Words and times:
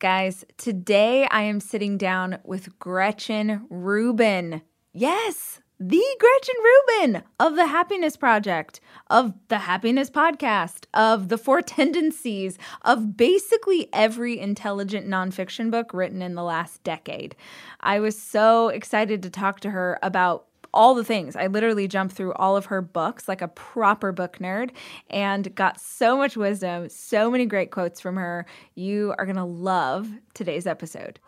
Guys, 0.00 0.44
today 0.56 1.26
I 1.30 1.42
am 1.42 1.60
sitting 1.60 1.96
down 1.96 2.38
with 2.42 2.78
Gretchen 2.80 3.64
Rubin. 3.70 4.60
Yes, 4.92 5.60
the 5.78 6.04
Gretchen 6.18 6.54
Rubin 6.62 7.22
of 7.38 7.54
the 7.54 7.68
Happiness 7.68 8.16
Project, 8.16 8.80
of 9.08 9.34
the 9.48 9.58
Happiness 9.58 10.10
Podcast, 10.10 10.86
of 10.94 11.28
the 11.28 11.38
Four 11.38 11.62
Tendencies, 11.62 12.58
of 12.82 13.16
basically 13.16 13.88
every 13.92 14.38
intelligent 14.38 15.06
nonfiction 15.06 15.70
book 15.70 15.94
written 15.94 16.22
in 16.22 16.34
the 16.34 16.42
last 16.42 16.82
decade. 16.82 17.36
I 17.80 18.00
was 18.00 18.20
so 18.20 18.68
excited 18.68 19.22
to 19.22 19.30
talk 19.30 19.60
to 19.60 19.70
her 19.70 19.98
about 20.02 20.46
all 20.74 20.94
the 20.94 21.04
things. 21.04 21.36
I 21.36 21.46
literally 21.46 21.88
jumped 21.88 22.14
through 22.14 22.34
all 22.34 22.56
of 22.56 22.66
her 22.66 22.82
books 22.82 23.28
like 23.28 23.40
a 23.40 23.48
proper 23.48 24.12
book 24.12 24.38
nerd 24.38 24.70
and 25.08 25.54
got 25.54 25.80
so 25.80 26.16
much 26.18 26.36
wisdom, 26.36 26.88
so 26.90 27.30
many 27.30 27.46
great 27.46 27.70
quotes 27.70 28.00
from 28.00 28.16
her. 28.16 28.44
You 28.74 29.14
are 29.16 29.24
going 29.24 29.36
to 29.36 29.44
love 29.44 30.10
today's 30.34 30.66
episode. 30.66 31.18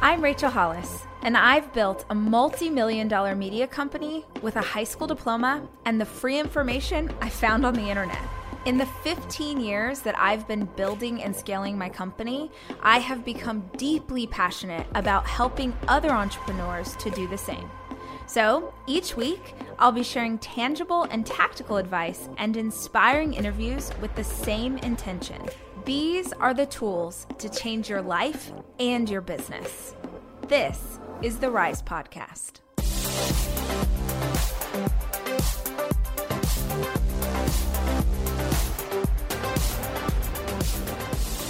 I'm 0.00 0.22
Rachel 0.22 0.50
Hollis, 0.50 1.04
and 1.22 1.36
I've 1.36 1.72
built 1.72 2.04
a 2.10 2.14
multi 2.14 2.70
million 2.70 3.08
dollar 3.08 3.34
media 3.34 3.66
company 3.66 4.24
with 4.42 4.56
a 4.56 4.60
high 4.60 4.84
school 4.84 5.06
diploma 5.06 5.66
and 5.84 6.00
the 6.00 6.04
free 6.04 6.38
information 6.38 7.12
I 7.20 7.28
found 7.28 7.66
on 7.66 7.74
the 7.74 7.88
internet. 7.88 8.22
In 8.66 8.78
the 8.78 8.86
15 8.86 9.60
years 9.60 10.00
that 10.00 10.18
I've 10.18 10.46
been 10.46 10.64
building 10.64 11.22
and 11.22 11.34
scaling 11.34 11.78
my 11.78 11.88
company, 11.88 12.50
I 12.82 12.98
have 12.98 13.24
become 13.24 13.70
deeply 13.76 14.26
passionate 14.26 14.86
about 14.94 15.26
helping 15.26 15.72
other 15.88 16.10
entrepreneurs 16.10 16.96
to 16.96 17.10
do 17.10 17.28
the 17.28 17.38
same. 17.38 17.70
So 18.26 18.74
each 18.86 19.16
week, 19.16 19.54
I'll 19.78 19.92
be 19.92 20.02
sharing 20.02 20.38
tangible 20.38 21.04
and 21.04 21.24
tactical 21.24 21.76
advice 21.76 22.28
and 22.38 22.56
inspiring 22.56 23.34
interviews 23.34 23.90
with 24.00 24.14
the 24.14 24.24
same 24.24 24.78
intention. 24.78 25.40
These 25.84 26.32
are 26.34 26.52
the 26.52 26.66
tools 26.66 27.26
to 27.38 27.48
change 27.48 27.88
your 27.88 28.02
life 28.02 28.50
and 28.80 29.08
your 29.08 29.20
business. 29.20 29.94
This 30.48 30.98
is 31.22 31.38
the 31.38 31.50
Rise 31.50 31.82
Podcast. 31.82 32.60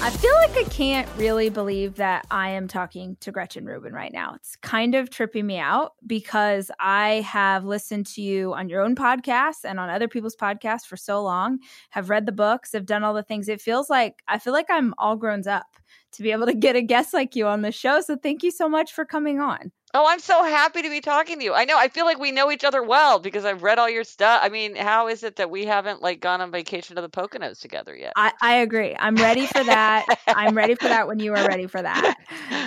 I 0.07 0.11
feel 0.11 0.35
like 0.35 0.57
I 0.57 0.63
can't 0.71 1.09
really 1.17 1.49
believe 1.49 1.97
that 1.97 2.29
I 2.31 2.51
am 2.51 2.69
talking 2.69 3.17
to 3.19 3.33
Gretchen 3.33 3.67
Rubin 3.67 3.93
right 3.93 4.13
now. 4.13 4.35
It's 4.37 4.55
kind 4.55 4.95
of 4.95 5.11
tripping 5.11 5.49
me 5.49 5.59
out 5.59 5.95
because 6.07 6.71
I 6.79 7.25
have 7.27 7.65
listened 7.65 8.07
to 8.15 8.23
you 8.23 8.55
on 8.55 8.69
your 8.69 8.83
own 8.83 8.95
podcast 8.95 9.65
and 9.65 9.81
on 9.81 9.91
other 9.91 10.07
people's 10.07 10.37
podcasts 10.37 10.87
for 10.87 10.97
so 10.97 11.25
long, 11.25 11.59
have 11.91 12.09
read 12.09 12.25
the 12.25 12.31
books, 12.31 12.71
have 12.73 12.87
done 12.87 13.03
all 13.03 13.15
the 13.15 13.25
things. 13.25 13.49
It 13.49 13.61
feels 13.61 13.91
like 13.91 14.23
I 14.29 14.39
feel 14.39 14.53
like 14.53 14.71
I'm 14.71 14.95
all 14.97 15.17
grown 15.17 15.49
up 15.49 15.67
to 16.13 16.23
be 16.23 16.31
able 16.31 16.47
to 16.47 16.55
get 16.55 16.77
a 16.77 16.83
guest 16.83 17.13
like 17.13 17.35
you 17.35 17.49
on 17.49 17.63
the 17.63 17.73
show. 17.73 18.01
So 18.01 18.15
thank 18.17 18.45
you 18.45 18.53
so 18.53 18.69
much 18.69 18.93
for 18.93 19.05
coming 19.05 19.41
on. 19.41 19.73
Oh, 19.99 20.07
I'm 20.07 20.21
so 20.21 20.45
happy 20.45 20.83
to 20.83 20.91
be 20.91 21.01
talking 21.01 21.39
to 21.39 21.45
you. 21.47 21.55
I 21.55 21.65
know 21.65 21.79
I 21.79 21.89
feel 21.89 22.05
like 22.05 22.19
we 22.19 22.31
know 22.31 22.51
each 22.51 22.65
other 22.65 22.83
well 22.83 23.19
because 23.19 23.47
I've 23.47 23.63
read 23.63 23.79
all 23.79 23.89
your 23.89 24.05
stuff. 24.05 24.41
I 24.43 24.51
mean, 24.51 24.77
how 24.77 25.09
is 25.09 25.23
it 25.23 25.37
that 25.37 25.49
we 25.49 25.65
haven't 25.65 26.03
like 26.03 26.21
gone 26.21 26.43
on 26.43 26.51
vacation 26.51 26.97
to 26.97 27.01
the 27.01 27.09
Poconos 27.09 27.61
together 27.61 27.97
yet? 27.97 28.13
I, 28.15 28.31
I 28.43 28.57
agree. 28.57 28.95
I'm 28.99 29.17
ready 29.17 29.47
for 29.47 29.65
that. 29.65 30.05
I'm 30.29 30.55
ready 30.55 30.75
for 30.75 30.85
that 30.89 31.09
when 31.09 31.19
you 31.21 31.33
are 31.33 31.47
ready 31.47 31.67
for 31.67 31.81
that. 31.81 32.19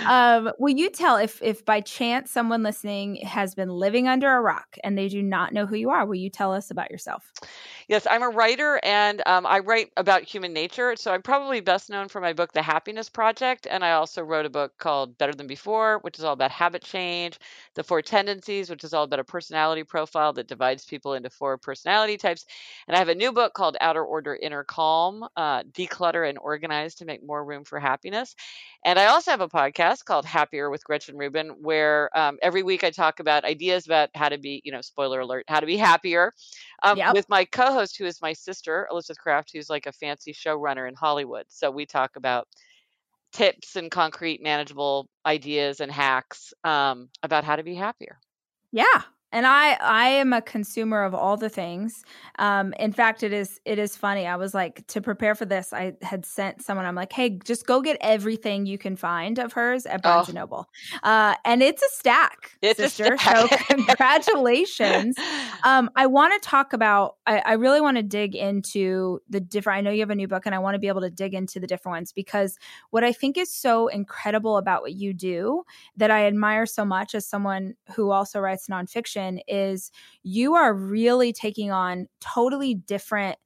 Um, 0.08 0.52
will 0.58 0.76
you 0.76 0.90
tell 0.90 1.18
if 1.18 1.40
if 1.44 1.64
by 1.64 1.82
chance 1.82 2.32
someone 2.32 2.64
listening 2.64 3.18
has 3.18 3.54
been 3.54 3.70
living 3.70 4.08
under 4.08 4.36
a 4.36 4.42
rock 4.42 4.78
and 4.84 4.98
they 4.98 5.08
do 5.08 5.22
not 5.22 5.54
know 5.54 5.68
who 5.68 5.76
you 5.76 5.92
are? 5.92 6.08
Will 6.08 6.16
you 6.16 6.32
tell 6.32 6.52
us 6.52 6.72
about 6.72 6.90
yourself? 6.90 7.32
Yes, 7.88 8.06
I'm 8.10 8.24
a 8.24 8.30
writer 8.30 8.80
and 8.84 9.22
um, 9.26 9.46
I 9.46 9.60
write 9.60 9.92
about 9.98 10.24
human 10.24 10.54
nature. 10.54 10.96
So 10.96 11.12
I'm 11.12 11.24
probably 11.24 11.60
best 11.60 11.90
known 11.90 12.08
for 12.08 12.22
my 12.22 12.34
book, 12.34 12.54
The 12.54 12.62
Happiness 12.62 13.10
Project, 13.10 13.68
and 13.70 13.84
I 13.84 13.94
also 13.94 14.24
wrote 14.24 14.46
a 14.46 14.50
book 14.50 14.74
called 14.78 15.18
Better 15.18 15.34
Than 15.34 15.48
Before, 15.48 16.00
which 16.00 16.18
is 16.18 16.24
all 16.24 16.34
about 16.34 16.52
habit 16.52 16.84
change 16.84 17.10
change, 17.20 17.40
the 17.76 17.84
four 17.84 18.02
tendencies, 18.02 18.70
which 18.70 18.84
is 18.84 18.94
all 18.94 19.04
about 19.04 19.20
a 19.20 19.24
personality 19.24 19.84
profile 19.84 20.34
that 20.34 20.48
divides 20.48 20.86
people 20.86 21.14
into 21.14 21.30
four 21.30 21.58
personality 21.58 22.18
types. 22.18 22.46
And 22.88 22.96
I 22.96 23.00
have 23.00 23.10
a 23.10 23.16
new 23.16 23.32
book 23.32 23.54
called 23.54 23.78
Outer 23.82 24.04
Order, 24.04 24.36
Inner 24.36 24.64
Calm 24.64 25.26
uh, 25.36 25.64
Declutter 25.64 26.28
and 26.28 26.38
Organize 26.38 26.96
to 26.96 27.06
Make 27.06 27.26
More 27.26 27.44
Room 27.44 27.64
for 27.64 27.80
Happiness. 27.80 28.36
And 28.86 28.98
I 28.98 29.08
also 29.08 29.32
have 29.32 29.42
a 29.42 29.48
podcast 29.48 30.06
called 30.06 30.26
Happier 30.26 30.70
with 30.70 30.84
Gretchen 30.84 31.18
Rubin, 31.18 31.50
where 31.62 32.10
um, 32.18 32.38
every 32.42 32.64
week 32.64 32.84
I 32.84 32.90
talk 32.92 33.20
about 33.20 33.44
ideas 33.44 33.86
about 33.86 34.10
how 34.16 34.30
to 34.30 34.38
be, 34.38 34.62
you 34.64 34.72
know, 34.72 34.82
spoiler 34.82 35.20
alert, 35.20 35.46
how 35.48 35.60
to 35.60 35.66
be 35.66 35.78
happier 35.78 36.32
um, 36.84 36.98
yep. 36.98 37.14
with 37.14 37.28
my 37.30 37.46
co 37.46 37.74
host, 37.74 37.98
who 37.98 38.06
is 38.06 38.22
my 38.22 38.34
sister, 38.34 38.88
Elizabeth 38.92 39.20
Craft, 39.20 39.52
who's 39.54 39.70
like 39.70 39.86
a 39.86 39.92
fancy 39.92 40.34
showrunner 40.34 40.88
in 40.88 40.96
Hollywood. 40.96 41.46
So 41.50 41.70
we 41.72 41.86
talk 41.86 42.16
about 42.16 42.48
tips 43.32 43.76
and 43.76 43.92
concrete 43.92 44.42
manageable 44.42 45.08
ideas 45.26 45.80
and 45.80 45.92
hacks 45.92 46.54
um, 46.64 47.10
about 47.24 47.44
how 47.44 47.56
to 47.56 47.64
be 47.64 47.76
happier. 47.76 48.20
Yeah, 48.72 49.02
and 49.32 49.46
i 49.46 49.74
i 49.82 50.08
am 50.08 50.34
a 50.34 50.42
consumer 50.42 51.04
of 51.04 51.14
all 51.14 51.38
the 51.38 51.50
things. 51.50 52.04
Um 52.38 52.74
in 52.80 52.92
fact 52.92 53.24
it 53.24 53.34
is 53.34 53.60
it 53.66 53.80
is 53.80 53.96
funny. 53.96 54.26
I 54.26 54.36
was 54.36 54.54
like 54.54 54.86
to 54.88 55.02
prepare 55.02 55.36
for 55.36 55.46
this 55.46 55.74
i 55.74 55.94
had 56.02 56.26
sent 56.26 56.62
someone 56.64 56.86
i'm 56.86 56.96
like 56.96 57.12
hey 57.14 57.30
just 57.44 57.66
go 57.66 57.82
get 57.82 57.98
everything 58.02 58.66
you 58.66 58.78
can 58.78 58.96
find 58.96 59.40
of 59.40 59.54
hers 59.54 59.86
at 59.86 60.02
barnes 60.02 60.28
oh. 60.28 60.30
and 60.30 60.36
noble. 60.36 60.70
Uh 61.04 61.36
and 61.46 61.62
it's 61.62 61.82
a 61.82 61.90
stack 61.92 62.58
it's 62.62 62.80
sister. 62.80 63.14
a 63.14 63.18
stack. 63.18 63.50
so 63.50 63.58
congratulations. 63.76 65.16
Um 65.64 65.90
i 65.96 66.06
want 66.06 66.42
to 66.42 66.48
talk 66.48 66.74
about 66.74 67.16
I, 67.26 67.40
I 67.40 67.54
really 67.54 67.82
want 67.82 67.98
to 67.98 68.04
dig 68.04 68.36
into 68.36 69.20
the 69.30 69.40
different 69.40 69.78
i 69.78 69.82
know 69.82 69.92
you 69.92 70.00
have 70.02 70.10
a 70.10 70.16
new 70.16 70.28
book 70.28 70.46
and 70.46 70.56
i 70.56 70.60
want 70.60 70.76
to 70.76 70.80
be 70.80 70.88
able 70.88 71.02
to 71.02 71.10
dig 71.10 71.34
into 71.34 71.60
the 71.60 71.68
different 71.68 71.96
ones 71.96 72.12
because 72.12 72.58
what 72.90 73.04
i 73.04 73.12
think 73.12 73.38
is 73.38 73.54
so 73.54 73.88
incredible 73.88 74.58
about 74.58 74.82
what 74.82 74.94
you 74.94 75.14
do 75.14 75.64
that 75.98 76.12
i 76.12 76.26
admire 76.26 76.66
so 76.66 76.86
much 76.86 77.14
as 77.14 77.26
someone 77.26 77.76
who 77.96 78.12
also 78.12 78.40
writes 78.40 78.68
nonfiction 78.68 79.19
is 79.48 79.92
you 80.24 80.56
are 80.56 80.74
really 80.74 81.34
taking 81.34 81.72
on 81.72 82.08
totally 82.20 82.74
different 82.74 83.38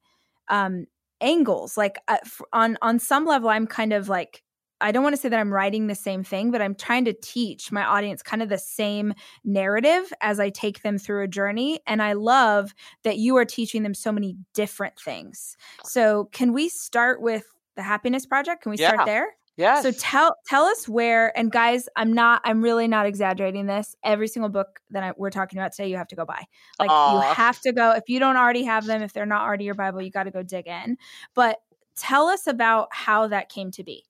um, 0.48 0.86
angles. 1.20 1.76
Like 1.76 1.98
uh, 2.08 2.18
on 2.52 2.78
on 2.82 2.98
some 2.98 3.24
level, 3.24 3.48
I'm 3.48 3.66
kind 3.66 3.92
of 3.92 4.08
like 4.08 4.42
I 4.80 4.92
don't 4.92 5.02
want 5.02 5.14
to 5.14 5.20
say 5.20 5.28
that 5.28 5.38
I'm 5.38 5.52
writing 5.52 5.86
the 5.86 5.94
same 5.94 6.24
thing, 6.24 6.50
but 6.50 6.60
I'm 6.60 6.74
trying 6.74 7.06
to 7.06 7.14
teach 7.14 7.72
my 7.72 7.84
audience 7.84 8.22
kind 8.22 8.42
of 8.42 8.48
the 8.48 8.58
same 8.58 9.14
narrative 9.44 10.12
as 10.20 10.40
I 10.40 10.50
take 10.50 10.82
them 10.82 10.98
through 10.98 11.24
a 11.24 11.28
journey. 11.28 11.80
And 11.86 12.02
I 12.02 12.12
love 12.12 12.74
that 13.02 13.16
you 13.16 13.36
are 13.36 13.44
teaching 13.44 13.82
them 13.82 13.94
so 13.94 14.12
many 14.12 14.36
different 14.52 14.98
things. 14.98 15.56
So, 15.84 16.28
can 16.32 16.52
we 16.52 16.68
start 16.68 17.22
with 17.22 17.46
the 17.76 17.82
Happiness 17.82 18.26
Project? 18.26 18.62
Can 18.62 18.70
we 18.70 18.78
yeah. 18.78 18.90
start 18.90 19.06
there? 19.06 19.28
Yeah. 19.56 19.82
So 19.82 19.92
tell 19.92 20.36
tell 20.46 20.64
us 20.64 20.88
where 20.88 21.36
and 21.38 21.50
guys, 21.50 21.88
I'm 21.96 22.12
not 22.12 22.40
I'm 22.44 22.60
really 22.62 22.88
not 22.88 23.06
exaggerating 23.06 23.66
this. 23.66 23.94
Every 24.02 24.26
single 24.26 24.48
book 24.48 24.80
that 24.90 25.02
I, 25.02 25.12
we're 25.16 25.30
talking 25.30 25.58
about 25.58 25.72
today, 25.72 25.88
you 25.88 25.96
have 25.96 26.08
to 26.08 26.16
go 26.16 26.24
buy. 26.24 26.44
Like 26.78 26.90
Aww. 26.90 27.14
you 27.14 27.34
have 27.34 27.60
to 27.60 27.72
go 27.72 27.92
if 27.92 28.04
you 28.08 28.18
don't 28.18 28.36
already 28.36 28.64
have 28.64 28.84
them, 28.86 29.02
if 29.02 29.12
they're 29.12 29.26
not 29.26 29.42
already 29.42 29.64
your 29.64 29.74
Bible, 29.74 30.02
you 30.02 30.10
got 30.10 30.24
to 30.24 30.32
go 30.32 30.42
dig 30.42 30.66
in. 30.66 30.96
But 31.34 31.58
tell 31.96 32.26
us 32.26 32.46
about 32.46 32.88
how 32.90 33.28
that 33.28 33.48
came 33.48 33.70
to 33.72 33.84
be. 33.84 34.04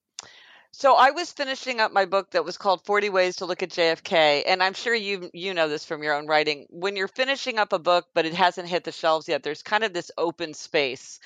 So 0.71 0.95
I 0.95 1.11
was 1.11 1.31
finishing 1.31 1.79
up 1.79 1.93
my 1.93 2.05
book 2.05 2.31
that 2.31 2.43
was 2.43 2.57
called 2.57 2.83
40 2.83 3.09
Ways 3.09 3.37
to 3.37 3.45
Look 3.45 3.63
at 3.63 3.69
JFK 3.69 4.43
and 4.45 4.61
I'm 4.61 4.73
sure 4.73 4.95
you 4.95 5.29
you 5.31 5.53
know 5.53 5.69
this 5.69 5.85
from 5.85 6.01
your 6.01 6.15
own 6.15 6.25
writing. 6.25 6.65
When 6.69 6.95
you're 6.95 7.07
finishing 7.07 7.59
up 7.59 7.71
a 7.71 7.79
book 7.79 8.07
but 8.15 8.25
it 8.25 8.33
hasn't 8.33 8.67
hit 8.67 8.83
the 8.83 8.91
shelves 8.91 9.27
yet, 9.27 9.43
there's 9.43 9.61
kind 9.61 9.83
of 9.83 9.93
this 9.93 10.09
open 10.17 10.55
space 10.55 11.19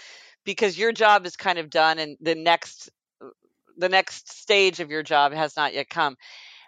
because 0.43 0.77
your 0.77 0.91
job 0.91 1.25
is 1.25 1.37
kind 1.37 1.57
of 1.57 1.69
done 1.69 1.99
and 1.99 2.17
the 2.19 2.35
next 2.35 2.89
the 3.79 3.89
next 3.89 4.31
stage 4.31 4.79
of 4.79 4.91
your 4.91 5.03
job 5.03 5.33
has 5.33 5.55
not 5.55 5.73
yet 5.73 5.89
come. 5.89 6.17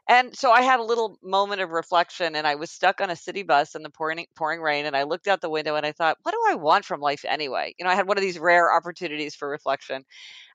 And 0.07 0.35
so 0.35 0.51
I 0.51 0.61
had 0.61 0.79
a 0.79 0.83
little 0.83 1.17
moment 1.23 1.61
of 1.61 1.69
reflection 1.69 2.35
and 2.35 2.47
I 2.47 2.55
was 2.55 2.72
stuck 2.72 3.01
on 3.01 3.09
a 3.09 3.16
city 3.16 3.44
bus 3.44 3.75
in 3.75 3.83
the 3.83 3.89
pouring 3.89 4.25
pouring 4.35 4.61
rain 4.61 4.85
and 4.85 4.97
I 4.97 5.03
looked 5.03 5.27
out 5.27 5.41
the 5.41 5.49
window 5.49 5.75
and 5.75 5.85
I 5.85 5.91
thought, 5.91 6.17
what 6.23 6.33
do 6.33 6.44
I 6.49 6.55
want 6.55 6.85
from 6.85 6.99
life 7.01 7.23
anyway? 7.27 7.75
You 7.77 7.85
know, 7.85 7.91
I 7.91 7.95
had 7.95 8.07
one 8.07 8.17
of 8.17 8.23
these 8.23 8.39
rare 8.39 8.73
opportunities 8.73 9.35
for 9.35 9.47
reflection. 9.49 10.03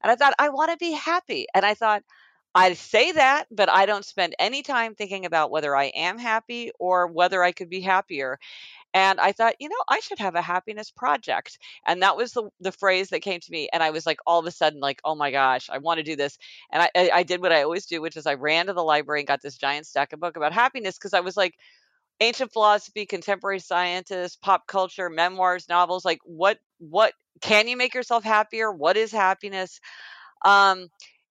And 0.02 0.10
I 0.10 0.16
thought, 0.16 0.34
I 0.38 0.50
want 0.50 0.72
to 0.72 0.76
be 0.78 0.92
happy. 0.92 1.46
And 1.54 1.64
I 1.64 1.74
thought, 1.74 2.02
I 2.54 2.72
say 2.72 3.12
that, 3.12 3.46
but 3.50 3.68
I 3.70 3.86
don't 3.86 4.04
spend 4.04 4.34
any 4.38 4.62
time 4.62 4.94
thinking 4.94 5.26
about 5.26 5.50
whether 5.50 5.76
I 5.76 5.86
am 5.94 6.18
happy 6.18 6.70
or 6.78 7.06
whether 7.06 7.42
I 7.44 7.52
could 7.52 7.68
be 7.68 7.82
happier. 7.82 8.38
And 8.96 9.20
I 9.20 9.32
thought, 9.32 9.56
you 9.60 9.68
know, 9.68 9.76
I 9.90 10.00
should 10.00 10.18
have 10.20 10.36
a 10.36 10.40
happiness 10.40 10.90
project. 10.90 11.58
And 11.86 12.00
that 12.00 12.16
was 12.16 12.32
the, 12.32 12.48
the 12.60 12.72
phrase 12.72 13.10
that 13.10 13.20
came 13.20 13.40
to 13.40 13.52
me. 13.52 13.68
And 13.70 13.82
I 13.82 13.90
was 13.90 14.06
like, 14.06 14.20
all 14.26 14.40
of 14.40 14.46
a 14.46 14.50
sudden, 14.50 14.80
like, 14.80 15.02
oh 15.04 15.14
my 15.14 15.30
gosh, 15.30 15.68
I 15.68 15.76
want 15.76 15.98
to 15.98 16.02
do 16.02 16.16
this. 16.16 16.38
And 16.72 16.82
I, 16.82 16.90
I, 16.96 17.10
I 17.16 17.22
did 17.22 17.42
what 17.42 17.52
I 17.52 17.62
always 17.62 17.84
do, 17.84 18.00
which 18.00 18.16
is 18.16 18.26
I 18.26 18.34
ran 18.34 18.66
to 18.66 18.72
the 18.72 18.82
library 18.82 19.20
and 19.20 19.28
got 19.28 19.42
this 19.42 19.58
giant 19.58 19.84
stack 19.86 20.14
of 20.14 20.20
book 20.20 20.38
about 20.38 20.54
happiness 20.54 20.96
because 20.96 21.12
I 21.12 21.20
was 21.20 21.36
like, 21.36 21.56
ancient 22.20 22.54
philosophy, 22.54 23.04
contemporary 23.04 23.58
scientists, 23.58 24.36
pop 24.36 24.66
culture, 24.66 25.10
memoirs, 25.10 25.68
novels, 25.68 26.02
like 26.02 26.20
what 26.24 26.58
what 26.78 27.12
can 27.42 27.68
you 27.68 27.76
make 27.76 27.94
yourself 27.94 28.24
happier? 28.24 28.72
What 28.72 28.96
is 28.96 29.12
happiness? 29.12 29.78
Um, 30.42 30.88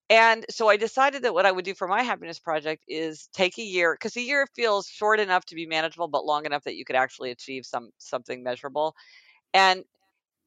and 0.10 0.46
so 0.50 0.70
I 0.70 0.78
decided 0.78 1.24
that 1.24 1.34
what 1.34 1.46
I 1.46 1.52
would 1.52 1.66
do 1.66 1.74
for 1.74 1.88
my 1.88 2.04
happiness 2.04 2.40
project 2.40 2.84
is 2.88 3.28
take 3.34 3.58
a 3.58 3.64
year 3.64 3.94
because 3.96 4.16
a 4.16 4.22
year 4.22 4.48
feels 4.56 4.88
short 4.88 5.20
enough 5.20 5.46
to 5.46 5.56
be 5.56 5.66
manageable, 5.66 6.08
but 6.08 6.26
long 6.26 6.46
enough 6.46 6.64
that 6.66 6.76
you 6.76 6.86
could 6.86 6.96
actually 6.96 7.32
achieve 7.32 7.66
some 7.66 7.90
something 7.98 8.44
measurable. 8.44 8.96
And 9.54 9.86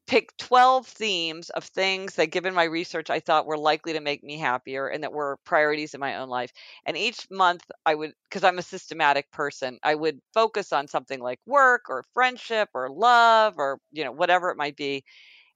pick 0.07 0.37
12 0.39 0.87
themes 0.87 1.51
of 1.51 1.65
things 1.65 2.17
that 2.17 2.27
given 2.33 2.55
my 2.55 2.65
research 2.65 3.11
I 3.11 3.21
thought 3.21 3.47
were 3.47 3.59
likely 3.59 3.93
to 3.95 4.01
make 4.01 4.25
me 4.25 4.39
happier 4.39 4.89
and 4.89 5.03
that 5.05 5.13
were 5.13 5.39
priorities 5.45 5.95
in 5.95 6.01
my 6.01 6.17
own 6.17 6.29
life. 6.31 6.53
And 6.87 6.97
each 6.97 7.27
month 7.31 7.65
I 7.87 7.95
would 7.95 8.13
cuz 8.31 8.45
I'm 8.45 8.59
a 8.59 8.63
systematic 8.63 9.31
person, 9.33 9.79
I 9.85 9.95
would 9.97 10.21
focus 10.35 10.73
on 10.73 10.89
something 10.89 11.21
like 11.21 11.41
work 11.47 11.85
or 11.91 12.05
friendship 12.15 12.71
or 12.75 12.91
love 12.91 13.55
or 13.59 13.81
you 13.93 14.05
know 14.05 14.13
whatever 14.13 14.51
it 14.51 14.57
might 14.59 14.77
be 14.77 15.05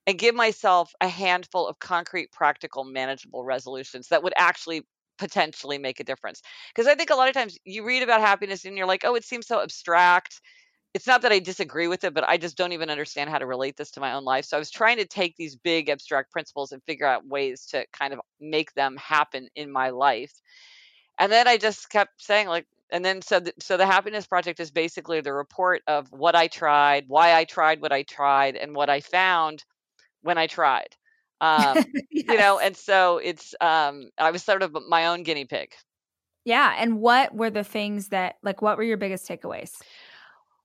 and 0.06 0.18
give 0.18 0.34
myself 0.34 0.92
a 1.00 1.08
handful 1.08 1.66
of 1.66 1.78
concrete 1.78 2.32
practical 2.32 2.84
manageable 2.84 3.44
resolutions 3.44 4.08
that 4.08 4.22
would 4.22 4.34
actually 4.36 4.82
potentially 5.18 5.78
make 5.78 6.00
a 6.00 6.04
difference. 6.04 6.42
Because 6.74 6.88
I 6.88 6.94
think 6.94 7.10
a 7.10 7.14
lot 7.14 7.28
of 7.28 7.34
times 7.34 7.58
you 7.64 7.84
read 7.84 8.02
about 8.02 8.20
happiness 8.20 8.64
and 8.64 8.76
you're 8.76 8.86
like, 8.86 9.04
"Oh, 9.04 9.14
it 9.14 9.24
seems 9.24 9.46
so 9.46 9.60
abstract." 9.60 10.40
it's 10.94 11.06
not 11.06 11.22
that 11.22 11.32
I 11.32 11.38
disagree 11.38 11.88
with 11.88 12.04
it, 12.04 12.12
but 12.12 12.28
I 12.28 12.36
just 12.36 12.56
don't 12.56 12.72
even 12.72 12.90
understand 12.90 13.30
how 13.30 13.38
to 13.38 13.46
relate 13.46 13.76
this 13.76 13.92
to 13.92 14.00
my 14.00 14.12
own 14.12 14.24
life. 14.24 14.44
So 14.44 14.56
I 14.56 14.60
was 14.60 14.70
trying 14.70 14.98
to 14.98 15.06
take 15.06 15.36
these 15.36 15.56
big 15.56 15.88
abstract 15.88 16.30
principles 16.30 16.72
and 16.72 16.82
figure 16.84 17.06
out 17.06 17.26
ways 17.26 17.66
to 17.66 17.86
kind 17.92 18.12
of 18.12 18.20
make 18.40 18.74
them 18.74 18.96
happen 18.98 19.48
in 19.56 19.72
my 19.72 19.90
life. 19.90 20.32
And 21.18 21.32
then 21.32 21.48
I 21.48 21.56
just 21.56 21.88
kept 21.88 22.22
saying 22.22 22.48
like 22.48 22.66
and 22.90 23.02
then 23.02 23.22
so 23.22 23.40
the, 23.40 23.54
so 23.58 23.78
the 23.78 23.86
happiness 23.86 24.26
project 24.26 24.60
is 24.60 24.70
basically 24.70 25.22
the 25.22 25.32
report 25.32 25.80
of 25.86 26.08
what 26.12 26.34
I 26.36 26.48
tried, 26.48 27.04
why 27.08 27.34
I 27.34 27.44
tried 27.44 27.80
what 27.80 27.92
I 27.92 28.02
tried 28.02 28.56
and 28.56 28.74
what 28.74 28.90
I 28.90 29.00
found 29.00 29.64
when 30.22 30.38
I 30.38 30.46
tried. 30.46 30.88
Um, 31.42 31.74
yes. 31.74 32.04
you 32.12 32.38
know, 32.38 32.60
and 32.60 32.76
so 32.76 33.18
it's 33.18 33.52
um 33.60 34.10
I 34.16 34.30
was 34.30 34.44
sort 34.44 34.62
of 34.62 34.76
my 34.88 35.06
own 35.06 35.24
guinea 35.24 35.44
pig. 35.44 35.72
Yeah, 36.44 36.72
and 36.78 37.00
what 37.00 37.34
were 37.34 37.50
the 37.50 37.64
things 37.64 38.10
that 38.10 38.36
like 38.44 38.62
what 38.62 38.76
were 38.76 38.84
your 38.84 38.96
biggest 38.96 39.28
takeaways? 39.28 39.72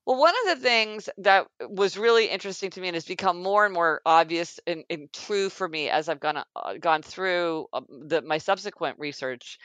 Well, 0.08 0.20
one 0.20 0.36
of 0.46 0.56
the 0.56 0.64
things 0.64 1.10
that 1.18 1.48
was 1.68 1.98
really 1.98 2.28
interesting 2.28 2.70
to 2.70 2.80
me 2.80 2.88
and 2.88 2.96
has 2.96 3.04
become 3.04 3.44
more 3.44 3.66
and 3.66 3.74
more 3.74 4.02
obvious 4.06 4.58
and, 4.66 4.86
and 4.90 5.12
true 5.12 5.50
for 5.50 5.68
me 5.68 5.90
as 5.90 6.08
I've 6.08 6.22
gone 6.22 6.38
uh, 6.38 6.74
gone 6.80 7.02
through 7.02 7.68
um, 7.74 7.86
the, 7.90 8.22
my 8.22 8.38
subsequent 8.38 9.00
research 9.00 9.60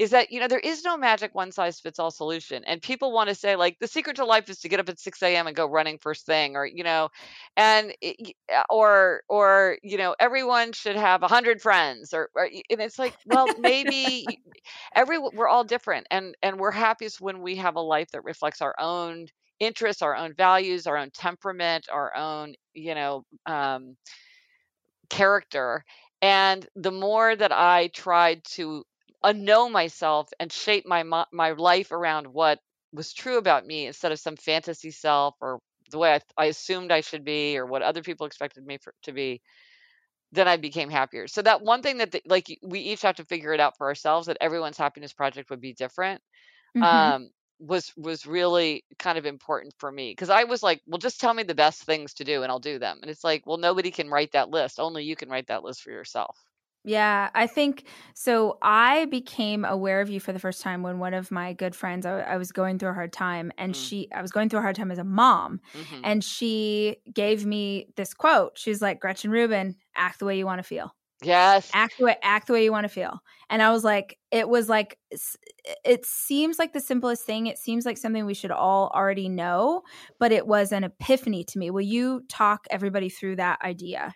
is 0.00 0.10
that 0.12 0.32
you 0.32 0.40
know 0.40 0.48
there 0.48 0.58
is 0.58 0.82
no 0.82 0.96
magic 0.96 1.34
one 1.34 1.52
size 1.52 1.78
fits 1.78 1.98
all 1.98 2.10
solution 2.10 2.64
and 2.64 2.80
people 2.80 3.12
want 3.12 3.28
to 3.28 3.34
say 3.34 3.54
like 3.54 3.78
the 3.80 3.86
secret 3.86 4.16
to 4.16 4.24
life 4.24 4.48
is 4.48 4.58
to 4.60 4.68
get 4.68 4.80
up 4.80 4.88
at 4.88 4.98
6 4.98 5.22
a.m 5.22 5.46
and 5.46 5.54
go 5.54 5.66
running 5.66 5.98
first 5.98 6.24
thing 6.26 6.56
or 6.56 6.66
you 6.66 6.82
know 6.82 7.10
and 7.56 7.92
uh, 8.02 8.62
or 8.70 9.22
or 9.28 9.76
you 9.82 9.98
know 9.98 10.16
everyone 10.18 10.72
should 10.72 10.96
have 10.96 11.22
a 11.22 11.28
hundred 11.28 11.60
friends 11.60 12.14
or, 12.14 12.30
or 12.34 12.46
and 12.46 12.80
it's 12.80 12.98
like 12.98 13.14
well 13.26 13.52
maybe 13.58 14.40
every 14.94 15.18
we're 15.18 15.48
all 15.48 15.64
different 15.64 16.06
and 16.10 16.34
and 16.42 16.58
we're 16.58 16.70
happiest 16.70 17.20
when 17.20 17.42
we 17.42 17.56
have 17.56 17.76
a 17.76 17.80
life 17.80 18.10
that 18.12 18.24
reflects 18.24 18.62
our 18.62 18.74
own 18.78 19.26
interests, 19.60 20.00
our 20.02 20.16
own 20.16 20.32
values, 20.34 20.86
our 20.86 20.96
own 20.96 21.10
temperament, 21.10 21.86
our 21.92 22.16
own, 22.16 22.54
you 22.72 22.94
know, 22.94 23.24
um, 23.44 23.94
character. 25.10 25.84
And 26.22 26.66
the 26.76 26.90
more 26.90 27.34
that 27.34 27.52
I 27.52 27.88
tried 27.88 28.44
to 28.56 28.84
unknow 29.24 29.70
myself 29.70 30.28
and 30.38 30.52
shape 30.52 30.86
my 30.86 31.02
my 31.32 31.50
life 31.52 31.92
around 31.92 32.26
what 32.26 32.60
was 32.92 33.12
true 33.12 33.38
about 33.38 33.66
me 33.66 33.86
instead 33.86 34.12
of 34.12 34.18
some 34.18 34.36
fantasy 34.36 34.90
self 34.90 35.34
or 35.40 35.60
the 35.90 35.98
way 35.98 36.14
I, 36.14 36.20
I 36.36 36.46
assumed 36.46 36.92
I 36.92 37.00
should 37.00 37.24
be 37.24 37.56
or 37.58 37.66
what 37.66 37.82
other 37.82 38.02
people 38.02 38.26
expected 38.26 38.64
me 38.64 38.78
for, 38.78 38.94
to 39.04 39.12
be, 39.12 39.42
then 40.32 40.48
I 40.48 40.56
became 40.56 40.90
happier. 40.90 41.26
So 41.26 41.42
that 41.42 41.62
one 41.62 41.82
thing 41.82 41.98
that 41.98 42.12
the, 42.12 42.22
like 42.26 42.46
we 42.62 42.80
each 42.80 43.02
have 43.02 43.16
to 43.16 43.24
figure 43.24 43.52
it 43.52 43.60
out 43.60 43.76
for 43.76 43.86
ourselves 43.86 44.26
that 44.26 44.38
everyone's 44.40 44.78
happiness 44.78 45.12
project 45.12 45.50
would 45.50 45.60
be 45.60 45.72
different. 45.72 46.20
Mm-hmm. 46.76 46.82
Um, 46.84 47.30
was 47.58 47.92
was 47.96 48.26
really 48.26 48.84
kind 48.98 49.18
of 49.18 49.26
important 49.26 49.74
for 49.76 49.92
me 49.92 50.12
because 50.12 50.30
I 50.30 50.44
was 50.44 50.62
like, 50.62 50.80
well, 50.86 50.98
just 50.98 51.20
tell 51.20 51.34
me 51.34 51.42
the 51.42 51.54
best 51.54 51.82
things 51.82 52.14
to 52.14 52.24
do 52.24 52.42
and 52.42 52.50
I'll 52.50 52.58
do 52.58 52.78
them. 52.78 52.98
And 53.02 53.10
it's 53.10 53.22
like, 53.22 53.46
well, 53.46 53.58
nobody 53.58 53.90
can 53.90 54.08
write 54.08 54.32
that 54.32 54.48
list. 54.48 54.80
Only 54.80 55.04
you 55.04 55.14
can 55.14 55.28
write 55.28 55.48
that 55.48 55.62
list 55.62 55.82
for 55.82 55.90
yourself. 55.90 56.38
Yeah, 56.82 57.28
I 57.34 57.46
think 57.46 57.84
so. 58.14 58.56
I 58.62 59.04
became 59.06 59.66
aware 59.66 60.00
of 60.00 60.08
you 60.08 60.18
for 60.18 60.32
the 60.32 60.38
first 60.38 60.62
time 60.62 60.82
when 60.82 60.98
one 60.98 61.12
of 61.12 61.30
my 61.30 61.52
good 61.52 61.76
friends, 61.76 62.06
I, 62.06 62.20
I 62.20 62.36
was 62.38 62.52
going 62.52 62.78
through 62.78 62.90
a 62.90 62.94
hard 62.94 63.12
time, 63.12 63.52
and 63.58 63.74
mm 63.74 63.76
she, 63.76 64.08
I 64.14 64.22
was 64.22 64.30
going 64.30 64.48
through 64.48 64.60
a 64.60 64.62
hard 64.62 64.76
time 64.76 64.90
as 64.90 64.98
a 64.98 65.04
mom, 65.04 65.60
mm-hmm. 65.74 66.00
and 66.04 66.24
she 66.24 66.96
gave 67.12 67.44
me 67.44 67.88
this 67.96 68.14
quote. 68.14 68.58
She's 68.58 68.80
like, 68.80 68.98
Gretchen 68.98 69.30
Rubin, 69.30 69.76
act 69.94 70.20
the 70.20 70.24
way 70.24 70.38
you 70.38 70.46
want 70.46 70.58
to 70.58 70.62
feel. 70.62 70.94
Yes. 71.22 71.70
Act 71.74 71.98
the 71.98 72.04
way, 72.04 72.16
act 72.22 72.46
the 72.46 72.54
way 72.54 72.64
you 72.64 72.72
want 72.72 72.84
to 72.84 72.88
feel. 72.88 73.20
And 73.50 73.62
I 73.62 73.70
was 73.72 73.84
like, 73.84 74.18
it 74.30 74.48
was 74.48 74.68
like, 74.68 74.98
it 75.84 76.06
seems 76.06 76.58
like 76.58 76.72
the 76.72 76.80
simplest 76.80 77.24
thing. 77.24 77.46
It 77.46 77.58
seems 77.58 77.84
like 77.84 77.98
something 77.98 78.24
we 78.24 78.34
should 78.34 78.50
all 78.50 78.90
already 78.94 79.28
know, 79.28 79.82
but 80.18 80.32
it 80.32 80.46
was 80.46 80.72
an 80.72 80.84
epiphany 80.84 81.44
to 81.44 81.58
me. 81.58 81.70
Will 81.70 81.82
you 81.82 82.22
talk 82.28 82.64
everybody 82.70 83.10
through 83.10 83.36
that 83.36 83.60
idea? 83.62 84.14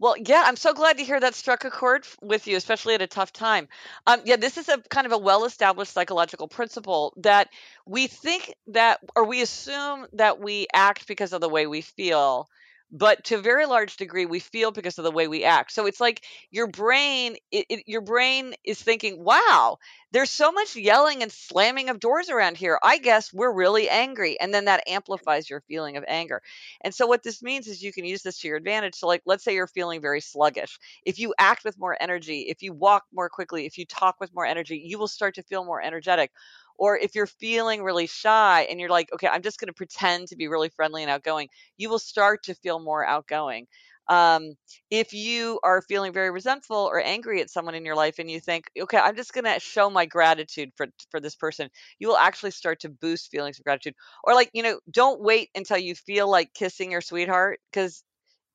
Well, 0.00 0.16
yeah, 0.16 0.42
I'm 0.46 0.56
so 0.56 0.72
glad 0.74 0.96
to 0.98 1.04
hear 1.04 1.20
that 1.20 1.34
struck 1.34 1.64
a 1.64 1.70
chord 1.70 2.04
with 2.22 2.46
you, 2.48 2.56
especially 2.56 2.94
at 2.94 3.02
a 3.02 3.06
tough 3.06 3.32
time. 3.32 3.68
Um, 4.06 4.20
yeah, 4.24 4.36
this 4.36 4.56
is 4.58 4.68
a 4.68 4.78
kind 4.88 5.06
of 5.06 5.12
a 5.12 5.18
well 5.18 5.44
established 5.44 5.92
psychological 5.92 6.48
principle 6.48 7.12
that 7.18 7.50
we 7.86 8.06
think 8.08 8.54
that, 8.68 9.00
or 9.14 9.24
we 9.26 9.42
assume 9.42 10.06
that 10.14 10.40
we 10.40 10.66
act 10.74 11.06
because 11.06 11.32
of 11.34 11.40
the 11.42 11.48
way 11.50 11.66
we 11.68 11.82
feel 11.82 12.48
but 12.92 13.24
to 13.24 13.36
a 13.36 13.40
very 13.40 13.66
large 13.66 13.96
degree 13.96 14.26
we 14.26 14.40
feel 14.40 14.70
because 14.70 14.98
of 14.98 15.04
the 15.04 15.10
way 15.10 15.28
we 15.28 15.44
act. 15.44 15.72
So 15.72 15.86
it's 15.86 16.00
like 16.00 16.24
your 16.50 16.66
brain 16.66 17.36
it, 17.50 17.66
it, 17.68 17.84
your 17.86 18.00
brain 18.00 18.54
is 18.64 18.80
thinking 18.80 19.22
wow 19.22 19.78
there's 20.12 20.30
so 20.30 20.50
much 20.50 20.74
yelling 20.74 21.22
and 21.22 21.30
slamming 21.30 21.88
of 21.88 22.00
doors 22.00 22.30
around 22.30 22.56
here. 22.56 22.80
I 22.82 22.98
guess 22.98 23.32
we're 23.32 23.52
really 23.52 23.88
angry. 23.88 24.40
And 24.40 24.52
then 24.52 24.64
that 24.64 24.82
amplifies 24.88 25.48
your 25.48 25.60
feeling 25.68 25.96
of 25.96 26.04
anger. 26.08 26.42
And 26.80 26.92
so 26.92 27.06
what 27.06 27.22
this 27.22 27.42
means 27.42 27.68
is 27.68 27.80
you 27.80 27.92
can 27.92 28.04
use 28.04 28.22
this 28.22 28.40
to 28.40 28.48
your 28.48 28.56
advantage. 28.56 28.96
So 28.96 29.06
like 29.06 29.22
let's 29.24 29.44
say 29.44 29.54
you're 29.54 29.68
feeling 29.68 30.00
very 30.00 30.20
sluggish. 30.20 30.78
If 31.04 31.20
you 31.20 31.32
act 31.38 31.64
with 31.64 31.78
more 31.78 31.96
energy 32.00 32.46
if 32.48 32.62
you 32.62 32.72
walk 32.72 33.04
more 33.12 33.28
quickly 33.28 33.66
if 33.66 33.78
you 33.78 33.86
talk 33.86 34.16
with 34.20 34.34
more 34.34 34.46
energy 34.46 34.82
you 34.84 34.98
will 34.98 35.08
start 35.08 35.34
to 35.36 35.42
feel 35.42 35.64
more 35.64 35.82
energetic 35.82 36.32
or 36.80 36.98
if 36.98 37.14
you're 37.14 37.28
feeling 37.28 37.84
really 37.84 38.08
shy 38.08 38.62
and 38.70 38.80
you're 38.80 38.90
like, 38.90 39.12
okay, 39.14 39.28
I'm 39.28 39.42
just 39.42 39.60
going 39.60 39.68
to 39.68 39.74
pretend 39.74 40.28
to 40.28 40.36
be 40.36 40.48
really 40.48 40.70
friendly 40.70 41.02
and 41.02 41.12
outgoing, 41.12 41.48
you 41.78 41.90
will 41.90 42.00
start 42.00 42.44
to 42.44 42.54
feel 42.56 42.80
more 42.80 43.06
outgoing. 43.06 43.68
Um, 44.08 44.54
if 44.90 45.12
you 45.12 45.60
are 45.62 45.82
feeling 45.82 46.12
very 46.12 46.30
resentful 46.32 46.76
or 46.76 47.00
angry 47.00 47.40
at 47.40 47.50
someone 47.50 47.76
in 47.76 47.84
your 47.84 47.94
life 47.94 48.18
and 48.18 48.30
you 48.30 48.40
think, 48.40 48.70
okay, 48.80 48.98
I'm 48.98 49.14
just 49.14 49.32
going 49.32 49.44
to 49.44 49.60
show 49.60 49.88
my 49.88 50.06
gratitude 50.06 50.70
for, 50.76 50.88
for 51.10 51.20
this 51.20 51.36
person, 51.36 51.68
you 52.00 52.08
will 52.08 52.16
actually 52.16 52.50
start 52.50 52.80
to 52.80 52.88
boost 52.88 53.30
feelings 53.30 53.58
of 53.60 53.64
gratitude. 53.64 53.94
Or, 54.24 54.34
like, 54.34 54.50
you 54.52 54.64
know, 54.64 54.80
don't 54.90 55.20
wait 55.20 55.50
until 55.54 55.78
you 55.78 55.94
feel 55.94 56.28
like 56.28 56.54
kissing 56.54 56.90
your 56.90 57.02
sweetheart 57.02 57.60
because 57.72 58.02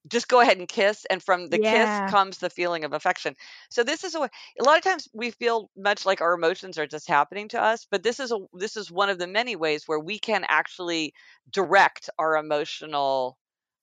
just 0.08 0.28
go 0.28 0.40
ahead 0.40 0.58
and 0.58 0.68
kiss 0.68 1.06
and 1.10 1.22
from 1.22 1.48
the 1.50 1.60
yeah. 1.62 2.02
kiss 2.04 2.12
comes 2.12 2.38
the 2.38 2.50
feeling 2.50 2.84
of 2.84 2.94
affection 2.94 3.36
so 3.70 3.84
this 3.84 4.04
is 4.04 4.16
a, 4.16 4.20
a 4.20 4.64
lot 4.64 4.78
of 4.78 4.84
times 4.84 5.08
we 5.14 5.32
feel 5.32 5.70
much 5.78 6.06
like 6.06 6.22
our 6.22 6.34
emotions 6.34 6.78
are 6.78 6.88
just 6.88 7.08
happening 7.08 7.48
to 7.48 7.62
us 7.62 7.88
but 7.90 8.04
this 8.04 8.20
is 8.20 8.32
a 8.32 8.38
this 8.54 8.78
is 8.78 8.92
one 8.92 9.10
of 9.10 9.18
the 9.18 9.28
many 9.28 9.56
ways 9.56 9.84
where 9.88 10.00
we 10.00 10.20
can 10.20 10.46
actually 10.48 11.14
direct 11.52 12.10
our 12.20 12.38
emotional 12.38 13.38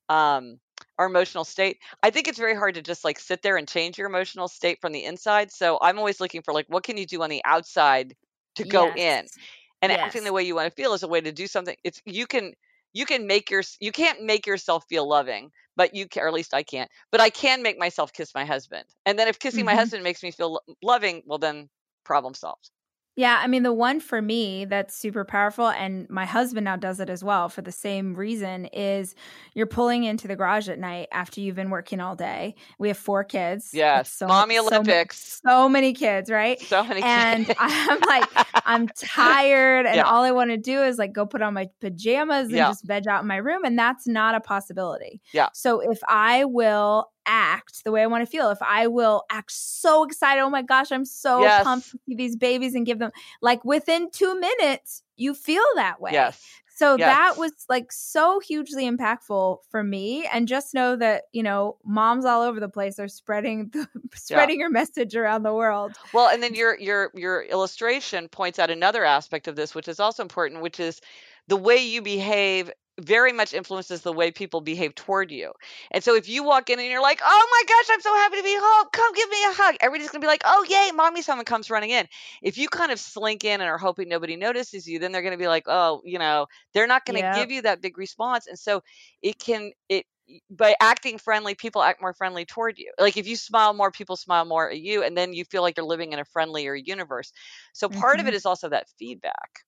um 0.09 0.59
our 0.99 1.07
emotional 1.07 1.45
state 1.45 1.79
i 2.03 2.11
think 2.11 2.29
it's 2.29 2.39
very 2.39 2.55
hard 2.55 2.75
to 2.75 2.83
just 2.83 3.05
like 3.05 3.19
sit 3.19 3.43
there 3.43 3.57
and 3.57 3.69
change 3.69 3.99
your 3.99 4.07
emotional 4.07 4.49
state 4.49 4.81
from 4.81 4.93
the 4.93 5.05
inside 5.05 5.51
so 5.51 5.79
i'm 5.83 5.99
always 5.99 6.21
looking 6.21 6.43
for 6.43 6.53
like 6.53 6.67
what 6.69 6.83
can 6.83 6.97
you 6.97 7.07
do 7.07 7.23
on 7.23 7.31
the 7.31 7.43
outside 7.45 8.15
to 8.55 8.65
go 8.65 8.93
yes. 8.95 8.97
in 8.97 9.43
and 9.83 9.93
yes. 9.93 10.01
acting 10.01 10.25
the 10.25 10.33
way 10.33 10.43
you 10.43 10.55
want 10.55 10.69
to 10.69 10.83
feel 10.83 10.93
is 10.93 11.03
a 11.03 11.09
way 11.09 11.21
to 11.21 11.33
do 11.33 11.47
something 11.47 11.77
it's 11.85 12.01
you 12.05 12.27
can 12.27 12.53
you 12.93 13.07
can 13.07 13.27
make 13.27 13.51
your 13.51 13.63
you 13.81 13.93
can't 13.93 14.23
make 14.23 14.47
yourself 14.47 14.85
feel 14.89 15.09
loving 15.09 15.51
but 15.77 15.95
you 15.95 16.07
can 16.07 16.23
or 16.23 16.29
at 16.29 16.35
least 16.35 16.55
i 16.55 16.63
can't 16.63 16.91
but 17.11 17.21
i 17.21 17.31
can 17.31 17.63
make 17.63 17.79
myself 17.79 18.13
kiss 18.13 18.35
my 18.35 18.45
husband 18.45 18.85
and 19.07 19.19
then 19.19 19.29
if 19.29 19.39
kissing 19.39 19.61
mm-hmm. 19.61 19.67
my 19.67 19.75
husband 19.75 20.03
makes 20.03 20.23
me 20.23 20.31
feel 20.31 20.61
loving 20.83 21.23
well 21.27 21.39
then 21.39 21.69
problem 22.05 22.35
solved 22.35 22.71
yeah, 23.15 23.41
I 23.43 23.47
mean, 23.47 23.63
the 23.63 23.73
one 23.75 24.01
for 24.01 24.23
me 24.23 24.65
that's 24.65 24.97
super 24.97 25.25
powerful, 25.25 25.69
and 25.69 26.09
my 26.09 26.25
husband 26.25 26.65
now 26.65 26.77
does 26.77 26.99
it 26.99 27.11
as 27.11 27.23
well 27.23 27.51
for 27.51 27.61
the 27.61 27.73
same 27.73 28.15
reason 28.15 28.67
is 28.67 29.15
you're 29.53 29.67
pulling 29.67 30.05
into 30.05 30.27
the 30.27 30.35
garage 30.35 30.71
at 30.71 30.79
night 30.79 31.09
after 31.13 31.41
you've 31.43 31.57
been 31.57 31.69
working 31.69 32.01
all 32.01 32.17
day. 32.17 32.55
We 32.79 32.89
have 32.89 32.97
four 32.97 33.23
kids. 33.23 33.71
Yes. 33.75 34.11
So, 34.11 34.27
Mommy 34.27 34.57
so, 34.57 34.67
Olympics. 34.67 35.41
So, 35.47 35.69
many 35.69 35.93
kids, 35.93 36.31
right? 36.31 36.59
So 36.61 36.83
many 36.85 37.03
and 37.03 37.47
kids. 37.47 37.59
And 37.61 37.71
I'm 37.91 38.01
like, 38.01 38.47
I'm 38.67 38.89
tired, 38.89 39.85
and 39.85 39.97
yeah. 39.97 40.05
all 40.05 40.23
I 40.23 40.31
want 40.31 40.51
to 40.51 40.57
do 40.57 40.83
is 40.83 40.97
like 40.97 41.13
go 41.13 41.27
put 41.27 41.43
on 41.43 41.53
my 41.53 41.69
pajamas 41.83 42.47
and 42.47 42.57
yeah. 42.57 42.69
just 42.69 42.85
veg 42.85 43.07
out 43.09 43.21
in 43.21 43.29
my 43.29 43.37
room. 43.37 43.65
And 43.65 43.79
that's 43.79 44.07
not 44.07 44.35
a 44.35 44.41
possibility. 44.41 45.21
Yeah. 45.33 45.49
So 45.53 45.81
if 45.81 46.01
I 46.09 46.47
will 46.47 47.11
act 47.27 47.85
the 47.85 47.93
way 47.93 48.03
I 48.03 48.07
want 48.07 48.23
to 48.23 48.31
feel, 48.31 48.51
if 48.51 48.63
I 48.63 48.87
will 48.87 49.25
act 49.31 49.53
so 49.53 50.05
excited, 50.05 50.41
oh 50.41 50.51
my 50.51 50.63
gosh, 50.63 50.91
I'm 50.93 51.05
so 51.05 51.43
yes. 51.43 51.65
pumped 51.65 51.91
to 51.91 51.99
see 52.07 52.15
these 52.15 52.37
babies 52.37 52.75
and 52.75 52.87
give 52.87 52.99
them 52.99 53.11
like 53.41 53.65
within 53.65 54.11
two 54.11 54.39
minutes, 54.39 55.03
you 55.17 55.35
feel 55.35 55.65
that 55.77 56.01
way. 56.01 56.13
Yes. 56.13 56.43
So 56.75 56.97
yes. 56.97 57.07
that 57.07 57.39
was 57.39 57.53
like 57.69 57.93
so 57.93 58.41
hugely 58.41 58.91
impactful 58.91 59.59
for 59.71 59.85
me. 59.85 60.27
And 60.33 60.49
just 60.49 60.75
know 60.75 60.97
that, 60.97 61.25
you 61.33 61.43
know, 61.43 61.77
moms 61.85 62.25
all 62.25 62.43
over 62.43 62.61
the 62.61 62.69
place 62.69 62.99
are 62.99 63.09
spreading 63.09 63.71
the, 63.73 63.87
spreading 64.15 64.57
yeah. 64.57 64.65
your 64.65 64.71
message 64.71 65.15
around 65.15 65.43
the 65.43 65.53
world. 65.53 65.93
Well, 66.13 66.29
and 66.29 66.43
then 66.43 66.55
your 66.55 66.79
your 66.79 67.11
your 67.15 67.43
illustration 67.43 68.29
points 68.29 68.59
out 68.59 68.71
another 68.71 69.05
aspect 69.05 69.49
of 69.49 69.57
this, 69.57 69.75
which 69.75 69.87
is 69.87 70.01
also 70.01 70.23
important, 70.23 70.63
which 70.63 70.81
is 70.81 71.01
the 71.49 71.57
way 71.57 71.77
you 71.77 72.01
behave 72.01 72.71
very 73.01 73.33
much 73.33 73.55
influences 73.55 74.03
the 74.03 74.13
way 74.13 74.31
people 74.31 74.61
behave 74.61 74.95
toward 74.95 75.31
you. 75.31 75.53
And 75.91 76.05
so 76.05 76.15
if 76.15 76.29
you 76.29 76.43
walk 76.45 76.69
in 76.71 76.79
and 76.79 76.89
you're 76.89 77.01
like, 77.03 77.21
"Oh 77.25 77.49
my 77.51 77.63
gosh, 77.67 77.87
I'm 77.95 78.01
so 78.03 78.15
happy 78.15 78.37
to 78.37 78.43
be 78.43 78.55
home. 78.59 78.89
Come 78.93 79.13
give 79.15 79.29
me 79.31 79.45
a 79.45 79.53
hug." 79.55 79.77
Everybody's 79.81 80.11
going 80.11 80.21
to 80.21 80.25
be 80.25 80.29
like, 80.29 80.43
"Oh, 80.45 80.65
yay, 80.69 80.91
mommy 80.93 81.23
someone 81.23 81.45
comes 81.47 81.71
running 81.71 81.91
in." 81.91 82.07
If 82.43 82.59
you 82.59 82.69
kind 82.69 82.93
of 82.93 83.01
slink 83.01 83.45
in 83.45 83.61
and 83.61 83.71
are 83.71 83.79
hoping 83.79 84.09
nobody 84.09 84.37
notices 84.37 84.87
you, 84.87 84.99
then 84.99 85.11
they're 85.13 85.23
going 85.23 85.33
to 85.33 85.39
be 85.39 85.49
like, 85.49 85.65
"Oh, 85.69 86.03
you 86.05 86.19
know, 86.19 86.47
they're 86.75 86.87
not 86.87 87.07
going 87.07 87.17
to 87.23 87.29
give 87.29 87.51
you 87.51 87.63
that 87.63 87.81
big 87.81 87.97
response." 87.99 88.47
And 88.47 88.59
so 88.59 88.83
it 89.23 89.39
can 89.39 89.73
it 89.89 90.07
by 90.51 90.75
acting 90.81 91.19
friendly, 91.19 91.55
people 91.55 91.83
act 91.83 92.01
more 92.01 92.13
friendly 92.15 92.45
toward 92.45 92.79
you. 92.79 92.93
Like 92.99 93.17
if 93.17 93.27
you 93.27 93.37
smile 93.37 93.75
more, 93.75 93.91
people 93.91 94.17
smile 94.17 94.45
more 94.45 94.71
at 94.71 94.81
you 94.81 95.03
and 95.03 95.17
then 95.17 95.33
you 95.35 95.45
feel 95.45 95.63
like 95.63 95.77
you're 95.77 95.87
living 95.87 96.13
in 96.13 96.19
a 96.19 96.25
friendlier 96.25 96.75
universe. 96.75 97.33
So 97.73 97.89
part 97.89 98.21
of 98.21 98.27
Mhm. 98.27 98.29
it 98.29 98.35
is 98.35 98.47
also 98.47 98.69
that 98.69 98.89
feedback. 98.99 99.65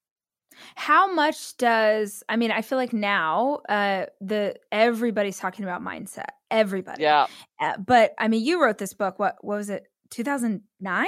How 0.77 1.13
much 1.13 1.57
does 1.57 2.23
I 2.29 2.37
mean, 2.37 2.51
I 2.51 2.63
feel 2.63 2.79
like 2.79 2.93
now 2.93 3.61
uh 3.69 4.07
the 4.21 4.57
everybody's 4.73 5.39
talking 5.39 5.65
about 5.65 5.83
mindset. 5.83 6.29
Everybody. 6.51 7.03
Yeah. 7.03 7.27
Uh, 7.61 7.77
but 7.79 8.13
I 8.19 8.29
mean, 8.29 8.45
you 8.45 8.63
wrote 8.63 8.79
this 8.79 8.95
book 8.95 9.19
what 9.19 9.37
what 9.43 9.57
was 9.59 9.71
it? 9.71 9.87
2009? 10.11 11.07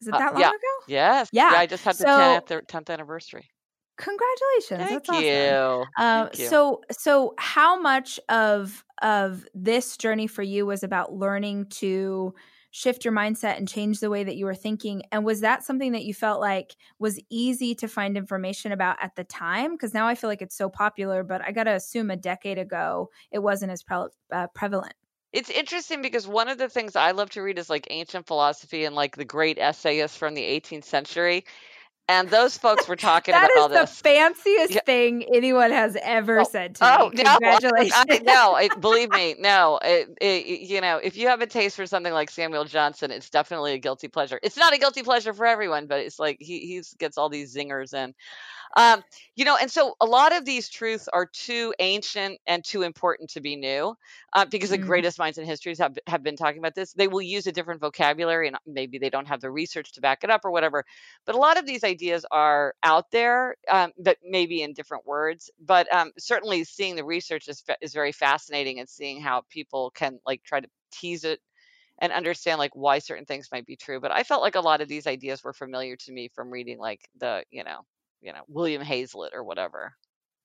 Is 0.00 0.08
it 0.08 0.14
Uh, 0.14 0.18
that 0.18 0.32
long 0.32 0.40
yeah. 0.40 0.48
ago? 0.48 0.84
Yes. 0.88 1.28
Yeah. 1.32 1.52
I 1.54 1.66
just 1.66 1.84
had 1.84 1.96
the 1.96 2.04
10th, 2.04 2.66
10th 2.66 2.90
anniversary. 2.90 3.50
congratulations. 3.98 4.88
Thank 4.88 5.06
That's 5.06 5.08
awesome. 5.10 5.24
you. 5.24 5.84
Um, 5.98 6.26
Thank 6.28 6.38
you. 6.38 6.46
so 6.48 6.80
so 6.90 7.34
how 7.38 7.80
much 7.80 8.18
of 8.28 8.84
of 9.02 9.46
this 9.54 9.96
journey 9.96 10.26
for 10.26 10.42
you 10.42 10.66
was 10.66 10.82
about 10.82 11.12
learning 11.14 11.66
to 11.66 12.34
shift 12.70 13.04
your 13.04 13.14
mindset 13.14 13.56
and 13.56 13.68
change 13.68 14.00
the 14.00 14.10
way 14.10 14.24
that 14.24 14.36
you 14.36 14.44
were 14.44 14.54
thinking? 14.54 15.02
And 15.12 15.24
was 15.24 15.40
that 15.40 15.64
something 15.64 15.92
that 15.92 16.04
you 16.04 16.14
felt 16.14 16.40
like 16.40 16.76
was 16.98 17.20
easy 17.30 17.74
to 17.76 17.88
find 17.88 18.16
information 18.16 18.72
about 18.72 18.96
at 19.00 19.16
the 19.16 19.24
time? 19.24 19.72
Because 19.72 19.94
now 19.94 20.06
i 20.06 20.14
feel 20.14 20.28
like 20.28 20.42
it's 20.42 20.56
so 20.56 20.68
popular 20.68 21.22
but 21.22 21.42
i 21.42 21.52
gotta 21.52 21.72
assume 21.72 22.10
a 22.10 22.16
decade 22.16 22.58
ago 22.58 23.10
it 23.30 23.40
wasn't 23.40 23.72
as 23.72 23.82
pre- 23.82 24.08
uh, 24.32 24.46
prevalent. 24.54 24.94
It's 25.32 25.50
interesting 25.50 26.02
because 26.02 26.26
one 26.26 26.48
of 26.48 26.58
the 26.58 26.68
things 26.68 26.96
I 26.96 27.12
love 27.12 27.30
to 27.30 27.42
read 27.42 27.58
is 27.58 27.70
like 27.70 27.86
ancient 27.90 28.26
philosophy 28.26 28.84
and 28.84 28.96
like 28.96 29.16
the 29.16 29.24
great 29.24 29.58
essayists 29.58 30.16
from 30.16 30.34
the 30.34 30.42
18th 30.42 30.84
century. 30.84 31.44
And 32.10 32.28
those 32.28 32.58
folks 32.58 32.88
were 32.88 32.96
talking 32.96 33.36
That 33.36 33.48
about 33.48 33.56
is 33.60 33.66
all 33.66 33.68
the 33.72 33.86
this. 33.86 34.02
fanciest 34.02 34.74
Yeah. 34.74 34.80
thing 34.84 35.24
anyone 35.32 35.70
has 35.70 35.96
ever 36.02 36.42
Oh, 36.42 36.44
said 36.44 36.74
to 36.76 36.86
Oh 36.86 36.86
me 36.86 37.12
no! 37.14 37.22
I, 37.52 37.60
congratulations 37.78 38.06
I, 38.08 38.20
no, 38.22 38.56
it, 38.56 38.80
believe 38.80 39.10
me, 39.10 39.34
no. 39.38 39.78
It, 39.82 40.08
it, 40.20 40.60
you 40.62 40.80
know, 40.80 40.96
if 40.96 41.14
you 41.16 41.28
have 41.28 41.42
a 41.42 41.46
taste 41.46 41.76
for 41.76 41.84
something 41.86 42.12
like 42.12 42.30
Samuel 42.30 42.64
Johnson, 42.64 43.10
it's 43.10 43.28
definitely 43.28 43.74
a 43.74 43.78
guilty 43.78 44.08
pleasure. 44.08 44.40
It's 44.42 44.56
not 44.56 44.72
a 44.72 44.78
guilty 44.78 45.02
pleasure 45.02 45.34
for 45.34 45.44
everyone, 45.44 45.86
but 45.86 46.00
it's 46.00 46.18
like 46.18 46.38
he 46.40 46.60
he 46.60 46.82
gets 46.98 47.18
all 47.18 47.28
these 47.28 47.54
zingers 47.54 47.92
in. 47.92 48.14
Um, 48.76 49.02
you 49.36 49.44
know, 49.44 49.56
and 49.60 49.70
so 49.70 49.94
a 50.00 50.06
lot 50.06 50.34
of 50.36 50.44
these 50.44 50.68
truths 50.68 51.08
are 51.08 51.26
too 51.26 51.74
ancient 51.80 52.40
and 52.46 52.64
too 52.64 52.82
important 52.82 53.30
to 53.30 53.40
be 53.40 53.56
new, 53.56 53.96
uh, 54.34 54.46
because 54.46 54.70
the 54.70 54.78
Mm. 54.78 54.78
greatest 54.78 55.18
minds 55.18 55.38
in 55.38 55.46
history 55.46 55.74
have 55.78 55.98
have 56.06 56.22
been 56.22 56.36
talking 56.36 56.58
about 56.58 56.74
this. 56.74 56.92
They 56.94 57.08
will 57.08 57.22
use 57.22 57.46
a 57.46 57.52
different 57.52 57.80
vocabulary, 57.80 58.48
and 58.48 58.56
maybe 58.66 58.98
they 58.98 59.10
don't 59.10 59.28
have 59.28 59.40
the 59.40 59.50
research 59.50 59.92
to 59.92 60.00
back 60.00 60.24
it 60.24 60.30
up 60.30 60.42
or 60.44 60.50
whatever. 60.50 60.84
But 61.26 61.34
a 61.34 61.38
lot 61.38 61.58
of 61.58 61.66
these 61.66 61.84
ideas 61.84 61.99
are 62.30 62.74
out 62.82 63.10
there, 63.10 63.56
um, 63.68 63.92
but 63.98 64.18
maybe 64.24 64.62
in 64.62 64.72
different 64.72 65.06
words. 65.06 65.50
But 65.60 65.92
um, 65.92 66.12
certainly, 66.18 66.64
seeing 66.64 66.96
the 66.96 67.04
research 67.04 67.48
is 67.48 67.62
is 67.80 67.92
very 67.94 68.12
fascinating, 68.12 68.78
and 68.80 68.88
seeing 68.88 69.20
how 69.20 69.42
people 69.50 69.90
can 69.94 70.18
like 70.26 70.42
try 70.44 70.60
to 70.60 70.68
tease 70.92 71.24
it 71.24 71.40
and 71.98 72.12
understand 72.12 72.58
like 72.58 72.74
why 72.74 72.98
certain 72.98 73.26
things 73.26 73.48
might 73.52 73.66
be 73.66 73.76
true. 73.76 74.00
But 74.00 74.12
I 74.12 74.22
felt 74.24 74.42
like 74.42 74.56
a 74.56 74.60
lot 74.60 74.80
of 74.80 74.88
these 74.88 75.06
ideas 75.06 75.44
were 75.44 75.52
familiar 75.52 75.96
to 75.96 76.12
me 76.12 76.28
from 76.34 76.50
reading 76.50 76.78
like 76.78 77.08
the 77.18 77.44
you 77.50 77.64
know 77.64 77.80
you 78.22 78.32
know 78.32 78.42
William 78.48 78.82
Hazlitt 78.82 79.34
or 79.34 79.44
whatever. 79.44 79.94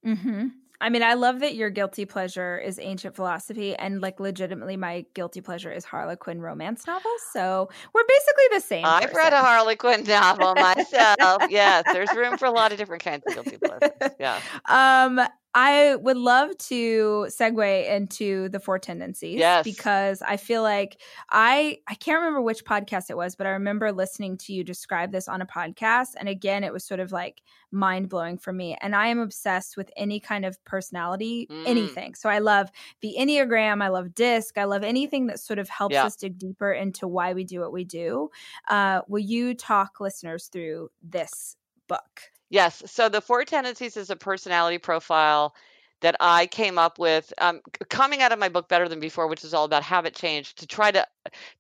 Hmm 0.06 0.48
I 0.82 0.90
mean, 0.90 1.04
I 1.04 1.14
love 1.14 1.40
that 1.40 1.56
your 1.56 1.70
guilty 1.70 2.06
pleasure 2.06 2.58
is 2.58 2.80
ancient 2.80 3.16
philosophy, 3.16 3.76
and 3.76 4.02
like 4.02 4.20
legitimately, 4.20 4.76
my 4.76 5.06
guilty 5.14 5.40
pleasure 5.40 5.72
is 5.72 5.86
Harlequin 5.86 6.42
romance 6.42 6.86
novels. 6.86 7.22
So 7.32 7.70
we're 7.94 8.04
basically 8.04 8.44
the 8.52 8.60
same. 8.60 8.86
I've 8.86 9.14
read 9.14 9.32
a. 9.32 9.38
Harlequin 9.38 10.04
novel 10.04 10.54
myself. 10.56 11.44
yes, 11.50 11.86
there's 11.92 12.14
room 12.14 12.38
for 12.38 12.46
a 12.46 12.52
lot 12.52 12.72
of 12.72 12.78
different 12.78 13.04
kinds 13.04 13.24
of 13.26 13.34
guilty 13.34 13.58
pleasures. 13.58 13.92
Yeah. 14.20 14.42
um, 14.68 15.22
I 15.58 15.96
would 15.96 16.18
love 16.18 16.56
to 16.58 17.28
segue 17.30 17.90
into 17.90 18.50
the 18.50 18.60
four 18.60 18.78
tendencies 18.78 19.40
Yes. 19.40 19.64
because 19.64 20.22
I 20.22 20.36
feel 20.36 20.62
like 20.62 21.02
I 21.30 21.78
I 21.88 21.96
can't 21.96 22.20
remember 22.20 22.42
which 22.42 22.66
podcast 22.66 23.10
it 23.10 23.16
was, 23.16 23.36
but 23.38 23.48
I 23.48 23.52
remember 23.52 23.94
listening 23.94 24.36
to 24.40 24.54
you 24.54 24.66
describe 24.66 25.14
this 25.14 25.30
on 25.30 25.42
a 25.42 25.46
podcast, 25.46 26.16
and 26.18 26.28
again, 26.28 26.66
it 26.66 26.74
was 26.74 26.84
sort 26.84 27.00
of 27.00 27.14
like 27.14 27.42
mind 27.72 28.10
blowing 28.10 28.38
for 28.38 28.52
me. 28.52 28.78
And 28.82 28.94
I 28.96 29.08
am 29.08 29.20
obsessed 29.20 29.78
with 29.78 29.90
any 29.96 30.20
kind 30.20 30.44
of 30.46 30.62
personality, 30.66 31.48
Mm. 31.50 31.64
anything. 31.68 32.16
So 32.16 32.28
I 32.30 32.40
love 32.40 32.70
the 33.00 33.16
Enneagram, 33.18 33.82
I 33.82 33.88
love 33.88 34.14
DISC, 34.14 34.58
I 34.58 34.66
love 34.66 34.84
anything 34.84 35.28
that 35.28 35.40
sort 35.40 35.60
of 35.60 35.70
helps 35.70 35.94
Yeah. 35.94 36.04
us 36.06 36.18
dig 36.18 36.38
deeper 36.38 36.74
into 36.74 37.08
why 37.08 37.32
we 37.34 37.46
do 37.46 37.62
what 37.62 37.72
we 37.72 37.86
do. 37.86 38.30
Uh, 38.68 39.02
will 39.08 39.20
you 39.24 39.54
talk 39.54 40.02
listeners 40.02 40.48
through 40.48 40.90
this 41.02 41.56
book? 41.88 42.32
Yes. 42.50 42.84
So 42.86 43.10
the 43.10 43.22
four 43.22 43.44
tendencies 43.46 43.98
is 43.98 44.10
a 44.10 44.16
personality 44.16 44.78
profile 44.78 45.56
that 46.02 46.16
I 46.20 46.46
came 46.48 46.78
up 46.78 47.00
with 47.00 47.34
um, 47.40 47.62
coming 47.90 48.22
out 48.22 48.32
of 48.32 48.40
my 48.40 48.50
book 48.50 48.68
Better 48.70 48.88
Than 48.88 49.00
Before, 49.00 49.28
which 49.28 49.44
is 49.44 49.54
all 49.54 49.66
about 49.66 49.84
habit 49.84 50.14
change, 50.14 50.54
to 50.56 50.68
try 50.68 50.92
to 50.92 51.06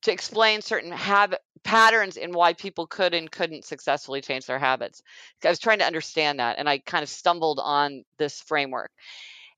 to 0.03 0.11
explain 0.11 0.61
certain 0.61 0.91
habit 0.91 1.39
patterns 1.63 2.17
in 2.17 2.31
why 2.31 2.53
people 2.53 2.85
could 2.85 3.13
and 3.15 3.31
couldn't 3.31 3.65
successfully 3.65 4.21
change 4.21 4.45
their 4.45 4.59
habits. 4.59 5.01
I 5.43 5.49
was 5.49 5.59
trying 5.59 5.79
to 5.79 5.85
understand 5.85 6.39
that, 6.39 6.59
and 6.59 6.69
I 6.69 6.77
kind 6.79 7.01
of 7.01 7.09
stumbled 7.09 7.59
on 7.63 8.03
this 8.17 8.41
framework. 8.41 8.91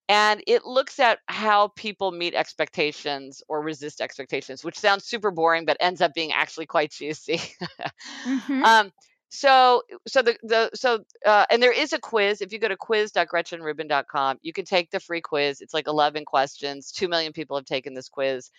And 0.10 0.42
it 0.48 0.66
looks 0.66 1.00
at 1.00 1.20
how 1.28 1.70
people 1.70 2.12
meet 2.12 2.34
expectations 2.34 3.44
or 3.50 3.62
resist 3.62 4.02
expectations, 4.02 4.64
which 4.64 4.80
sounds 4.80 5.06
super 5.06 5.32
boring, 5.32 5.66
but 5.66 5.78
ends 5.82 6.02
up 6.02 6.14
being 6.14 6.32
actually 6.32 6.66
quite 6.68 6.92
juicy. 6.92 7.42
Mhm. 8.26 8.64
um, 8.64 8.92
so 9.30 9.82
so 10.08 10.22
the 10.22 10.38
the 10.44 10.70
so 10.74 11.04
uh, 11.26 11.46
and 11.50 11.62
there 11.62 11.72
is 11.72 11.94
a 11.94 12.00
quiz 12.00 12.42
if 12.42 12.54
you 12.54 12.60
go 12.60 12.68
to 12.68 12.78
quiz.gretchenrubin.com 12.78 14.38
you 14.42 14.54
can 14.54 14.66
take 14.66 14.90
the 14.90 15.00
free 15.00 15.22
quiz 15.22 15.62
it's 15.62 15.74
like 15.74 15.88
11 15.88 16.26
questions 16.26 16.92
2 16.92 17.08
million 17.08 17.34
people 17.34 17.58
have 17.58 17.66
taken 17.66 17.94
this 17.94 18.10
quiz 18.10 18.52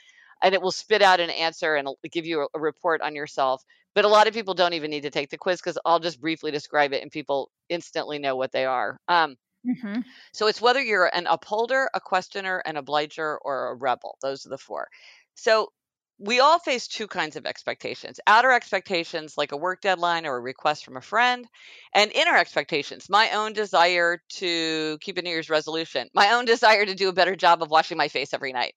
and 0.42 0.54
it 0.54 0.62
will 0.62 0.70
spit 0.70 1.02
out 1.02 1.20
an 1.20 1.30
answer 1.30 1.74
and 1.74 1.88
give 2.12 2.26
you 2.26 2.42
a, 2.42 2.46
a 2.54 2.60
report 2.60 3.00
on 3.00 3.14
yourself 3.14 3.64
but 3.94 4.04
a 4.04 4.08
lot 4.08 4.28
of 4.28 4.34
people 4.34 4.54
don't 4.54 4.74
even 4.74 4.90
need 4.90 5.02
to 5.02 5.10
take 5.10 5.30
the 5.30 5.38
quiz 5.38 5.60
because 5.60 5.78
i'll 5.86 6.00
just 6.00 6.20
briefly 6.20 6.50
describe 6.50 6.92
it 6.92 7.02
and 7.02 7.10
people 7.10 7.50
instantly 7.70 8.18
know 8.18 8.36
what 8.36 8.52
they 8.52 8.66
are 8.66 8.98
um, 9.08 9.36
Mhm. 9.66 10.04
so 10.32 10.46
it's 10.46 10.60
whether 10.60 10.80
you're 10.80 11.14
an 11.14 11.26
upholder, 11.26 11.90
a 11.92 12.00
questioner, 12.00 12.58
an 12.64 12.76
obliger, 12.76 13.38
or 13.38 13.68
a 13.68 13.74
rebel. 13.74 14.18
Those 14.22 14.46
are 14.46 14.50
the 14.50 14.58
four. 14.58 14.88
So 15.34 15.72
we 16.18 16.40
all 16.40 16.58
face 16.58 16.88
two 16.88 17.06
kinds 17.06 17.36
of 17.36 17.46
expectations 17.46 18.18
outer 18.26 18.50
expectations, 18.52 19.38
like 19.38 19.52
a 19.52 19.56
work 19.56 19.80
deadline 19.80 20.26
or 20.26 20.36
a 20.36 20.40
request 20.40 20.84
from 20.84 20.96
a 20.96 21.00
friend, 21.00 21.46
and 21.94 22.12
inner 22.12 22.36
expectations, 22.36 23.08
my 23.08 23.30
own 23.30 23.52
desire 23.52 24.20
to 24.28 24.98
keep 25.00 25.16
a 25.16 25.22
New 25.22 25.30
Year's 25.30 25.50
resolution, 25.50 26.08
my 26.14 26.32
own 26.32 26.44
desire 26.46 26.84
to 26.84 26.94
do 26.94 27.08
a 27.08 27.12
better 27.12 27.36
job 27.36 27.62
of 27.62 27.70
washing 27.70 27.96
my 27.96 28.08
face 28.08 28.34
every 28.34 28.52
night. 28.52 28.74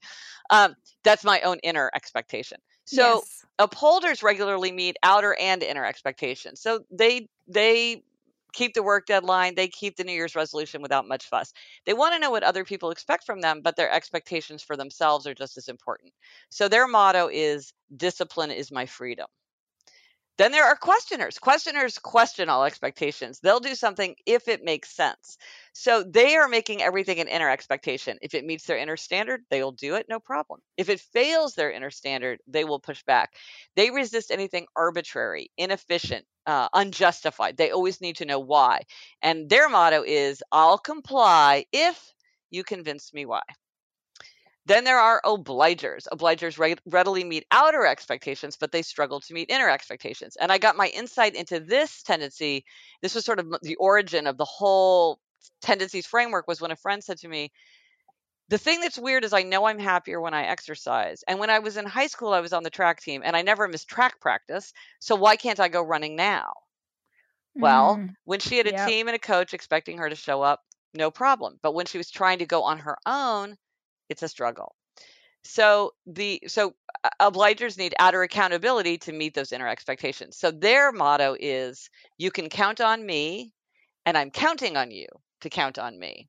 Um, 0.49 0.75
that's 1.03 1.23
my 1.23 1.41
own 1.41 1.59
inner 1.63 1.89
expectation. 1.95 2.59
So 2.85 3.15
yes. 3.15 3.45
upholders 3.57 4.21
regularly 4.21 4.71
meet 4.71 4.97
outer 5.03 5.35
and 5.39 5.63
inner 5.63 5.85
expectations. 5.85 6.61
So 6.61 6.81
they 6.91 7.29
they 7.47 8.03
keep 8.53 8.73
the 8.73 8.83
work 8.83 9.05
deadline, 9.05 9.55
they 9.55 9.67
keep 9.67 9.95
the 9.95 10.03
New 10.03 10.13
Year's 10.13 10.35
resolution 10.35 10.81
without 10.81 11.07
much 11.07 11.25
fuss. 11.25 11.53
They 11.85 11.93
want 11.93 12.13
to 12.13 12.19
know 12.19 12.31
what 12.31 12.43
other 12.43 12.65
people 12.65 12.91
expect 12.91 13.25
from 13.25 13.41
them, 13.41 13.61
but 13.63 13.75
their 13.75 13.91
expectations 13.91 14.63
for 14.63 14.77
themselves 14.77 15.27
are 15.27 15.33
just 15.33 15.57
as 15.57 15.67
important. 15.67 16.13
So 16.49 16.67
their 16.67 16.87
motto 16.87 17.29
is 17.31 17.73
discipline 17.95 18.51
is 18.51 18.71
my 18.71 18.85
freedom. 18.85 19.27
Then 20.37 20.51
there 20.51 20.65
are 20.65 20.75
questioners. 20.75 21.37
Questioners 21.37 21.99
question 21.99 22.49
all 22.49 22.63
expectations. 22.63 23.39
They'll 23.39 23.59
do 23.59 23.75
something 23.75 24.15
if 24.25 24.47
it 24.47 24.63
makes 24.63 24.89
sense. 24.89 25.37
So 25.73 26.03
they 26.03 26.35
are 26.35 26.49
making 26.49 26.81
everything 26.81 27.19
an 27.19 27.27
inner 27.27 27.49
expectation. 27.49 28.17
If 28.21 28.33
it 28.33 28.45
meets 28.45 28.65
their 28.65 28.77
inner 28.77 28.97
standard, 28.97 29.43
they 29.49 29.63
will 29.63 29.71
do 29.71 29.95
it, 29.95 30.07
no 30.09 30.19
problem. 30.19 30.59
If 30.77 30.89
it 30.89 30.99
fails 30.99 31.55
their 31.55 31.71
inner 31.71 31.91
standard, 31.91 32.39
they 32.47 32.65
will 32.65 32.79
push 32.79 33.03
back. 33.03 33.33
They 33.75 33.89
resist 33.89 34.31
anything 34.31 34.67
arbitrary, 34.75 35.49
inefficient, 35.57 36.25
uh, 36.45 36.67
unjustified. 36.73 37.55
They 37.57 37.71
always 37.71 38.01
need 38.01 38.17
to 38.17 38.25
know 38.25 38.39
why. 38.39 38.81
And 39.21 39.49
their 39.49 39.69
motto 39.69 40.03
is 40.03 40.43
I'll 40.51 40.77
comply 40.77 41.65
if 41.71 42.13
you 42.49 42.63
convince 42.63 43.13
me 43.13 43.25
why. 43.25 43.41
Then 44.65 44.83
there 44.83 44.99
are 44.99 45.21
obligers. 45.25 46.07
Obligers 46.11 46.59
re- 46.59 46.75
readily 46.85 47.23
meet 47.23 47.47
outer 47.49 47.85
expectations, 47.85 48.57
but 48.59 48.71
they 48.71 48.83
struggle 48.83 49.19
to 49.21 49.33
meet 49.33 49.49
inner 49.49 49.69
expectations. 49.69 50.35
And 50.39 50.51
I 50.51 50.59
got 50.59 50.75
my 50.77 50.87
insight 50.87 51.35
into 51.35 51.59
this 51.59 52.03
tendency. 52.03 52.65
This 53.01 53.15
was 53.15 53.25
sort 53.25 53.39
of 53.39 53.55
the 53.63 53.75
origin 53.75 54.27
of 54.27 54.37
the 54.37 54.45
whole 54.45 55.19
tendencies 55.61 56.05
framework 56.07 56.47
was 56.47 56.61
when 56.61 56.71
a 56.71 56.75
friend 56.75 57.03
said 57.03 57.17
to 57.19 57.27
me, 57.27 57.51
the 58.49 58.57
thing 58.59 58.81
that's 58.81 58.99
weird 58.99 59.23
is 59.23 59.33
I 59.33 59.43
know 59.43 59.65
I'm 59.65 59.79
happier 59.79 60.21
when 60.21 60.33
I 60.35 60.43
exercise. 60.43 61.23
And 61.27 61.39
when 61.39 61.49
I 61.49 61.59
was 61.59 61.77
in 61.77 61.85
high 61.87 62.07
school, 62.07 62.33
I 62.33 62.41
was 62.41 62.53
on 62.53 62.63
the 62.63 62.69
track 62.69 63.01
team 63.01 63.23
and 63.25 63.35
I 63.35 63.41
never 63.41 63.67
missed 63.67 63.87
track 63.87 64.19
practice. 64.21 64.73
So 64.99 65.15
why 65.15 65.37
can't 65.37 65.59
I 65.59 65.69
go 65.69 65.81
running 65.81 66.15
now? 66.15 66.53
Well, 67.53 68.01
Mm, 68.01 68.15
when 68.25 68.41
she 68.41 68.57
had 68.57 68.67
a 68.67 68.73
yep. 68.73 68.73
team 68.73 69.07
and 69.07 69.15
a 69.15 69.19
coach 69.19 69.53
expecting 69.53 69.97
her 69.99 70.09
to 70.09 70.15
show 70.17 70.41
up, 70.41 70.65
no 70.93 71.09
problem. 71.11 71.59
But 71.61 71.73
when 71.73 71.85
she 71.85 71.97
was 71.97 72.09
trying 72.11 72.39
to 72.39 72.45
go 72.45 72.63
on 72.63 72.79
her 72.79 72.97
own, 73.05 73.57
it's 74.09 74.23
a 74.23 74.27
struggle. 74.29 74.75
So 75.43 75.93
the 76.05 76.43
so 76.47 76.75
obligers 77.21 77.77
need 77.77 77.95
outer 77.99 78.23
accountability 78.23 78.99
to 78.99 79.13
meet 79.13 79.33
those 79.35 79.51
inner 79.53 79.67
expectations. 79.67 80.37
So 80.37 80.51
their 80.51 80.91
motto 80.91 81.35
is 81.39 81.89
you 82.17 82.31
can 82.31 82.49
count 82.49 82.81
on 82.81 83.05
me 83.05 83.53
and 84.05 84.17
I'm 84.17 84.31
counting 84.31 84.77
on 84.77 84.91
you 84.91 85.07
to 85.41 85.49
count 85.49 85.77
on 85.77 85.99
me. 85.99 86.27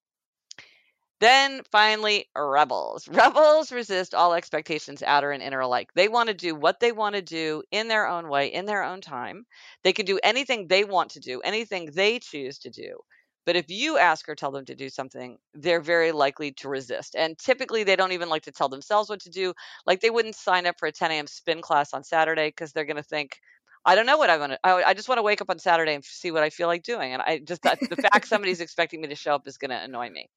Then 1.23 1.63
finally, 1.71 2.29
rebels. 2.37 3.07
Rebels 3.13 3.71
resist 3.71 4.13
all 4.13 4.35
expectations, 4.35 5.05
outer 5.05 5.31
and 5.31 5.41
inner 5.41 5.61
alike. 5.61 5.91
They 5.95 6.09
want 6.09 6.27
to 6.29 6.35
do 6.35 6.57
what 6.57 6.81
they 6.81 6.91
want 6.91 7.15
to 7.15 7.23
do 7.23 7.63
in 7.71 7.87
their 7.87 8.09
own 8.09 8.29
way, 8.29 8.53
in 8.53 8.67
their 8.67 8.83
own 8.83 9.01
time. 9.01 9.47
They 9.85 9.93
can 9.93 10.05
do 10.05 10.19
anything 10.25 10.67
they 10.67 10.83
want 10.83 11.13
to 11.13 11.21
do, 11.21 11.41
anything 11.43 11.93
they 11.93 12.19
choose 12.19 12.59
to 12.59 12.71
do. 12.71 12.99
But 13.47 13.55
if 13.55 13.71
you 13.71 13.99
ask 13.99 14.29
or 14.29 14.35
tell 14.35 14.51
them 14.51 14.65
to 14.65 14.75
do 14.75 14.89
something, 14.89 15.39
they're 15.55 15.81
very 15.81 16.11
likely 16.11 16.53
to 16.55 16.69
resist. 16.69 17.15
And 17.15 17.39
typically, 17.39 17.85
they 17.85 17.95
don't 17.95 18.13
even 18.13 18.29
like 18.29 18.43
to 18.43 18.53
tell 18.53 18.69
themselves 18.69 19.09
what 19.09 19.21
to 19.21 19.31
do. 19.31 19.55
Like 19.87 20.01
they 20.01 20.11
wouldn't 20.11 20.35
sign 20.35 20.67
up 20.67 20.77
for 20.79 20.89
a 20.89 20.93
10 20.93 21.13
a.m. 21.13 21.29
spin 21.29 21.61
class 21.61 21.95
on 21.95 22.03
Saturday 22.03 22.49
because 22.49 22.73
they're 22.73 22.85
going 22.85 22.97
to 22.97 23.03
think, 23.03 23.39
I 23.85 23.95
don't 23.95 24.07
know 24.07 24.17
what 24.17 24.31
I 24.31 24.39
want 24.39 24.53
to. 24.53 24.59
I, 24.63 24.91
I 24.91 24.95
just 24.95 25.09
want 25.09 25.19
to 25.19 25.23
wake 25.23 25.41
up 25.41 25.51
on 25.51 25.59
Saturday 25.59 25.95
and 25.95 26.05
see 26.05 26.31
what 26.31 26.43
I 26.43 26.51
feel 26.51 26.69
like 26.69 26.83
doing. 26.83 27.13
And 27.13 27.23
I 27.23 27.39
just 27.39 27.63
the 27.63 27.97
fact 27.97 28.29
somebody's 28.29 28.61
expecting 28.61 29.01
me 29.01 29.09
to 29.09 29.15
show 29.15 29.35
up 29.35 29.47
is 29.47 29.59
going 29.59 29.71
to 29.71 29.77
annoy 29.77 30.11
me. 30.11 30.29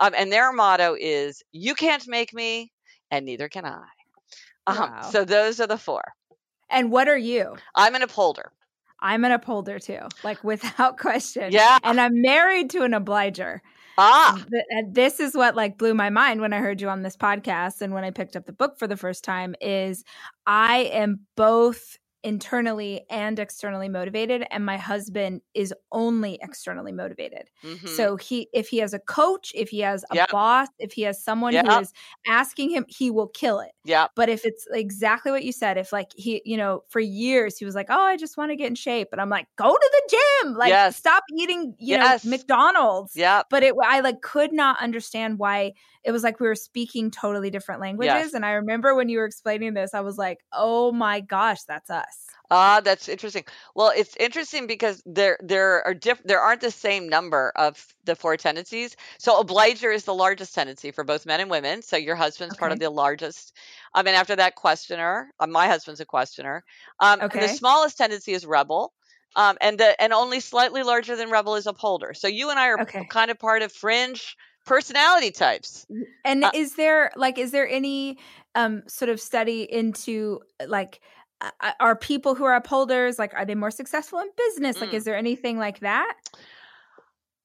Um, 0.00 0.12
and 0.16 0.32
their 0.32 0.52
motto 0.52 0.96
is, 0.98 1.42
"You 1.52 1.74
can't 1.74 2.06
make 2.08 2.34
me, 2.34 2.72
and 3.10 3.24
neither 3.24 3.48
can 3.48 3.64
I." 3.64 3.84
Um, 4.66 4.76
wow. 4.76 5.02
So 5.10 5.24
those 5.24 5.60
are 5.60 5.66
the 5.66 5.78
four. 5.78 6.02
And 6.70 6.90
what 6.90 7.08
are 7.08 7.16
you? 7.16 7.56
I'm 7.74 7.94
an 7.94 8.02
upholder. 8.02 8.50
I'm 9.00 9.24
an 9.24 9.32
upholder 9.32 9.78
too, 9.78 10.00
like 10.22 10.42
without 10.42 10.98
question. 10.98 11.52
Yeah. 11.52 11.78
And 11.82 12.00
I'm 12.00 12.22
married 12.22 12.70
to 12.70 12.82
an 12.82 12.94
obliger. 12.94 13.62
Ah. 13.96 14.42
And 14.70 14.94
this 14.94 15.20
is 15.20 15.34
what 15.34 15.54
like 15.54 15.78
blew 15.78 15.94
my 15.94 16.10
mind 16.10 16.40
when 16.40 16.52
I 16.52 16.58
heard 16.58 16.80
you 16.80 16.88
on 16.88 17.02
this 17.02 17.16
podcast 17.16 17.80
and 17.80 17.94
when 17.94 18.02
I 18.02 18.10
picked 18.10 18.34
up 18.34 18.46
the 18.46 18.52
book 18.52 18.78
for 18.78 18.88
the 18.88 18.96
first 18.96 19.22
time 19.22 19.54
is 19.60 20.04
I 20.46 20.90
am 20.92 21.26
both 21.36 21.98
internally 22.24 23.04
and 23.10 23.38
externally 23.38 23.88
motivated 23.88 24.46
and 24.50 24.64
my 24.64 24.78
husband 24.78 25.42
is 25.52 25.74
only 25.92 26.38
externally 26.40 26.90
motivated 26.90 27.50
mm-hmm. 27.62 27.86
so 27.86 28.16
he 28.16 28.48
if 28.54 28.68
he 28.68 28.78
has 28.78 28.94
a 28.94 28.98
coach 28.98 29.52
if 29.54 29.68
he 29.68 29.80
has 29.80 30.06
a 30.10 30.16
yep. 30.16 30.30
boss 30.30 30.68
if 30.78 30.94
he 30.94 31.02
has 31.02 31.22
someone 31.22 31.52
yep. 31.52 31.66
who 31.66 31.78
is 31.80 31.92
asking 32.26 32.70
him 32.70 32.86
he 32.88 33.10
will 33.10 33.28
kill 33.28 33.60
it 33.60 33.72
yeah 33.84 34.06
but 34.16 34.30
if 34.30 34.46
it's 34.46 34.66
exactly 34.72 35.30
what 35.30 35.44
you 35.44 35.52
said 35.52 35.76
if 35.76 35.92
like 35.92 36.10
he 36.16 36.40
you 36.46 36.56
know 36.56 36.82
for 36.88 36.98
years 36.98 37.58
he 37.58 37.66
was 37.66 37.74
like 37.74 37.88
oh 37.90 38.04
i 38.04 38.16
just 38.16 38.38
want 38.38 38.50
to 38.50 38.56
get 38.56 38.68
in 38.68 38.74
shape 38.74 39.08
and 39.12 39.20
i'm 39.20 39.28
like 39.28 39.46
go 39.56 39.70
to 39.70 39.90
the 39.92 40.16
gym 40.42 40.54
like 40.54 40.70
yes. 40.70 40.96
stop 40.96 41.22
eating 41.36 41.74
you 41.78 41.96
yes. 41.96 42.24
know 42.24 42.30
mcdonald's 42.30 43.14
yeah 43.14 43.42
but 43.50 43.62
it 43.62 43.74
i 43.84 44.00
like 44.00 44.22
could 44.22 44.52
not 44.52 44.80
understand 44.80 45.38
why 45.38 45.72
it 46.04 46.12
was 46.12 46.22
like 46.22 46.38
we 46.38 46.46
were 46.46 46.54
speaking 46.54 47.10
totally 47.10 47.50
different 47.50 47.80
languages. 47.80 48.14
Yes. 48.14 48.34
And 48.34 48.44
I 48.44 48.52
remember 48.52 48.94
when 48.94 49.08
you 49.08 49.18
were 49.18 49.24
explaining 49.24 49.72
this, 49.72 49.94
I 49.94 50.02
was 50.02 50.18
like, 50.18 50.38
oh 50.52 50.92
my 50.92 51.20
gosh, 51.20 51.62
that's 51.64 51.88
us. 51.88 52.13
Ah, 52.50 52.80
that's 52.80 53.08
interesting. 53.08 53.44
Well, 53.74 53.92
it's 53.96 54.16
interesting 54.16 54.66
because 54.66 55.02
there 55.06 55.38
there 55.42 55.84
are 55.86 55.94
diff- 55.94 56.22
there 56.24 56.40
aren't 56.40 56.60
the 56.60 56.70
same 56.70 57.08
number 57.08 57.52
of 57.56 57.86
the 58.04 58.14
four 58.14 58.36
tendencies. 58.36 58.96
So 59.18 59.40
obliger 59.40 59.90
is 59.90 60.04
the 60.04 60.14
largest 60.14 60.54
tendency 60.54 60.90
for 60.90 61.04
both 61.04 61.24
men 61.24 61.40
and 61.40 61.50
women. 61.50 61.80
So 61.82 61.96
your 61.96 62.16
husband's 62.16 62.54
okay. 62.54 62.60
part 62.60 62.72
of 62.72 62.78
the 62.78 62.90
largest. 62.90 63.54
I 63.94 64.02
mean, 64.02 64.14
after 64.14 64.36
that, 64.36 64.56
questioner. 64.56 65.30
Uh, 65.40 65.46
my 65.46 65.68
husband's 65.68 66.00
a 66.00 66.04
questioner. 66.04 66.64
Um, 67.00 67.22
okay. 67.22 67.40
The 67.40 67.48
smallest 67.48 67.96
tendency 67.96 68.32
is 68.32 68.44
rebel. 68.44 68.92
Um, 69.36 69.56
and 69.60 69.78
the 69.78 70.00
and 70.00 70.12
only 70.12 70.40
slightly 70.40 70.82
larger 70.82 71.16
than 71.16 71.30
rebel 71.30 71.56
is 71.56 71.66
upholder. 71.66 72.14
So 72.14 72.28
you 72.28 72.50
and 72.50 72.58
I 72.58 72.68
are 72.68 72.80
okay. 72.82 73.06
kind 73.10 73.30
of 73.30 73.38
part 73.38 73.62
of 73.62 73.72
fringe 73.72 74.36
personality 74.64 75.30
types. 75.30 75.86
And 76.24 76.44
uh, 76.44 76.50
is 76.54 76.76
there 76.76 77.10
like 77.16 77.38
is 77.38 77.50
there 77.50 77.68
any 77.68 78.18
um 78.54 78.82
sort 78.86 79.08
of 79.08 79.20
study 79.20 79.62
into 79.62 80.40
like 80.66 81.00
are 81.80 81.96
people 81.96 82.34
who 82.34 82.44
are 82.44 82.54
upholders 82.54 83.18
like 83.18 83.34
are 83.34 83.44
they 83.44 83.54
more 83.54 83.70
successful 83.70 84.18
in 84.20 84.28
business? 84.36 84.80
Like 84.80 84.90
mm. 84.90 84.94
is 84.94 85.04
there 85.04 85.16
anything 85.16 85.58
like 85.58 85.80
that? 85.80 86.14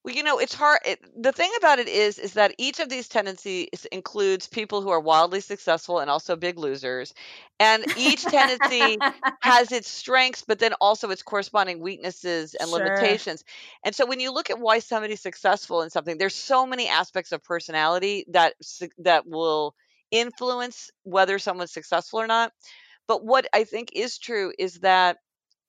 Well, 0.04 0.16
you 0.16 0.24
know, 0.24 0.40
it's 0.40 0.54
hard. 0.54 0.80
It, 0.86 1.00
the 1.22 1.34
thing 1.34 1.52
about 1.58 1.80
it 1.80 1.90
is, 1.90 2.18
is 2.18 2.34
that 2.34 2.56
each 2.58 2.80
of 2.80 2.88
these 2.88 3.10
tendencies 3.10 3.86
includes 3.92 4.48
people 4.48 4.82
who 4.82 4.90
are 4.90 5.00
wildly 5.00 5.42
successful 5.42 6.00
and 6.00 6.10
also 6.10 6.38
big 6.38 6.58
losers, 6.58 7.14
and 7.60 7.86
each 7.98 8.24
tendency 8.24 8.98
has 9.42 9.74
its 9.74 9.90
strengths, 9.90 10.42
but 10.48 10.60
then 10.60 10.72
also 10.80 11.10
its 11.10 11.22
corresponding 11.22 11.82
weaknesses 11.82 12.56
and 12.56 12.70
sure. 12.70 12.80
limitations. 12.80 13.44
And 13.84 13.94
so, 13.94 14.06
when 14.06 14.22
you 14.22 14.32
look 14.32 14.50
at 14.50 14.60
why 14.60 14.80
somebody's 14.80 15.20
successful 15.20 15.82
in 15.82 15.90
something, 15.90 16.18
there's 16.18 16.36
so 16.36 16.66
many 16.66 16.88
aspects 16.88 17.34
of 17.34 17.44
personality 17.44 18.26
that 18.30 18.54
that 19.00 19.28
will 19.28 19.76
influence 20.12 20.92
whether 21.04 21.38
someone's 21.40 21.74
successful 21.74 22.22
or 22.22 22.28
not. 22.28 22.54
But 23.10 23.26
what 23.26 23.48
I 23.54 23.64
think 23.64 23.90
is 23.96 24.20
true 24.20 24.54
is 24.60 24.76
that 24.82 25.18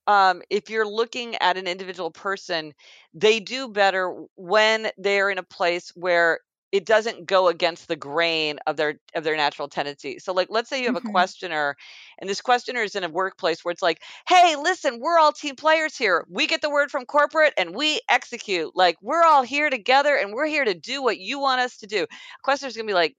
um, 0.06 0.42
if 0.50 0.68
you're 0.68 0.86
looking 0.86 1.36
at 1.36 1.56
an 1.56 1.66
individual 1.66 2.10
person, 2.10 2.74
they 3.14 3.40
do 3.40 3.66
better 3.68 4.14
when 4.36 4.90
they're 4.98 5.30
in 5.30 5.38
a 5.38 5.42
place 5.42 5.90
where 5.94 6.40
it 6.70 6.84
doesn't 6.84 7.24
go 7.24 7.48
against 7.48 7.88
the 7.88 7.96
grain 7.96 8.58
of 8.66 8.76
their 8.76 9.00
of 9.14 9.24
their 9.24 9.38
natural 9.38 9.68
tendency. 9.68 10.18
So 10.18 10.34
like 10.34 10.48
let's 10.50 10.68
say 10.68 10.80
you 10.80 10.86
have 10.88 10.96
mm-hmm. 10.96 11.08
a 11.08 11.12
questioner 11.12 11.76
and 12.18 12.28
this 12.28 12.42
questioner 12.42 12.82
is 12.82 12.94
in 12.94 13.04
a 13.04 13.08
workplace 13.08 13.64
where 13.64 13.72
it's 13.72 13.82
like, 13.82 14.02
"Hey, 14.28 14.56
listen, 14.56 15.00
we're 15.00 15.18
all 15.18 15.32
team 15.32 15.56
players 15.56 15.96
here. 15.96 16.26
We 16.28 16.46
get 16.46 16.60
the 16.60 16.70
word 16.70 16.90
from 16.90 17.06
corporate 17.06 17.54
and 17.56 17.74
we 17.74 18.00
execute. 18.10 18.76
Like 18.76 18.96
we're 19.00 19.24
all 19.24 19.44
here 19.44 19.70
together 19.70 20.14
and 20.14 20.34
we're 20.34 20.46
here 20.46 20.66
to 20.66 20.74
do 20.74 21.02
what 21.02 21.18
you 21.18 21.40
want 21.40 21.62
us 21.62 21.78
to 21.78 21.86
do." 21.86 22.06
Questioner's 22.42 22.76
going 22.76 22.86
to 22.86 22.90
be 22.90 22.94
like, 22.94 23.16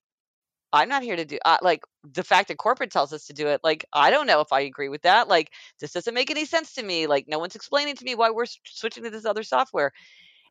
I'm 0.73 0.89
not 0.89 1.03
here 1.03 1.15
to 1.15 1.25
do 1.25 1.37
uh, 1.43 1.57
like 1.61 1.81
the 2.03 2.23
fact 2.23 2.47
that 2.47 2.57
corporate 2.57 2.91
tells 2.91 3.13
us 3.13 3.27
to 3.27 3.33
do 3.33 3.47
it. 3.47 3.61
Like, 3.63 3.85
I 3.93 4.09
don't 4.09 4.27
know 4.27 4.41
if 4.41 4.51
I 4.51 4.61
agree 4.61 4.89
with 4.89 5.03
that. 5.03 5.27
Like, 5.27 5.51
this 5.79 5.93
doesn't 5.93 6.13
make 6.13 6.31
any 6.31 6.45
sense 6.45 6.73
to 6.73 6.83
me. 6.83 7.07
Like, 7.07 7.27
no 7.27 7.39
one's 7.39 7.55
explaining 7.55 7.95
to 7.95 8.05
me 8.05 8.15
why 8.15 8.31
we're 8.31 8.45
switching 8.65 9.03
to 9.03 9.09
this 9.09 9.25
other 9.25 9.43
software. 9.43 9.91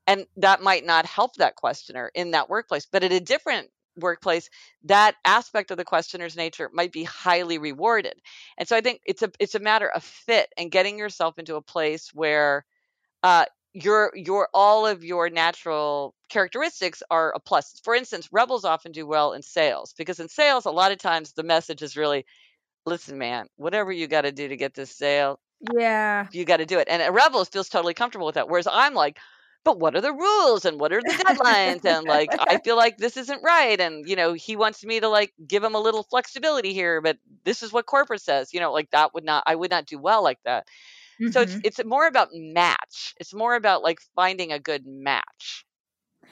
And 0.06 0.26
that 0.36 0.62
might 0.62 0.84
not 0.84 1.06
help 1.06 1.34
that 1.36 1.56
questioner 1.56 2.10
in 2.14 2.32
that 2.32 2.48
workplace. 2.48 2.86
But 2.90 3.04
at 3.04 3.12
a 3.12 3.20
different 3.20 3.68
workplace, 3.96 4.48
that 4.84 5.16
aspect 5.24 5.70
of 5.70 5.76
the 5.76 5.84
questioner's 5.84 6.36
nature 6.36 6.70
might 6.72 6.92
be 6.92 7.04
highly 7.04 7.58
rewarded. 7.58 8.14
And 8.56 8.66
so 8.66 8.76
I 8.76 8.80
think 8.80 9.00
it's 9.04 9.22
a 9.22 9.30
it's 9.38 9.54
a 9.54 9.60
matter 9.60 9.88
of 9.88 10.02
fit 10.02 10.48
and 10.56 10.70
getting 10.70 10.98
yourself 10.98 11.38
into 11.38 11.56
a 11.56 11.62
place 11.62 12.14
where 12.14 12.64
uh, 13.22 13.44
your 13.72 14.12
your 14.14 14.48
all 14.54 14.87
of 14.87 15.04
your 15.04 15.30
natural 15.30 16.14
characteristics 16.28 17.02
are 17.11 17.33
a 17.35 17.40
plus. 17.40 17.80
For 17.85 17.94
instance, 17.94 18.28
rebels 18.33 18.64
often 18.64 18.92
do 18.92 19.06
well 19.06 19.33
in 19.33 19.42
sales 19.42 19.94
because 19.96 20.20
in 20.20 20.28
sales 20.28 20.66
a 20.66 20.70
lot 20.70 20.92
of 20.92 20.98
times 20.98 21.33
the 21.33 21.42
message 21.42 21.83
is 21.83 21.96
really 21.96 22.26
listen 22.87 23.18
man, 23.18 23.48
whatever 23.56 23.92
you 23.92 24.06
got 24.06 24.22
to 24.22 24.33
do 24.33 24.48
to 24.48 24.56
get 24.56 24.74
this 24.74 24.96
sale, 24.96 25.40
yeah. 25.74 26.26
You 26.33 26.44
got 26.44 26.59
to 26.59 26.66
do 26.66 26.78
it. 26.78 26.88
And 26.88 27.02
a 27.02 27.12
rebel 27.12 27.44
feels 27.44 27.68
totally 27.68 27.94
comfortable 27.94 28.26
with 28.26 28.37
that 28.37 28.48
whereas 28.48 28.66
I'm 28.70 28.94
like 28.94 29.18
but 29.64 29.78
what 29.78 29.94
are 29.94 30.00
the 30.00 30.12
rules 30.12 30.64
and 30.64 30.80
what 30.80 30.92
are 30.92 31.02
the 31.02 31.12
deadlines 31.12 31.85
and 31.85 32.06
like 32.06 32.30
I 32.38 32.59
feel 32.59 32.76
like 32.76 32.96
this 32.96 33.16
isn't 33.16 33.42
right 33.42 33.78
and 33.78 34.09
you 34.09 34.16
know 34.16 34.33
he 34.33 34.56
wants 34.56 34.85
me 34.85 35.00
to 35.00 35.09
like 35.09 35.35
give 35.46 35.62
him 35.62 35.74
a 35.74 35.80
little 35.80 36.02
flexibility 36.02 36.72
here 36.72 37.00
but 37.02 37.18
this 37.44 37.62
is 37.62 37.72
what 37.72 37.87
corporate 37.87 38.22
says 38.22 38.54
you 38.54 38.61
know 38.61 38.72
like 38.72 38.90
that 38.90 39.12
would 39.12 39.24
not 39.24 39.44
I 39.46 39.54
would 39.54 39.70
not 39.70 39.87
do 39.87 39.98
well 39.98 40.22
like 40.22 40.38
that 40.44 40.66
Mm-hmm. 41.20 41.33
So 41.33 41.42
it's 41.42 41.52
mm-hmm. 41.52 41.61
it's 41.64 41.85
more 41.85 42.06
about 42.06 42.28
match. 42.33 43.14
It's 43.18 43.35
more 43.35 43.54
about 43.54 43.83
like 43.83 44.00
finding 44.14 44.52
a 44.52 44.59
good 44.59 44.87
match. 44.87 45.64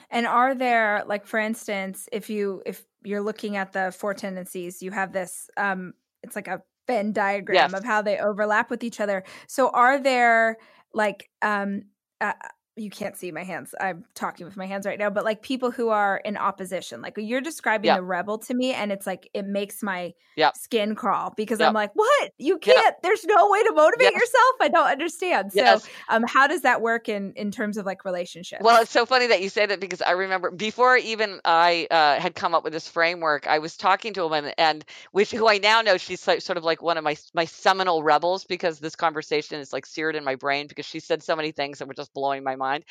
And 0.09 0.25
are 0.25 0.55
there 0.55 1.03
like 1.05 1.27
for 1.27 1.39
instance, 1.39 2.09
if 2.11 2.29
you 2.29 2.63
if 2.65 2.83
you're 3.03 3.21
looking 3.21 3.55
at 3.55 3.73
the 3.73 3.93
four 3.95 4.13
tendencies, 4.13 4.81
you 4.81 4.91
have 4.91 5.13
this 5.13 5.49
um 5.57 5.93
it's 6.23 6.35
like 6.35 6.47
a 6.47 6.61
Venn 6.87 7.13
diagram 7.13 7.55
yes. 7.55 7.73
of 7.73 7.83
how 7.83 8.01
they 8.01 8.17
overlap 8.17 8.71
with 8.71 8.83
each 8.83 8.99
other. 8.99 9.23
So 9.47 9.69
are 9.69 9.99
there 9.99 10.57
like 10.93 11.29
um 11.41 11.83
uh, 12.19 12.33
you 12.75 12.89
can't 12.89 13.17
see 13.17 13.31
my 13.31 13.43
hands. 13.43 13.75
I'm 13.79 14.05
talking 14.15 14.45
with 14.45 14.55
my 14.55 14.65
hands 14.65 14.85
right 14.85 14.97
now, 14.97 15.09
but 15.09 15.23
like 15.25 15.41
people 15.41 15.71
who 15.71 15.89
are 15.89 16.21
in 16.23 16.37
opposition, 16.37 17.01
like 17.01 17.15
you're 17.17 17.41
describing 17.41 17.87
yep. 17.87 17.97
the 17.97 18.03
rebel 18.03 18.37
to 18.39 18.53
me, 18.53 18.73
and 18.73 18.91
it's 18.91 19.05
like 19.05 19.29
it 19.33 19.45
makes 19.45 19.83
my 19.83 20.13
yep. 20.35 20.55
skin 20.55 20.95
crawl 20.95 21.33
because 21.35 21.59
yep. 21.59 21.67
I'm 21.67 21.73
like, 21.73 21.91
what? 21.93 22.31
You 22.37 22.57
can't. 22.57 22.95
There's 23.03 23.25
no 23.25 23.49
way 23.49 23.63
to 23.63 23.73
motivate 23.73 24.13
yourself. 24.13 24.55
I 24.61 24.69
don't 24.69 24.87
understand. 24.87 25.51
So, 25.51 25.61
yes. 25.61 25.89
um, 26.07 26.23
how 26.27 26.47
does 26.47 26.61
that 26.61 26.81
work 26.81 27.09
in 27.09 27.33
in 27.35 27.51
terms 27.51 27.77
of 27.77 27.85
like 27.85 28.05
relationships? 28.05 28.61
Well, 28.63 28.81
it's 28.81 28.91
so 28.91 29.05
funny 29.05 29.27
that 29.27 29.41
you 29.41 29.49
say 29.49 29.65
that 29.65 29.79
because 29.79 30.01
I 30.01 30.11
remember 30.11 30.51
before 30.51 30.97
even 30.97 31.39
I 31.45 31.87
uh, 31.91 32.19
had 32.19 32.35
come 32.35 32.55
up 32.55 32.63
with 32.63 32.73
this 32.73 32.87
framework, 32.87 33.47
I 33.47 33.59
was 33.59 33.75
talking 33.75 34.13
to 34.13 34.21
a 34.21 34.27
woman, 34.27 34.53
and 34.57 34.85
which 35.11 35.31
who 35.31 35.47
I 35.49 35.57
now 35.57 35.81
know 35.81 35.97
she's 35.97 36.21
sort 36.21 36.49
of 36.57 36.63
like 36.63 36.81
one 36.81 36.97
of 36.97 37.03
my 37.03 37.17
my 37.33 37.45
seminal 37.45 38.03
rebels 38.03 38.45
because 38.45 38.79
this 38.79 38.95
conversation 38.95 39.59
is 39.59 39.73
like 39.73 39.85
seared 39.85 40.15
in 40.15 40.23
my 40.23 40.35
brain 40.35 40.67
because 40.67 40.85
she 40.85 40.99
said 40.99 41.21
so 41.21 41.35
many 41.35 41.51
things 41.51 41.79
that 41.79 41.87
were 41.87 41.93
just 41.93 42.13
blowing 42.13 42.43
my 42.43 42.55
mind. 42.59 42.83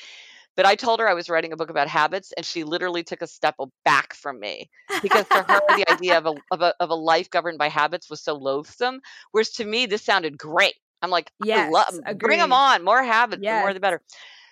But 0.56 0.66
I 0.66 0.74
told 0.74 0.98
her 0.98 1.08
I 1.08 1.14
was 1.14 1.30
writing 1.30 1.52
a 1.52 1.56
book 1.56 1.70
about 1.70 1.86
habits, 1.86 2.32
and 2.36 2.44
she 2.44 2.64
literally 2.64 3.04
took 3.04 3.22
a 3.22 3.28
step 3.28 3.54
back 3.84 4.12
from 4.14 4.40
me 4.40 4.68
because 5.02 5.24
for 5.26 5.42
her, 5.42 5.60
the 5.76 5.88
idea 5.88 6.18
of 6.18 6.26
a, 6.26 6.34
of 6.50 6.62
a 6.62 6.74
of 6.80 6.90
a 6.90 6.96
life 6.96 7.30
governed 7.30 7.58
by 7.58 7.68
habits 7.68 8.10
was 8.10 8.20
so 8.20 8.34
loathsome. 8.34 9.00
Whereas 9.30 9.50
to 9.50 9.64
me, 9.64 9.86
this 9.86 10.02
sounded 10.02 10.36
great. 10.36 10.74
I'm 11.00 11.10
like, 11.10 11.30
yes, 11.44 11.72
love, 11.72 11.94
bring 12.18 12.40
them 12.40 12.52
on, 12.52 12.82
more 12.82 13.04
habits, 13.04 13.40
yes. 13.40 13.54
the 13.54 13.60
more 13.60 13.72
the 13.72 13.78
better. 13.78 14.02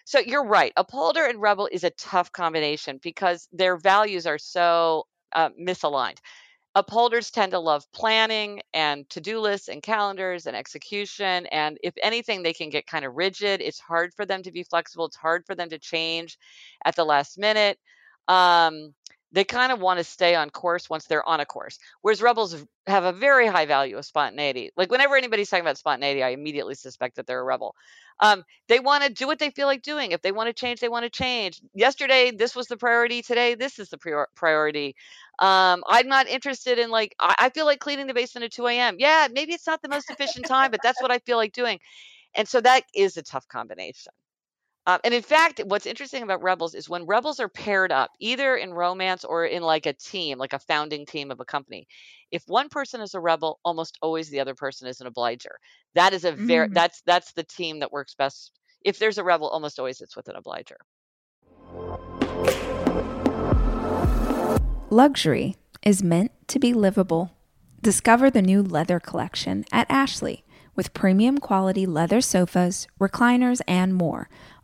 So 0.04 0.20
you're 0.20 0.46
right. 0.46 0.72
Upholder 0.76 1.24
and 1.26 1.40
rebel 1.40 1.68
is 1.72 1.82
a 1.82 1.90
tough 1.90 2.30
combination 2.30 3.00
because 3.02 3.48
their 3.52 3.76
values 3.76 4.28
are 4.28 4.38
so 4.38 5.06
uh, 5.32 5.48
misaligned. 5.60 6.18
Upholders 6.76 7.30
tend 7.30 7.52
to 7.52 7.58
love 7.58 7.90
planning 7.92 8.60
and 8.74 9.08
to 9.08 9.20
do 9.20 9.40
lists 9.40 9.68
and 9.68 9.82
calendars 9.82 10.46
and 10.46 10.54
execution. 10.54 11.46
And 11.46 11.78
if 11.82 11.94
anything, 12.02 12.42
they 12.42 12.52
can 12.52 12.68
get 12.68 12.86
kind 12.86 13.06
of 13.06 13.14
rigid. 13.14 13.62
It's 13.62 13.80
hard 13.80 14.12
for 14.12 14.26
them 14.26 14.42
to 14.42 14.52
be 14.52 14.62
flexible, 14.62 15.06
it's 15.06 15.16
hard 15.16 15.46
for 15.46 15.54
them 15.54 15.70
to 15.70 15.78
change 15.78 16.38
at 16.84 16.94
the 16.94 17.04
last 17.04 17.38
minute. 17.38 17.78
Um, 18.28 18.94
they 19.32 19.44
kind 19.44 19.72
of 19.72 19.80
want 19.80 19.98
to 19.98 20.04
stay 20.04 20.34
on 20.34 20.50
course 20.50 20.88
once 20.88 21.06
they're 21.06 21.28
on 21.28 21.40
a 21.40 21.46
course. 21.46 21.78
Whereas 22.00 22.22
rebels 22.22 22.64
have 22.86 23.04
a 23.04 23.12
very 23.12 23.46
high 23.46 23.66
value 23.66 23.98
of 23.98 24.04
spontaneity. 24.04 24.70
Like 24.76 24.90
whenever 24.90 25.16
anybody's 25.16 25.50
talking 25.50 25.64
about 25.64 25.78
spontaneity, 25.78 26.22
I 26.22 26.30
immediately 26.30 26.74
suspect 26.74 27.16
that 27.16 27.26
they're 27.26 27.40
a 27.40 27.44
rebel. 27.44 27.74
Um, 28.20 28.44
they 28.68 28.80
want 28.80 29.04
to 29.04 29.12
do 29.12 29.26
what 29.26 29.38
they 29.38 29.50
feel 29.50 29.66
like 29.66 29.82
doing. 29.82 30.12
If 30.12 30.22
they 30.22 30.32
want 30.32 30.48
to 30.48 30.52
change, 30.52 30.80
they 30.80 30.88
want 30.88 31.04
to 31.04 31.10
change. 31.10 31.60
Yesterday, 31.74 32.30
this 32.30 32.54
was 32.54 32.66
the 32.68 32.76
priority. 32.76 33.20
Today, 33.20 33.54
this 33.54 33.78
is 33.78 33.90
the 33.90 33.98
prior- 33.98 34.28
priority. 34.34 34.94
Um, 35.38 35.82
I'm 35.86 36.08
not 36.08 36.28
interested 36.28 36.78
in 36.78 36.90
like, 36.90 37.14
I, 37.20 37.34
I 37.38 37.50
feel 37.50 37.66
like 37.66 37.80
cleaning 37.80 38.06
the 38.06 38.14
basement 38.14 38.44
at 38.44 38.52
2 38.52 38.66
a.m. 38.68 38.96
Yeah, 38.98 39.28
maybe 39.30 39.52
it's 39.52 39.66
not 39.66 39.82
the 39.82 39.88
most 39.88 40.08
efficient 40.10 40.46
time, 40.46 40.70
but 40.70 40.80
that's 40.82 41.02
what 41.02 41.10
I 41.10 41.18
feel 41.18 41.36
like 41.36 41.52
doing. 41.52 41.78
And 42.34 42.48
so 42.48 42.60
that 42.60 42.84
is 42.94 43.16
a 43.16 43.22
tough 43.22 43.48
combination. 43.48 44.12
Um, 44.88 45.00
and 45.02 45.12
in 45.12 45.22
fact, 45.22 45.60
what's 45.66 45.84
interesting 45.84 46.22
about 46.22 46.42
rebels 46.42 46.74
is 46.74 46.88
when 46.88 47.06
rebels 47.06 47.40
are 47.40 47.48
paired 47.48 47.90
up, 47.90 48.12
either 48.20 48.56
in 48.56 48.72
romance 48.72 49.24
or 49.24 49.44
in 49.44 49.62
like 49.62 49.84
a 49.86 49.92
team, 49.92 50.38
like 50.38 50.52
a 50.52 50.60
founding 50.60 51.04
team 51.04 51.32
of 51.32 51.40
a 51.40 51.44
company. 51.44 51.88
If 52.30 52.44
one 52.46 52.68
person 52.68 53.00
is 53.00 53.14
a 53.14 53.20
rebel, 53.20 53.58
almost 53.64 53.98
always 54.00 54.30
the 54.30 54.38
other 54.38 54.54
person 54.54 54.86
is 54.86 55.00
an 55.00 55.08
obliger. 55.08 55.58
That 55.94 56.12
is 56.12 56.24
a 56.24 56.32
very 56.32 56.68
mm. 56.68 56.74
that's 56.74 57.02
that's 57.04 57.32
the 57.32 57.42
team 57.42 57.80
that 57.80 57.90
works 57.90 58.14
best. 58.14 58.52
If 58.84 59.00
there's 59.00 59.18
a 59.18 59.24
rebel, 59.24 59.48
almost 59.48 59.80
always 59.80 60.00
it's 60.00 60.16
with 60.16 60.28
an 60.28 60.36
obliger. 60.36 60.76
Luxury 64.90 65.56
is 65.82 66.02
meant 66.02 66.30
to 66.46 66.60
be 66.60 66.72
livable. 66.72 67.32
Discover 67.82 68.30
the 68.30 68.42
new 68.42 68.62
leather 68.62 69.00
collection 69.00 69.64
at 69.72 69.90
Ashley 69.90 70.44
with 70.76 70.94
premium 70.94 71.38
quality 71.38 71.86
leather 71.86 72.20
sofas, 72.20 72.86
recliners, 73.00 73.60
and 73.66 73.94
more 73.94 74.28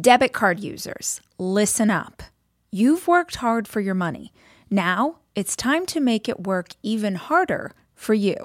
Debit 0.00 0.32
card 0.32 0.60
users, 0.60 1.20
listen 1.38 1.90
up. 1.90 2.22
You've 2.70 3.08
worked 3.08 3.36
hard 3.36 3.66
for 3.66 3.80
your 3.80 3.96
money. 3.96 4.32
Now 4.70 5.16
it's 5.34 5.56
time 5.56 5.86
to 5.86 5.98
make 5.98 6.28
it 6.28 6.46
work 6.46 6.68
even 6.84 7.16
harder 7.16 7.72
for 7.96 8.14
you. 8.14 8.36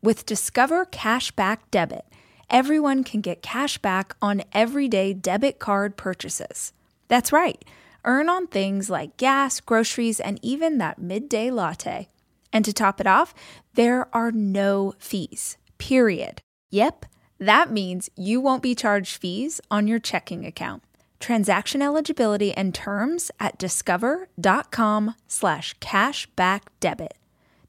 With 0.00 0.24
Discover 0.24 0.86
Cashback 0.86 1.58
Debit, 1.70 2.06
everyone 2.48 3.04
can 3.04 3.20
get 3.20 3.42
cash 3.42 3.76
back 3.76 4.16
on 4.22 4.42
everyday 4.54 5.12
debit 5.12 5.58
card 5.58 5.98
purchases. 5.98 6.72
That's 7.08 7.30
right, 7.30 7.62
earn 8.06 8.30
on 8.30 8.46
things 8.46 8.88
like 8.88 9.18
gas, 9.18 9.60
groceries, 9.60 10.18
and 10.18 10.40
even 10.40 10.78
that 10.78 10.98
midday 10.98 11.50
latte. 11.50 12.08
And 12.54 12.64
to 12.64 12.72
top 12.72 13.02
it 13.02 13.06
off, 13.06 13.34
there 13.74 14.08
are 14.16 14.32
no 14.32 14.94
fees, 14.98 15.58
period. 15.76 16.40
Yep, 16.70 17.04
that 17.38 17.70
means 17.70 18.10
you 18.16 18.40
won't 18.40 18.62
be 18.62 18.74
charged 18.74 19.16
fees 19.16 19.60
on 19.70 19.86
your 19.86 19.98
checking 19.98 20.46
account. 20.46 20.82
Transaction 21.20 21.82
eligibility 21.82 22.52
and 22.52 22.74
terms 22.74 23.30
at 23.40 23.58
discover.com 23.58 25.14
slash 25.26 25.78
cashback 25.78 26.62
debit. 26.80 27.14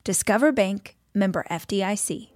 Discover 0.03 0.51
Bank, 0.51 0.95
member 1.13 1.45
FDIC. 1.49 2.29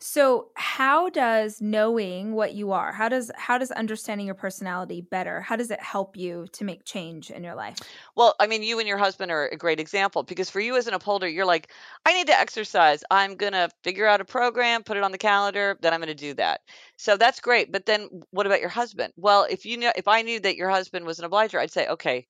So, 0.00 0.48
how 0.54 1.10
does 1.10 1.60
knowing 1.60 2.32
what 2.32 2.54
you 2.54 2.72
are, 2.72 2.92
how 2.92 3.08
does 3.08 3.30
how 3.36 3.58
does 3.58 3.70
understanding 3.70 4.26
your 4.26 4.34
personality 4.34 5.00
better, 5.00 5.40
how 5.40 5.56
does 5.56 5.70
it 5.70 5.80
help 5.80 6.16
you 6.16 6.46
to 6.52 6.64
make 6.64 6.84
change 6.84 7.30
in 7.30 7.42
your 7.44 7.54
life? 7.54 7.78
Well, 8.14 8.34
I 8.40 8.46
mean, 8.46 8.62
you 8.62 8.78
and 8.78 8.88
your 8.88 8.98
husband 8.98 9.30
are 9.30 9.48
a 9.48 9.56
great 9.56 9.80
example 9.80 10.22
because 10.22 10.50
for 10.50 10.60
you 10.60 10.76
as 10.76 10.86
an 10.86 10.94
upholder, 10.94 11.28
you're 11.28 11.46
like, 11.46 11.70
I 12.04 12.12
need 12.14 12.26
to 12.28 12.38
exercise. 12.38 13.02
I'm 13.10 13.36
going 13.36 13.52
to 13.52 13.70
figure 13.84 14.06
out 14.06 14.20
a 14.20 14.24
program, 14.24 14.82
put 14.82 14.96
it 14.96 15.02
on 15.02 15.12
the 15.12 15.18
calendar, 15.18 15.78
then 15.82 15.92
I'm 15.92 16.00
going 16.00 16.08
to 16.08 16.14
do 16.14 16.34
that. 16.34 16.60
So 16.96 17.16
that's 17.16 17.40
great. 17.40 17.72
But 17.72 17.86
then 17.86 18.08
what 18.30 18.46
about 18.46 18.60
your 18.60 18.68
husband? 18.70 19.12
Well, 19.16 19.46
if 19.48 19.64
you 19.66 19.76
know 19.76 19.92
if 19.96 20.08
I 20.08 20.22
knew 20.22 20.40
that 20.40 20.56
your 20.56 20.70
husband 20.70 21.06
was 21.06 21.18
an 21.18 21.24
obliger, 21.24 21.60
I'd 21.60 21.70
say, 21.72 21.86
okay, 21.88 22.26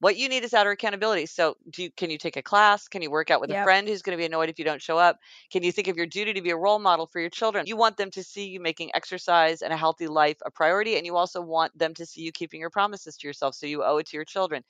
what 0.00 0.16
you 0.16 0.28
need 0.28 0.44
is 0.44 0.54
outer 0.54 0.70
accountability. 0.70 1.26
So, 1.26 1.56
do 1.70 1.84
you, 1.84 1.90
can 1.90 2.10
you 2.10 2.18
take 2.18 2.36
a 2.36 2.42
class? 2.42 2.88
Can 2.88 3.02
you 3.02 3.10
work 3.10 3.30
out 3.30 3.40
with 3.40 3.50
yep. 3.50 3.60
a 3.60 3.64
friend 3.64 3.88
who's 3.88 4.02
going 4.02 4.16
to 4.16 4.20
be 4.20 4.26
annoyed 4.26 4.48
if 4.48 4.58
you 4.58 4.64
don't 4.64 4.82
show 4.82 4.98
up? 4.98 5.18
Can 5.50 5.62
you 5.62 5.72
think 5.72 5.88
of 5.88 5.96
your 5.96 6.06
duty 6.06 6.32
to 6.32 6.42
be 6.42 6.50
a 6.50 6.56
role 6.56 6.78
model 6.78 7.06
for 7.06 7.20
your 7.20 7.30
children? 7.30 7.66
You 7.66 7.76
want 7.76 7.96
them 7.96 8.10
to 8.10 8.22
see 8.22 8.46
you 8.46 8.60
making 8.60 8.90
exercise 8.94 9.62
and 9.62 9.72
a 9.72 9.76
healthy 9.76 10.06
life 10.06 10.36
a 10.44 10.50
priority, 10.50 10.96
and 10.96 11.06
you 11.06 11.16
also 11.16 11.40
want 11.40 11.76
them 11.78 11.94
to 11.94 12.06
see 12.06 12.22
you 12.22 12.32
keeping 12.32 12.60
your 12.60 12.70
promises 12.70 13.16
to 13.18 13.26
yourself. 13.26 13.54
So, 13.54 13.66
you 13.66 13.82
owe 13.84 13.98
it 13.98 14.06
to 14.08 14.16
your 14.16 14.24
children. 14.24 14.62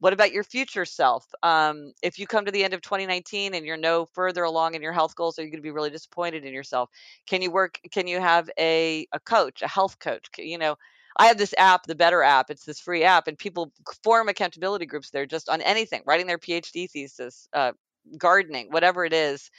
What 0.00 0.12
about 0.12 0.32
your 0.32 0.44
future 0.44 0.84
self? 0.84 1.26
Um, 1.42 1.92
if 2.02 2.18
you 2.18 2.26
come 2.26 2.44
to 2.44 2.50
the 2.50 2.64
end 2.64 2.74
of 2.74 2.82
2019 2.82 3.54
and 3.54 3.64
you're 3.64 3.76
no 3.76 4.06
further 4.06 4.42
along 4.42 4.74
in 4.74 4.82
your 4.82 4.92
health 4.92 5.14
goals, 5.14 5.38
are 5.38 5.42
you 5.42 5.50
going 5.50 5.60
to 5.60 5.62
be 5.62 5.70
really 5.70 5.90
disappointed 5.90 6.44
in 6.44 6.52
yourself? 6.52 6.90
Can 7.26 7.42
you 7.42 7.50
work? 7.50 7.80
Can 7.90 8.06
you 8.06 8.20
have 8.20 8.50
a 8.58 9.06
a 9.12 9.20
coach, 9.20 9.62
a 9.62 9.68
health 9.68 9.98
coach? 10.00 10.28
You 10.36 10.58
know, 10.58 10.76
I 11.16 11.26
have 11.26 11.38
this 11.38 11.54
app, 11.58 11.86
the 11.86 11.94
Better 11.94 12.22
app. 12.22 12.50
It's 12.50 12.64
this 12.64 12.80
free 12.80 13.04
app, 13.04 13.28
and 13.28 13.38
people 13.38 13.72
form 14.02 14.28
accountability 14.28 14.86
groups 14.86 15.10
there 15.10 15.26
just 15.26 15.48
on 15.48 15.60
anything, 15.62 16.02
writing 16.06 16.26
their 16.26 16.38
PhD 16.38 16.90
thesis, 16.90 17.48
uh, 17.52 17.72
gardening, 18.18 18.68
whatever 18.70 19.04
it 19.04 19.12
is. 19.12 19.50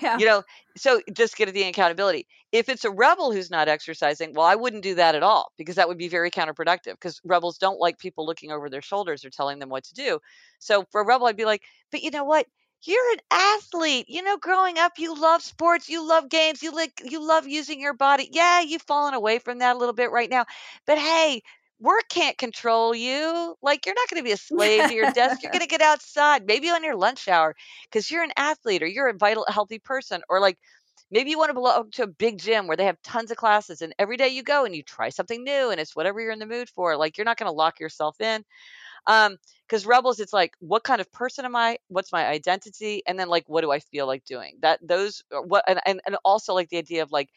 Yeah. 0.00 0.18
You 0.18 0.26
know, 0.26 0.42
so 0.76 1.00
just 1.12 1.36
get 1.36 1.52
the 1.52 1.62
accountability. 1.62 2.26
If 2.50 2.68
it's 2.68 2.84
a 2.84 2.90
rebel 2.90 3.32
who's 3.32 3.50
not 3.50 3.68
exercising, 3.68 4.34
well, 4.34 4.46
I 4.46 4.54
wouldn't 4.54 4.82
do 4.82 4.94
that 4.96 5.14
at 5.14 5.22
all 5.22 5.52
because 5.56 5.76
that 5.76 5.88
would 5.88 5.98
be 5.98 6.08
very 6.08 6.30
counterproductive 6.30 6.92
because 6.92 7.20
rebels 7.24 7.58
don't 7.58 7.80
like 7.80 7.98
people 7.98 8.26
looking 8.26 8.50
over 8.50 8.68
their 8.68 8.82
shoulders 8.82 9.24
or 9.24 9.30
telling 9.30 9.58
them 9.58 9.68
what 9.68 9.84
to 9.84 9.94
do. 9.94 10.18
So 10.58 10.84
for 10.90 11.00
a 11.00 11.06
rebel, 11.06 11.26
I'd 11.26 11.36
be 11.36 11.44
like, 11.44 11.62
but 11.90 12.02
you 12.02 12.10
know 12.10 12.24
what? 12.24 12.46
You're 12.84 13.12
an 13.12 13.18
athlete. 13.30 14.06
You 14.08 14.22
know, 14.22 14.36
growing 14.36 14.78
up, 14.78 14.92
you 14.98 15.14
love 15.18 15.42
sports, 15.42 15.88
you 15.88 16.06
love 16.06 16.28
games, 16.28 16.62
you 16.62 16.72
like 16.72 17.00
you 17.04 17.24
love 17.26 17.46
using 17.46 17.80
your 17.80 17.94
body. 17.94 18.28
Yeah, 18.32 18.60
you've 18.60 18.82
fallen 18.82 19.14
away 19.14 19.38
from 19.38 19.58
that 19.58 19.76
a 19.76 19.78
little 19.78 19.94
bit 19.94 20.10
right 20.10 20.30
now. 20.30 20.44
But 20.86 20.98
hey, 20.98 21.42
work 21.80 22.04
can't 22.08 22.36
control 22.38 22.94
you. 22.94 23.54
Like 23.62 23.86
you're 23.86 23.94
not 23.94 24.08
going 24.08 24.20
to 24.20 24.24
be 24.26 24.32
a 24.32 24.36
slave 24.36 24.86
to 24.86 24.94
your 24.94 25.06
desk. 25.06 25.42
You're 25.42 25.50
going 25.52 25.60
to 25.60 25.68
get 25.68 25.80
outside, 25.82 26.46
maybe 26.46 26.70
on 26.70 26.82
your 26.84 26.96
lunch 26.96 27.28
hour, 27.28 27.54
because 27.84 28.10
you're 28.10 28.24
an 28.24 28.32
athlete 28.36 28.82
or 28.82 28.86
you're 28.86 29.08
a 29.08 29.14
vital, 29.14 29.44
healthy 29.48 29.78
person, 29.78 30.22
or 30.28 30.40
like 30.40 30.58
maybe 31.10 31.30
you 31.30 31.38
want 31.38 31.50
to 31.50 31.54
belong 31.54 31.90
to 31.92 32.04
a 32.04 32.08
big 32.08 32.38
gym 32.40 32.66
where 32.66 32.76
they 32.76 32.86
have 32.86 33.00
tons 33.02 33.30
of 33.30 33.36
classes, 33.36 33.82
and 33.82 33.94
every 33.98 34.16
day 34.16 34.28
you 34.28 34.42
go 34.42 34.64
and 34.64 34.74
you 34.74 34.82
try 34.82 35.08
something 35.10 35.44
new, 35.44 35.70
and 35.70 35.80
it's 35.80 35.94
whatever 35.94 36.20
you're 36.20 36.32
in 36.32 36.38
the 36.40 36.46
mood 36.46 36.68
for. 36.68 36.96
Like 36.96 37.16
you're 37.18 37.24
not 37.24 37.38
going 37.38 37.50
to 37.50 37.56
lock 37.56 37.80
yourself 37.80 38.20
in. 38.20 38.44
Um, 39.06 39.36
because 39.68 39.86
rebels, 39.86 40.20
it's 40.20 40.32
like, 40.34 40.52
what 40.60 40.84
kind 40.84 41.00
of 41.00 41.10
person 41.12 41.44
am 41.46 41.56
I? 41.56 41.78
What's 41.88 42.12
my 42.12 42.26
identity? 42.26 43.02
And 43.06 43.18
then 43.18 43.28
like, 43.28 43.44
what 43.48 43.62
do 43.62 43.70
I 43.72 43.80
feel 43.80 44.06
like 44.06 44.24
doing? 44.26 44.58
That 44.60 44.80
those 44.86 45.22
uh, 45.34 45.40
what 45.40 45.64
and 45.66 45.80
and, 45.86 46.00
and 46.06 46.16
also 46.24 46.52
like 46.54 46.68
the 46.68 46.76
idea 46.78 47.02
of 47.02 47.10
like, 47.10 47.30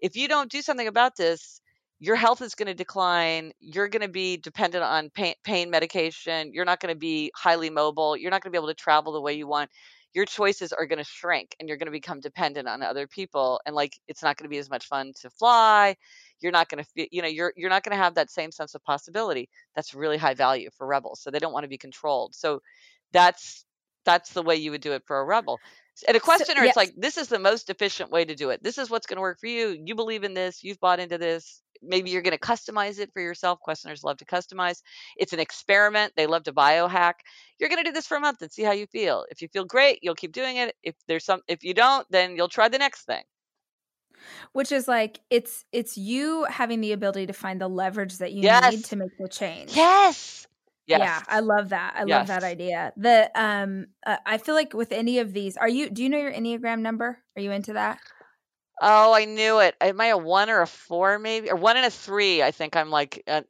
if 0.00 0.16
you 0.16 0.28
don't 0.28 0.50
do 0.50 0.62
something 0.62 0.86
about 0.88 1.16
this, 1.16 1.60
your 2.00 2.16
health 2.16 2.42
is 2.42 2.54
going 2.54 2.68
to 2.68 2.74
decline. 2.74 3.52
You're 3.60 3.88
going 3.88 4.02
to 4.02 4.08
be 4.08 4.36
dependent 4.36 4.84
on 4.84 5.10
pain, 5.10 5.34
pain 5.44 5.70
medication. 5.70 6.52
You're 6.52 6.64
not 6.66 6.80
going 6.80 6.94
to 6.94 6.98
be 6.98 7.32
highly 7.34 7.70
mobile. 7.70 8.16
You're 8.16 8.30
not 8.30 8.42
going 8.42 8.50
to 8.52 8.56
be 8.56 8.58
able 8.58 8.68
to 8.68 8.74
travel 8.74 9.12
the 9.12 9.20
way 9.20 9.34
you 9.34 9.46
want. 9.48 9.70
Your 10.14 10.24
choices 10.24 10.72
are 10.72 10.86
going 10.86 10.98
to 10.98 11.04
shrink 11.04 11.54
and 11.58 11.68
you're 11.68 11.78
going 11.78 11.86
to 11.86 11.92
become 11.92 12.20
dependent 12.20 12.66
on 12.66 12.82
other 12.82 13.06
people. 13.06 13.60
And 13.66 13.76
like, 13.76 13.94
it's 14.08 14.22
not 14.22 14.36
going 14.36 14.44
to 14.44 14.50
be 14.50 14.58
as 14.58 14.70
much 14.70 14.86
fun 14.86 15.12
to 15.20 15.30
fly 15.30 15.96
you're 16.40 16.52
not 16.52 16.68
going 16.68 16.82
to 16.82 16.90
feel 16.90 17.06
you 17.10 17.22
know 17.22 17.28
you're 17.28 17.52
you're 17.56 17.70
not 17.70 17.82
going 17.82 17.96
to 17.96 18.02
have 18.02 18.14
that 18.14 18.30
same 18.30 18.50
sense 18.50 18.74
of 18.74 18.82
possibility 18.84 19.48
that's 19.74 19.94
really 19.94 20.16
high 20.16 20.34
value 20.34 20.70
for 20.76 20.86
rebels 20.86 21.20
so 21.20 21.30
they 21.30 21.38
don't 21.38 21.52
want 21.52 21.64
to 21.64 21.68
be 21.68 21.78
controlled 21.78 22.34
so 22.34 22.60
that's 23.12 23.64
that's 24.04 24.32
the 24.32 24.42
way 24.42 24.56
you 24.56 24.70
would 24.70 24.80
do 24.80 24.92
it 24.92 25.02
for 25.06 25.18
a 25.20 25.24
rebel 25.24 25.58
and 26.06 26.16
a 26.16 26.20
questioner 26.20 26.60
so, 26.60 26.64
yes. 26.64 26.70
it's 26.70 26.76
like 26.76 26.94
this 26.96 27.16
is 27.16 27.28
the 27.28 27.38
most 27.38 27.70
efficient 27.70 28.10
way 28.10 28.24
to 28.24 28.34
do 28.34 28.50
it 28.50 28.62
this 28.62 28.78
is 28.78 28.90
what's 28.90 29.06
going 29.06 29.16
to 29.16 29.22
work 29.22 29.38
for 29.40 29.46
you 29.48 29.76
you 29.84 29.94
believe 29.94 30.24
in 30.24 30.34
this 30.34 30.62
you've 30.62 30.80
bought 30.80 31.00
into 31.00 31.18
this 31.18 31.62
maybe 31.82 32.10
you're 32.10 32.22
going 32.22 32.36
to 32.36 32.38
customize 32.38 32.98
it 32.98 33.12
for 33.12 33.20
yourself. 33.20 33.60
Questioners 33.60 34.04
love 34.04 34.18
to 34.18 34.24
customize. 34.24 34.82
It's 35.16 35.32
an 35.32 35.40
experiment. 35.40 36.12
They 36.16 36.26
love 36.26 36.44
to 36.44 36.52
biohack. 36.52 37.14
You're 37.58 37.68
going 37.68 37.82
to 37.82 37.90
do 37.90 37.94
this 37.94 38.06
for 38.06 38.16
a 38.16 38.20
month 38.20 38.42
and 38.42 38.50
see 38.50 38.62
how 38.62 38.72
you 38.72 38.86
feel. 38.86 39.24
If 39.30 39.42
you 39.42 39.48
feel 39.48 39.64
great, 39.64 39.98
you'll 40.02 40.14
keep 40.14 40.32
doing 40.32 40.56
it. 40.56 40.74
If 40.82 40.94
there's 41.06 41.24
some 41.24 41.40
if 41.48 41.64
you 41.64 41.74
don't, 41.74 42.06
then 42.10 42.36
you'll 42.36 42.48
try 42.48 42.68
the 42.68 42.78
next 42.78 43.04
thing 43.04 43.22
which 44.52 44.72
is 44.72 44.88
like 44.88 45.20
it's 45.30 45.64
it's 45.70 45.96
you 45.96 46.44
having 46.50 46.80
the 46.80 46.90
ability 46.90 47.24
to 47.24 47.32
find 47.32 47.60
the 47.60 47.68
leverage 47.68 48.18
that 48.18 48.32
you 48.32 48.42
yes. 48.42 48.72
need 48.72 48.84
to 48.84 48.96
make 48.96 49.16
the 49.16 49.28
change 49.28 49.76
yes 49.76 50.48
Yes. 50.88 51.00
Yeah, 51.00 51.22
I 51.28 51.40
love 51.40 51.68
that. 51.68 51.94
I 51.96 52.04
yes. 52.06 52.08
love 52.08 52.26
that 52.28 52.44
idea. 52.44 52.94
The 52.96 53.30
um, 53.34 53.88
uh, 54.06 54.16
I 54.24 54.38
feel 54.38 54.54
like 54.54 54.72
with 54.72 54.90
any 54.90 55.18
of 55.18 55.34
these, 55.34 55.58
are 55.58 55.68
you? 55.68 55.90
Do 55.90 56.02
you 56.02 56.08
know 56.08 56.16
your 56.16 56.32
enneagram 56.32 56.80
number? 56.80 57.18
Are 57.36 57.42
you 57.42 57.50
into 57.50 57.74
that? 57.74 57.98
Oh, 58.82 59.12
I 59.12 59.24
knew 59.24 59.58
it. 59.60 59.74
Am 59.80 60.00
I 60.00 60.06
a 60.06 60.18
one 60.18 60.50
or 60.50 60.60
a 60.60 60.66
four, 60.66 61.18
maybe, 61.18 61.50
or 61.50 61.56
one 61.56 61.76
and 61.76 61.86
a 61.86 61.90
three? 61.90 62.42
I 62.42 62.50
think 62.50 62.76
I'm 62.76 62.90
like 62.90 63.22
uh, 63.26 63.42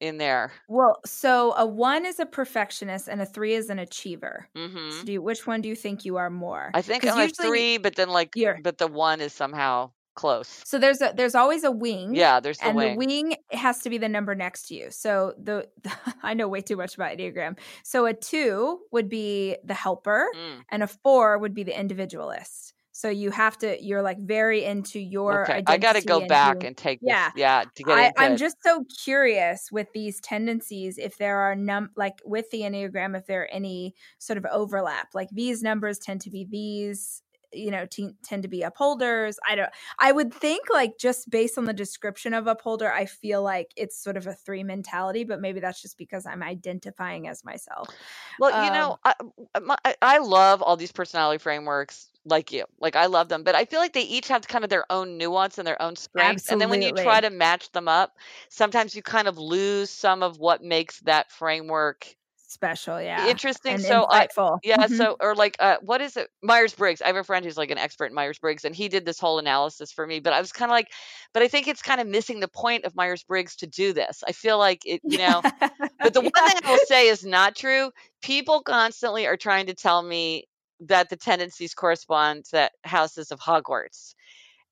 in 0.00 0.18
there. 0.18 0.52
Well, 0.68 1.00
so 1.04 1.54
a 1.56 1.66
one 1.66 2.04
is 2.06 2.18
a 2.20 2.26
perfectionist, 2.26 3.08
and 3.08 3.20
a 3.20 3.26
three 3.26 3.54
is 3.54 3.70
an 3.70 3.78
achiever. 3.78 4.48
Mm-hmm. 4.56 4.90
So 4.90 5.04
do 5.04 5.12
you, 5.12 5.22
which 5.22 5.46
one 5.46 5.60
do 5.60 5.68
you 5.68 5.76
think 5.76 6.04
you 6.04 6.16
are 6.16 6.30
more? 6.30 6.70
I 6.74 6.82
think 6.82 7.06
I'm 7.06 7.18
a 7.18 7.28
three, 7.28 7.78
but 7.78 7.96
then 7.96 8.08
like, 8.08 8.34
but 8.62 8.78
the 8.78 8.88
one 8.88 9.20
is 9.20 9.32
somehow 9.32 9.90
close. 10.14 10.60
So 10.64 10.78
there's 10.78 11.00
a 11.00 11.12
there's 11.16 11.34
always 11.34 11.64
a 11.64 11.70
wing. 11.70 12.14
Yeah, 12.14 12.40
there's 12.40 12.58
the 12.58 12.66
and 12.66 12.76
wing. 12.76 12.92
the 12.92 12.98
wing 12.98 13.36
has 13.50 13.78
to 13.80 13.90
be 13.90 13.98
the 13.98 14.08
number 14.08 14.34
next 14.34 14.68
to 14.68 14.74
you. 14.74 14.90
So 14.90 15.34
the, 15.42 15.68
the 15.82 15.92
I 16.22 16.34
know 16.34 16.48
way 16.48 16.60
too 16.60 16.76
much 16.76 16.94
about 16.94 17.16
Enneagram. 17.16 17.58
So 17.82 18.06
a 18.06 18.14
two 18.14 18.80
would 18.90 19.08
be 19.08 19.56
the 19.64 19.74
helper, 19.74 20.26
Mm. 20.36 20.62
and 20.70 20.82
a 20.82 20.86
four 20.86 21.38
would 21.38 21.54
be 21.54 21.62
the 21.62 21.78
individualist. 21.78 22.74
So 23.02 23.08
you 23.08 23.32
have 23.32 23.58
to 23.58 23.82
you're 23.82 24.00
like 24.00 24.18
very 24.20 24.62
into 24.64 25.00
your 25.00 25.42
Okay, 25.42 25.60
I 25.66 25.76
got 25.76 25.94
to 25.96 26.02
go 26.02 26.20
and 26.20 26.28
back 26.28 26.62
who- 26.62 26.68
and 26.68 26.76
take 26.76 27.00
Yeah. 27.02 27.30
this. 27.30 27.40
Yeah, 27.40 27.64
to 27.74 27.82
get 27.82 27.98
I, 27.98 28.06
into 28.06 28.20
I'm 28.22 28.32
it. 28.34 28.36
just 28.36 28.58
so 28.62 28.84
curious 29.04 29.72
with 29.72 29.88
these 29.92 30.20
tendencies 30.20 30.98
if 30.98 31.16
there 31.18 31.38
are 31.38 31.56
num 31.56 31.90
like 31.96 32.14
with 32.24 32.48
the 32.52 32.60
enneagram 32.60 33.18
if 33.18 33.26
there 33.26 33.42
are 33.42 33.48
any 33.52 33.96
sort 34.20 34.36
of 34.36 34.46
overlap. 34.52 35.08
Like 35.14 35.30
these 35.32 35.62
numbers 35.64 35.98
tend 35.98 36.20
to 36.20 36.30
be 36.30 36.46
these, 36.48 37.22
you 37.52 37.70
know, 37.70 37.86
te- 37.86 38.14
tend 38.22 38.42
to 38.42 38.48
be 38.48 38.62
upholders. 38.62 39.38
I 39.48 39.54
don't. 39.54 39.70
I 39.98 40.12
would 40.12 40.32
think 40.32 40.68
like 40.70 40.98
just 40.98 41.30
based 41.30 41.58
on 41.58 41.64
the 41.64 41.72
description 41.72 42.34
of 42.34 42.46
upholder, 42.46 42.90
I 42.92 43.06
feel 43.06 43.42
like 43.42 43.72
it's 43.76 43.96
sort 44.02 44.16
of 44.16 44.26
a 44.26 44.34
three 44.34 44.64
mentality, 44.64 45.24
but 45.24 45.40
maybe 45.40 45.60
that's 45.60 45.80
just 45.82 45.98
because 45.98 46.26
I'm 46.26 46.42
identifying 46.42 47.28
as 47.28 47.44
myself. 47.44 47.90
Well, 48.38 48.52
you 48.52 48.70
um, 48.70 48.70
know, 48.70 48.98
I, 49.04 49.14
uh, 49.54 49.60
my, 49.60 49.76
I- 49.84 49.96
I 50.02 50.18
love 50.18 50.62
all 50.62 50.76
these 50.76 50.92
personality 50.92 51.38
frameworks 51.38 52.10
like 52.24 52.52
you. 52.52 52.64
Like 52.78 52.96
I 52.96 53.06
love 53.06 53.28
them, 53.28 53.42
but 53.42 53.54
I 53.54 53.64
feel 53.64 53.80
like 53.80 53.92
they 53.92 54.02
each 54.02 54.28
have 54.28 54.46
kind 54.48 54.64
of 54.64 54.70
their 54.70 54.90
own 54.90 55.18
nuance 55.18 55.58
and 55.58 55.66
their 55.66 55.80
own 55.82 55.96
strengths. 55.96 56.46
absolutely. 56.46 56.52
And 56.52 56.60
then 56.60 56.70
when 56.70 56.82
you 56.82 56.92
try 56.92 57.20
to 57.20 57.30
match 57.30 57.70
them 57.72 57.88
up, 57.88 58.16
sometimes 58.48 58.94
you 58.94 59.02
kind 59.02 59.28
of 59.28 59.38
lose 59.38 59.90
some 59.90 60.22
of 60.22 60.38
what 60.38 60.62
makes 60.62 61.00
that 61.00 61.30
framework 61.32 62.14
Special, 62.52 63.00
yeah, 63.00 63.26
interesting. 63.28 63.74
and 63.74 63.82
so 63.82 64.06
I 64.10 64.26
insightful. 64.26 64.58
yeah, 64.62 64.76
Mhm. 64.86 64.96
so 64.96 65.16
or 65.20 65.34
like 65.34 65.56
uh 65.58 65.76
what 65.80 66.00
is 66.00 66.16
it? 66.16 66.28
Myers 66.42 66.74
Briggs. 66.74 67.00
I 67.02 67.06
have 67.06 67.16
a 67.16 67.24
friend 67.24 67.44
who's 67.44 67.56
like 67.56 67.70
an 67.70 67.78
expert 67.78 68.06
in 68.06 68.14
Myers 68.14 68.38
Briggs 68.38 68.64
and 68.64 68.74
he 68.76 68.88
did 68.88 69.04
this 69.06 69.18
whole 69.18 69.38
analysis 69.38 69.90
for 69.90 70.06
me, 70.06 70.20
but 70.20 70.32
I 70.32 70.40
was 70.40 70.52
kind 70.52 70.70
of 70.70 70.74
like 70.74 70.88
but 71.32 71.42
I 71.42 71.48
think 71.48 71.66
it's 71.68 71.82
kind 71.82 72.00
of 72.00 72.06
missing 72.06 72.40
the 72.40 72.48
point 72.48 72.84
of 72.84 72.94
Myers 72.94 73.22
Briggs 73.24 73.56
to 73.56 73.66
do 73.66 73.92
this. 73.92 74.22
I 74.26 74.32
feel 74.32 74.58
like 74.58 74.82
it, 74.84 75.00
you 75.02 75.18
know, 75.18 75.40
but 76.00 76.12
the 76.14 76.20
one 76.20 76.30
thing 76.32 76.60
I 76.64 76.70
will 76.70 76.78
say 76.86 77.08
is 77.08 77.24
not 77.24 77.56
true. 77.56 77.90
People 78.22 78.62
constantly 78.62 79.26
are 79.26 79.36
trying 79.36 79.66
to 79.66 79.74
tell 79.74 80.02
me 80.02 80.44
that 80.80 81.08
the 81.10 81.16
tendencies 81.16 81.74
correspond 81.74 82.44
to 82.46 82.50
that 82.52 82.72
houses 82.84 83.30
of 83.32 83.40
Hogwarts. 83.40 84.14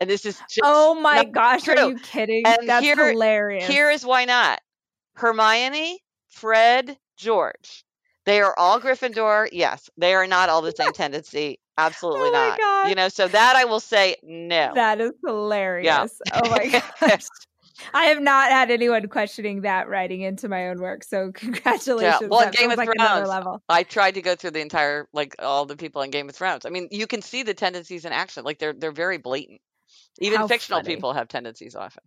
And 0.01 0.09
this 0.11 0.25
is 0.27 0.37
just 0.49 0.61
Oh 0.65 0.95
my 0.95 1.25
gosh, 1.25 1.69
are 1.69 1.89
you 1.91 1.99
kidding? 1.99 2.43
And 2.47 2.69
That's 2.69 2.85
here- 2.85 2.97
hilarious. 3.11 3.67
Here 3.67 3.91
is 3.91 4.05
why 4.05 4.25
not. 4.25 4.61
Hermione, 5.15 6.01
Fred, 6.31 6.97
George. 7.21 7.85
They 8.27 8.41
are 8.41 8.55
all 8.59 8.81
Gryffindor. 8.81 9.49
Yes, 9.53 9.89
they 9.97 10.15
are 10.15 10.27
not 10.27 10.49
all 10.49 10.63
the 10.63 10.73
same 10.73 10.93
tendency. 10.93 11.59
Absolutely 11.79 12.29
Oh 12.29 12.33
not. 12.33 12.59
God. 12.59 12.89
You 12.89 12.95
know, 12.95 13.09
so 13.09 13.27
that 13.29 13.57
I 13.57 13.65
will 13.65 13.81
say 13.81 14.17
no. 14.23 14.73
That 14.75 15.01
is 15.01 15.13
hilarious. 15.25 16.21
Oh 16.33 16.51
my 16.51 16.83
gosh. 17.01 17.25
I 17.95 18.05
have 18.05 18.21
not 18.21 18.51
had 18.51 18.71
anyone 18.71 19.09
questioning 19.09 19.63
that 19.63 19.89
writing 19.89 20.21
into 20.21 20.51
my 20.51 20.69
own 20.69 20.81
work. 20.81 21.03
So 21.03 21.33
congratulations. 21.33 22.29
Well, 22.29 22.41
that 22.41 22.55
Game 22.55 22.71
of 22.71 22.77
like 22.77 22.91
Thrones, 22.95 23.27
level. 23.29 23.63
I 23.71 23.85
tried 23.85 24.15
to 24.17 24.23
go 24.23 24.35
through 24.35 24.51
the 24.51 24.61
entire 24.61 25.09
like 25.15 25.35
all 25.39 25.65
the 25.65 25.77
people 25.77 26.03
in 26.03 26.11
Game 26.11 26.29
of 26.29 26.35
Thrones. 26.35 26.67
I 26.67 26.69
mean, 26.71 26.89
you 26.91 27.07
can 27.07 27.23
see 27.23 27.43
the 27.43 27.55
tendencies 27.55 28.05
in 28.05 28.13
action. 28.13 28.45
Like 28.45 28.59
they're 28.59 28.75
they're 28.75 28.93
very 28.93 29.17
blatant. 29.17 29.63
Even 30.21 30.41
How 30.41 30.49
fictional 30.49 30.81
funny. 30.81 30.95
people 30.95 31.15
have 31.15 31.29
tendencies 31.29 31.75
often. 31.75 32.03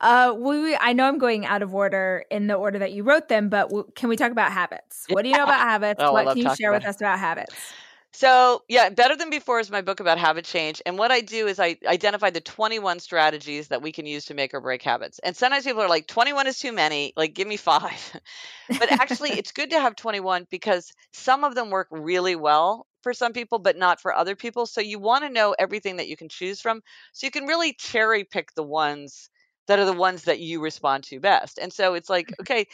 Uh, 0.00 0.34
we, 0.36 0.74
I 0.76 0.92
know 0.94 1.06
I'm 1.06 1.18
going 1.18 1.44
out 1.44 1.62
of 1.62 1.74
order 1.74 2.24
in 2.30 2.46
the 2.46 2.54
order 2.54 2.78
that 2.78 2.92
you 2.92 3.02
wrote 3.02 3.28
them, 3.28 3.48
but 3.50 3.64
w- 3.64 3.90
can 3.94 4.08
we 4.08 4.16
talk 4.16 4.32
about 4.32 4.50
habits? 4.52 5.06
What 5.08 5.22
do 5.22 5.28
you 5.28 5.34
know 5.34 5.44
about 5.44 5.60
habits? 5.60 6.04
Oh, 6.04 6.14
what 6.14 6.30
can 6.30 6.40
you 6.42 6.48
share 6.50 6.72
with 6.72 6.86
us 6.86 7.00
about 7.00 7.18
habits? 7.18 7.74
So, 8.12 8.64
yeah, 8.68 8.88
Better 8.90 9.14
Than 9.14 9.30
Before 9.30 9.60
is 9.60 9.70
my 9.70 9.82
book 9.82 10.00
about 10.00 10.18
habit 10.18 10.44
change. 10.44 10.82
And 10.84 10.98
what 10.98 11.12
I 11.12 11.20
do 11.20 11.46
is 11.46 11.60
I 11.60 11.76
identify 11.86 12.30
the 12.30 12.40
21 12.40 12.98
strategies 12.98 13.68
that 13.68 13.82
we 13.82 13.92
can 13.92 14.04
use 14.04 14.24
to 14.26 14.34
make 14.34 14.52
or 14.52 14.60
break 14.60 14.82
habits. 14.82 15.20
And 15.20 15.36
sometimes 15.36 15.64
people 15.64 15.80
are 15.82 15.88
like, 15.88 16.08
21 16.08 16.48
is 16.48 16.58
too 16.58 16.72
many. 16.72 17.12
Like, 17.16 17.34
give 17.34 17.46
me 17.46 17.56
five. 17.56 18.20
but 18.78 18.90
actually, 18.98 19.36
it's 19.38 19.52
good 19.52 19.70
to 19.70 19.80
have 19.80 19.94
21 19.94 20.46
because 20.50 20.92
some 21.12 21.44
of 21.44 21.54
them 21.54 21.70
work 21.70 21.86
really 21.92 22.34
well 22.34 22.86
for 23.02 23.14
some 23.14 23.32
people, 23.32 23.60
but 23.60 23.76
not 23.76 24.00
for 24.00 24.12
other 24.12 24.34
people. 24.34 24.66
So, 24.66 24.80
you 24.80 24.98
want 24.98 25.22
to 25.24 25.30
know 25.30 25.54
everything 25.56 25.96
that 25.98 26.08
you 26.08 26.16
can 26.16 26.28
choose 26.28 26.60
from. 26.60 26.82
So, 27.12 27.28
you 27.28 27.30
can 27.30 27.46
really 27.46 27.74
cherry 27.74 28.24
pick 28.24 28.54
the 28.54 28.64
ones 28.64 29.30
that 29.70 29.78
are 29.78 29.84
the 29.84 29.92
ones 29.92 30.24
that 30.24 30.40
you 30.40 30.60
respond 30.60 31.04
to 31.04 31.20
best. 31.20 31.58
And 31.58 31.72
so, 31.72 31.94
it's 31.94 32.10
like, 32.10 32.26
mm-hmm. 32.26 32.42
okay, 32.42 32.66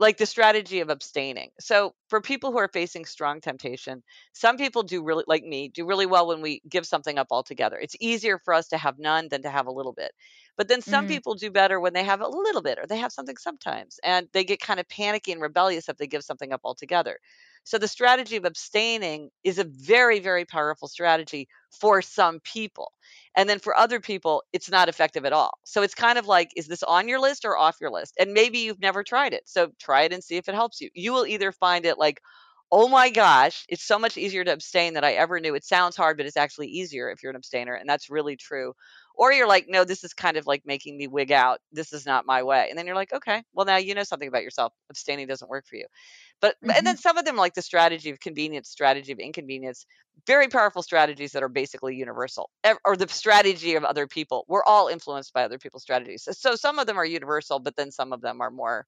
like 0.00 0.16
the 0.16 0.26
strategy 0.26 0.80
of 0.80 0.90
abstaining. 0.90 1.50
So 1.60 1.94
for 2.08 2.20
people 2.20 2.50
who 2.50 2.58
are 2.58 2.70
facing 2.72 3.04
strong 3.04 3.40
temptation, 3.40 4.02
some 4.32 4.56
people 4.56 4.82
do 4.82 5.02
really 5.02 5.24
like 5.26 5.44
me, 5.44 5.68
do 5.68 5.86
really 5.86 6.06
well 6.06 6.26
when 6.26 6.42
we 6.42 6.60
give 6.68 6.84
something 6.84 7.16
up 7.16 7.28
altogether. 7.30 7.78
It's 7.78 7.96
easier 8.00 8.38
for 8.44 8.54
us 8.54 8.68
to 8.68 8.76
have 8.76 8.98
none 8.98 9.28
than 9.28 9.42
to 9.42 9.50
have 9.50 9.66
a 9.66 9.72
little 9.72 9.92
bit. 9.92 10.10
But 10.56 10.68
then 10.68 10.82
some 10.82 11.06
Mhm. 11.06 11.06
people 11.06 11.34
do 11.34 11.50
better 11.50 11.80
when 11.80 11.92
they 11.94 12.04
have 12.04 12.20
a 12.20 12.28
little 12.28 12.62
bit 12.62 12.78
or 12.78 12.86
they 12.86 12.98
have 12.98 13.12
something 13.12 13.36
sometimes 13.36 13.98
and 14.04 14.28
they 14.32 14.44
get 14.44 14.60
kind 14.60 14.80
of 14.80 14.88
panicky 14.88 15.32
and 15.32 15.40
rebellious 15.42 15.88
if 15.88 15.96
they 15.96 16.06
give 16.06 16.24
something 16.24 16.52
up 16.52 16.60
altogether. 16.64 17.18
So 17.64 17.78
the 17.78 17.88
strategy 17.88 18.36
of 18.36 18.44
abstaining 18.44 19.30
is 19.42 19.58
a 19.58 19.64
very 19.64 20.20
very 20.20 20.44
powerful 20.44 20.86
strategy 20.88 21.48
for 21.70 22.02
some 22.02 22.40
people. 22.40 22.92
And 23.36 23.48
then 23.48 23.58
for 23.58 23.76
other 23.76 24.00
people, 24.00 24.42
it's 24.52 24.70
not 24.70 24.88
effective 24.88 25.24
at 25.24 25.32
all. 25.32 25.52
So 25.64 25.82
it's 25.82 25.94
kind 25.94 26.18
of 26.18 26.26
like, 26.26 26.50
is 26.56 26.66
this 26.68 26.82
on 26.82 27.08
your 27.08 27.20
list 27.20 27.44
or 27.44 27.56
off 27.56 27.78
your 27.80 27.90
list? 27.90 28.14
And 28.20 28.32
maybe 28.32 28.58
you've 28.58 28.80
never 28.80 29.02
tried 29.02 29.32
it. 29.34 29.48
So 29.48 29.72
try 29.78 30.02
it 30.02 30.12
and 30.12 30.22
see 30.22 30.36
if 30.36 30.48
it 30.48 30.54
helps 30.54 30.80
you. 30.80 30.90
You 30.94 31.12
will 31.12 31.26
either 31.26 31.52
find 31.52 31.86
it 31.86 31.98
like, 31.98 32.20
oh 32.72 32.88
my 32.88 33.10
gosh, 33.10 33.64
it's 33.68 33.84
so 33.84 33.98
much 33.98 34.16
easier 34.16 34.42
to 34.44 34.52
abstain 34.52 34.94
than 34.94 35.04
I 35.04 35.12
ever 35.12 35.38
knew. 35.38 35.54
It 35.54 35.64
sounds 35.64 35.96
hard, 35.96 36.16
but 36.16 36.26
it's 36.26 36.36
actually 36.36 36.68
easier 36.68 37.10
if 37.10 37.22
you're 37.22 37.30
an 37.30 37.36
abstainer. 37.36 37.74
And 37.74 37.88
that's 37.88 38.10
really 38.10 38.36
true. 38.36 38.74
Or 39.14 39.32
you're 39.32 39.48
like, 39.48 39.66
no, 39.68 39.84
this 39.84 40.02
is 40.04 40.12
kind 40.12 40.36
of 40.36 40.46
like 40.46 40.62
making 40.66 40.96
me 40.96 41.06
wig 41.06 41.30
out. 41.32 41.60
This 41.72 41.92
is 41.92 42.04
not 42.04 42.26
my 42.26 42.42
way. 42.42 42.66
And 42.68 42.78
then 42.78 42.86
you're 42.86 42.96
like, 42.96 43.12
okay, 43.12 43.42
well, 43.52 43.66
now 43.66 43.76
you 43.76 43.94
know 43.94 44.02
something 44.02 44.28
about 44.28 44.42
yourself. 44.42 44.72
Abstaining 44.90 45.26
doesn't 45.28 45.48
work 45.48 45.66
for 45.68 45.76
you. 45.76 45.86
But, 46.40 46.56
and 46.74 46.86
then 46.86 46.96
some 46.96 47.16
of 47.16 47.24
them, 47.24 47.36
like 47.36 47.54
the 47.54 47.62
strategy 47.62 48.10
of 48.10 48.20
convenience, 48.20 48.68
strategy 48.68 49.12
of 49.12 49.18
inconvenience, 49.18 49.86
very 50.26 50.48
powerful 50.48 50.82
strategies 50.82 51.32
that 51.32 51.42
are 51.42 51.48
basically 51.48 51.96
universal 51.96 52.50
or 52.84 52.96
the 52.96 53.08
strategy 53.08 53.74
of 53.74 53.84
other 53.84 54.06
people 54.06 54.44
we're 54.48 54.64
all 54.64 54.88
influenced 54.88 55.32
by 55.32 55.44
other 55.44 55.58
people's 55.58 55.82
strategies 55.82 56.22
so, 56.22 56.32
so 56.32 56.54
some 56.54 56.78
of 56.78 56.86
them 56.86 56.96
are 56.96 57.04
universal 57.04 57.58
but 57.58 57.76
then 57.76 57.90
some 57.90 58.12
of 58.12 58.20
them 58.20 58.40
are 58.40 58.50
more 58.50 58.86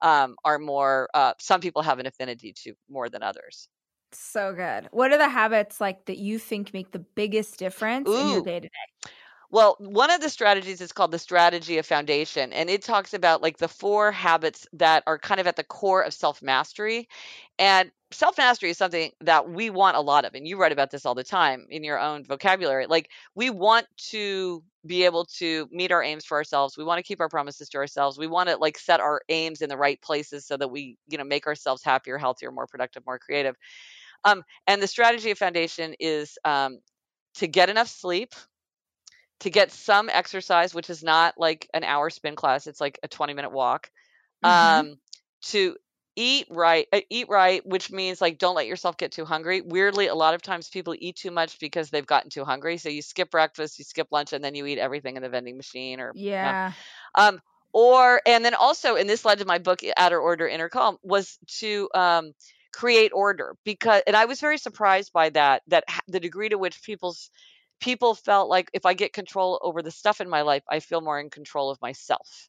um, 0.00 0.36
are 0.44 0.58
more 0.58 1.08
uh, 1.14 1.34
some 1.40 1.60
people 1.60 1.82
have 1.82 1.98
an 1.98 2.06
affinity 2.06 2.52
to 2.52 2.74
more 2.88 3.08
than 3.08 3.22
others 3.22 3.68
So 4.12 4.54
good. 4.54 4.88
What 4.90 5.12
are 5.12 5.18
the 5.18 5.28
habits 5.28 5.80
like 5.80 6.06
that 6.06 6.16
you 6.16 6.38
think 6.38 6.72
make 6.72 6.92
the 6.92 6.98
biggest 6.98 7.58
difference 7.58 8.18
in 8.18 8.28
your 8.28 8.40
day 8.40 8.60
to 8.60 8.68
day? 8.68 9.10
Well 9.50 9.76
one 9.78 10.10
of 10.10 10.20
the 10.20 10.28
strategies 10.28 10.80
is 10.80 10.92
called 10.92 11.10
the 11.10 11.18
strategy 11.18 11.78
of 11.78 11.86
foundation 11.86 12.52
and 12.52 12.68
it 12.68 12.82
talks 12.82 13.14
about 13.14 13.42
like 13.42 13.58
the 13.58 13.68
four 13.68 14.12
habits 14.12 14.66
that 14.72 15.02
are 15.06 15.18
kind 15.18 15.40
of 15.40 15.46
at 15.46 15.56
the 15.56 15.64
core 15.64 16.02
of 16.02 16.12
self 16.12 16.42
mastery 16.42 17.08
and 17.58 17.90
self 18.10 18.38
mastery 18.38 18.70
is 18.70 18.78
something 18.78 19.10
that 19.20 19.48
we 19.48 19.70
want 19.70 19.96
a 19.96 20.00
lot 20.00 20.24
of 20.24 20.34
and 20.34 20.46
you 20.46 20.58
write 20.58 20.72
about 20.72 20.90
this 20.90 21.06
all 21.06 21.14
the 21.14 21.24
time 21.24 21.66
in 21.70 21.84
your 21.84 21.98
own 21.98 22.24
vocabulary 22.24 22.86
like 22.86 23.10
we 23.34 23.50
want 23.50 23.86
to 23.96 24.62
be 24.86 25.04
able 25.04 25.24
to 25.24 25.68
meet 25.70 25.92
our 25.92 26.02
aims 26.02 26.24
for 26.24 26.36
ourselves 26.36 26.76
we 26.76 26.84
want 26.84 26.98
to 26.98 27.02
keep 27.02 27.20
our 27.20 27.28
promises 27.28 27.68
to 27.68 27.78
ourselves 27.78 28.18
we 28.18 28.26
want 28.26 28.48
to 28.48 28.56
like 28.56 28.78
set 28.78 29.00
our 29.00 29.20
aims 29.28 29.60
in 29.60 29.68
the 29.68 29.76
right 29.76 30.00
places 30.00 30.46
so 30.46 30.56
that 30.56 30.68
we 30.68 30.96
you 31.08 31.18
know 31.18 31.24
make 31.24 31.46
ourselves 31.46 31.82
happier 31.82 32.16
healthier 32.16 32.50
more 32.50 32.66
productive 32.66 33.04
more 33.06 33.18
creative. 33.18 33.56
Um, 34.24 34.42
and 34.66 34.82
the 34.82 34.86
strategy 34.86 35.30
of 35.30 35.38
foundation 35.38 35.94
is 36.00 36.38
um, 36.44 36.80
to 37.34 37.46
get 37.46 37.70
enough 37.70 37.88
sleep 37.88 38.34
to 39.40 39.50
get 39.50 39.70
some 39.72 40.08
exercise 40.08 40.74
which 40.74 40.90
is 40.90 41.02
not 41.02 41.34
like 41.38 41.68
an 41.74 41.84
hour 41.84 42.10
spin 42.10 42.36
class 42.36 42.66
it's 42.66 42.80
like 42.80 42.98
a 43.02 43.08
20 43.08 43.34
minute 43.34 43.52
walk 43.52 43.90
Mhm. 44.42 44.88
um, 44.90 44.96
to 45.42 45.76
eat 46.16 46.46
right 46.50 46.86
uh, 46.92 47.00
eat 47.10 47.28
right 47.28 47.64
which 47.64 47.92
means 47.92 48.20
like 48.20 48.38
don't 48.38 48.56
let 48.56 48.66
yourself 48.66 48.96
get 48.96 49.12
too 49.12 49.24
hungry 49.24 49.60
weirdly 49.60 50.08
a 50.08 50.14
lot 50.14 50.34
of 50.34 50.42
times 50.42 50.68
people 50.68 50.94
eat 50.98 51.16
too 51.16 51.30
much 51.30 51.60
because 51.60 51.90
they've 51.90 52.06
gotten 52.06 52.28
too 52.30 52.44
hungry 52.44 52.76
so 52.76 52.88
you 52.88 53.02
skip 53.02 53.30
breakfast 53.30 53.78
you 53.78 53.84
skip 53.84 54.08
lunch 54.10 54.32
and 54.32 54.42
then 54.44 54.54
you 54.54 54.66
eat 54.66 54.78
everything 54.78 55.16
in 55.16 55.22
the 55.22 55.28
vending 55.28 55.56
machine 55.56 56.00
or 56.00 56.14
yeah 56.14 56.54
um 57.14 57.40
or 57.72 58.20
and 58.26 58.44
then 58.44 58.54
also 58.54 58.96
and 58.96 59.08
this 59.08 59.24
led 59.24 59.38
to 59.38 59.44
my 59.44 59.58
book 59.58 59.80
outer 59.96 60.18
order 60.18 60.46
inner 60.48 60.68
calm 60.68 60.96
was 61.02 61.38
to 61.46 61.88
um 61.94 62.32
create 62.72 63.12
order 63.14 63.56
because 63.64 64.02
and 64.06 64.16
i 64.16 64.24
was 64.26 64.40
very 64.40 64.58
surprised 64.58 65.12
by 65.12 65.28
that 65.30 65.62
that 65.68 65.84
the 66.08 66.20
degree 66.20 66.48
to 66.48 66.58
which 66.58 66.82
people's 66.82 67.30
people 67.80 68.14
felt 68.14 68.48
like 68.48 68.70
if 68.72 68.86
i 68.86 68.94
get 68.94 69.12
control 69.12 69.58
over 69.62 69.82
the 69.82 69.90
stuff 69.90 70.20
in 70.20 70.28
my 70.28 70.42
life 70.42 70.62
i 70.70 70.80
feel 70.80 71.00
more 71.00 71.20
in 71.20 71.30
control 71.30 71.70
of 71.70 71.80
myself 71.82 72.48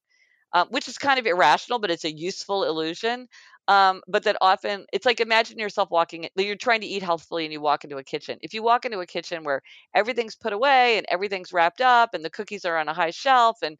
um, 0.54 0.68
which 0.70 0.88
is 0.88 0.98
kind 0.98 1.20
of 1.20 1.26
irrational, 1.28 1.80
but 1.80 1.92
it's 1.92 2.06
a 2.06 2.12
useful 2.12 2.64
illusion. 2.64 3.28
Um, 3.68 4.02
but 4.08 4.24
that 4.24 4.38
often 4.42 4.88
it's 4.92 5.06
like 5.06 5.20
imagine 5.20 5.60
yourself 5.60 5.92
walking, 5.92 6.28
you're 6.36 6.56
trying 6.56 6.82
to 6.82 6.88
eat 6.88 7.04
healthfully 7.04 7.46
and 7.46 7.54
you 7.54 7.62
walk 7.62 7.84
into 7.84 7.98
a 7.98 8.04
kitchen. 8.04 8.40
If 8.42 8.56
you 8.56 8.64
walk 8.64 8.86
into 8.86 9.00
a 9.00 9.06
kitchen 9.06 9.44
where 9.44 9.62
everything's 9.94 10.36
put 10.36 10.54
away 10.54 10.98
and 10.98 11.06
everything's 11.08 11.54
wrapped 11.54 11.82
up 11.82 12.16
and 12.16 12.26
the 12.26 12.32
cookies 12.32 12.66
are 12.66 12.78
on 12.78 12.88
a 12.88 12.94
high 12.96 13.12
shelf 13.12 13.60
and 13.62 13.78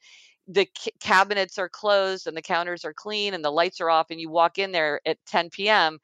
the 0.48 0.68
c- 0.78 0.92
cabinets 1.00 1.58
are 1.58 1.70
closed 1.70 2.28
and 2.28 2.38
the 2.38 2.42
counters 2.42 2.86
are 2.86 2.94
clean 2.94 3.34
and 3.34 3.44
the 3.44 3.52
lights 3.52 3.82
are 3.82 3.90
off 3.90 4.12
and 4.12 4.22
you 4.22 4.30
walk 4.30 4.60
in 4.60 4.72
there 4.72 5.02
at 5.08 5.18
10 5.26 5.50
p.m 5.50 5.98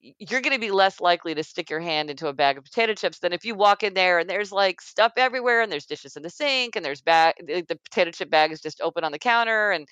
you're 0.00 0.40
going 0.40 0.54
to 0.54 0.60
be 0.60 0.70
less 0.70 1.00
likely 1.00 1.34
to 1.34 1.42
stick 1.42 1.70
your 1.70 1.80
hand 1.80 2.10
into 2.10 2.28
a 2.28 2.32
bag 2.32 2.56
of 2.56 2.64
potato 2.64 2.94
chips 2.94 3.18
than 3.18 3.32
if 3.32 3.44
you 3.44 3.54
walk 3.54 3.82
in 3.82 3.94
there 3.94 4.18
and 4.18 4.30
there's 4.30 4.52
like 4.52 4.80
stuff 4.80 5.12
everywhere 5.16 5.60
and 5.60 5.72
there's 5.72 5.86
dishes 5.86 6.16
in 6.16 6.22
the 6.22 6.30
sink 6.30 6.76
and 6.76 6.84
there's 6.84 7.00
bag 7.00 7.34
the 7.38 7.78
potato 7.90 8.10
chip 8.10 8.30
bag 8.30 8.52
is 8.52 8.60
just 8.60 8.80
open 8.80 9.04
on 9.04 9.12
the 9.12 9.18
counter 9.18 9.70
and 9.70 9.88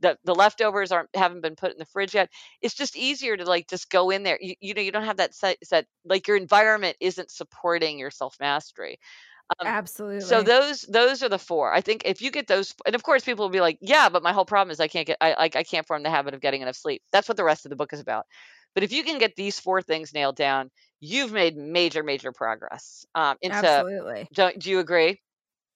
the, 0.00 0.16
the 0.22 0.34
leftovers 0.34 0.92
aren't 0.92 1.08
haven't 1.14 1.40
been 1.40 1.56
put 1.56 1.72
in 1.72 1.78
the 1.78 1.84
fridge 1.86 2.14
yet 2.14 2.30
it's 2.62 2.74
just 2.74 2.96
easier 2.96 3.36
to 3.36 3.44
like 3.44 3.68
just 3.68 3.90
go 3.90 4.10
in 4.10 4.22
there 4.22 4.38
you, 4.40 4.54
you 4.60 4.74
know 4.74 4.82
you 4.82 4.92
don't 4.92 5.04
have 5.04 5.16
that 5.16 5.34
set, 5.34 5.56
set 5.64 5.86
like 6.04 6.28
your 6.28 6.36
environment 6.36 6.96
isn't 7.00 7.30
supporting 7.30 7.98
your 7.98 8.10
self 8.10 8.36
mastery 8.38 8.98
um, 9.60 9.66
Absolutely. 9.66 10.20
So 10.20 10.42
those 10.42 10.82
those 10.82 11.22
are 11.22 11.28
the 11.28 11.38
four. 11.38 11.72
I 11.72 11.80
think 11.80 12.02
if 12.04 12.20
you 12.20 12.30
get 12.30 12.48
those, 12.48 12.74
and 12.84 12.94
of 12.94 13.02
course 13.02 13.24
people 13.24 13.44
will 13.44 13.50
be 13.50 13.60
like, 13.60 13.78
yeah, 13.80 14.08
but 14.08 14.22
my 14.22 14.32
whole 14.32 14.44
problem 14.44 14.70
is 14.70 14.80
I 14.80 14.88
can't 14.88 15.06
get 15.06 15.16
I 15.20 15.34
like 15.38 15.56
I 15.56 15.62
can't 15.62 15.86
form 15.86 16.02
the 16.02 16.10
habit 16.10 16.34
of 16.34 16.40
getting 16.40 16.60
enough 16.60 16.76
sleep. 16.76 17.02
That's 17.12 17.28
what 17.28 17.36
the 17.36 17.44
rest 17.44 17.64
of 17.64 17.70
the 17.70 17.76
book 17.76 17.92
is 17.92 18.00
about. 18.00 18.26
But 18.74 18.84
if 18.84 18.92
you 18.92 19.02
can 19.02 19.18
get 19.18 19.34
these 19.36 19.58
four 19.58 19.82
things 19.82 20.12
nailed 20.14 20.36
down, 20.36 20.70
you've 21.00 21.32
made 21.32 21.56
major, 21.56 22.02
major 22.02 22.32
progress. 22.32 23.06
Um, 23.14 23.36
into, 23.40 23.56
Absolutely. 23.56 24.28
Do, 24.34 24.50
do 24.58 24.70
you 24.70 24.78
agree? 24.78 25.20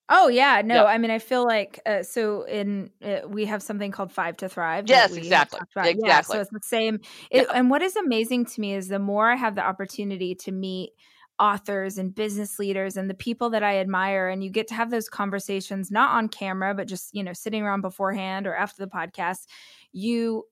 Oh 0.08 0.28
yeah, 0.28 0.60
no. 0.62 0.74
Yeah. 0.74 0.84
I 0.84 0.98
mean, 0.98 1.10
I 1.10 1.18
feel 1.18 1.44
like 1.44 1.80
uh, 1.86 2.02
so 2.02 2.42
in 2.42 2.90
uh, 3.02 3.20
we 3.26 3.46
have 3.46 3.62
something 3.62 3.90
called 3.90 4.12
Five 4.12 4.36
to 4.38 4.48
Thrive. 4.48 4.84
Yes, 4.86 5.16
exactly, 5.16 5.60
exactly. 5.62 6.02
Yeah, 6.04 6.20
so 6.20 6.40
it's 6.40 6.50
the 6.50 6.60
same. 6.62 6.96
It, 7.30 7.46
yeah. 7.48 7.54
And 7.54 7.70
what 7.70 7.80
is 7.80 7.96
amazing 7.96 8.46
to 8.46 8.60
me 8.60 8.74
is 8.74 8.88
the 8.88 8.98
more 8.98 9.30
I 9.30 9.36
have 9.36 9.54
the 9.54 9.64
opportunity 9.64 10.34
to 10.34 10.52
meet 10.52 10.90
authors 11.38 11.98
and 11.98 12.14
business 12.14 12.58
leaders 12.58 12.96
and 12.96 13.08
the 13.08 13.14
people 13.14 13.50
that 13.50 13.62
I 13.62 13.78
admire, 13.78 14.28
and 14.28 14.44
you 14.44 14.50
get 14.50 14.68
to 14.68 14.74
have 14.74 14.90
those 14.90 15.08
conversations 15.08 15.90
not 15.90 16.10
on 16.10 16.28
camera, 16.28 16.74
but 16.74 16.88
just 16.88 17.14
you 17.14 17.22
know 17.22 17.32
sitting 17.32 17.62
around 17.62 17.80
beforehand 17.80 18.46
or 18.46 18.54
after 18.54 18.84
the 18.84 18.90
podcast. 18.90 19.46
You 19.92 20.44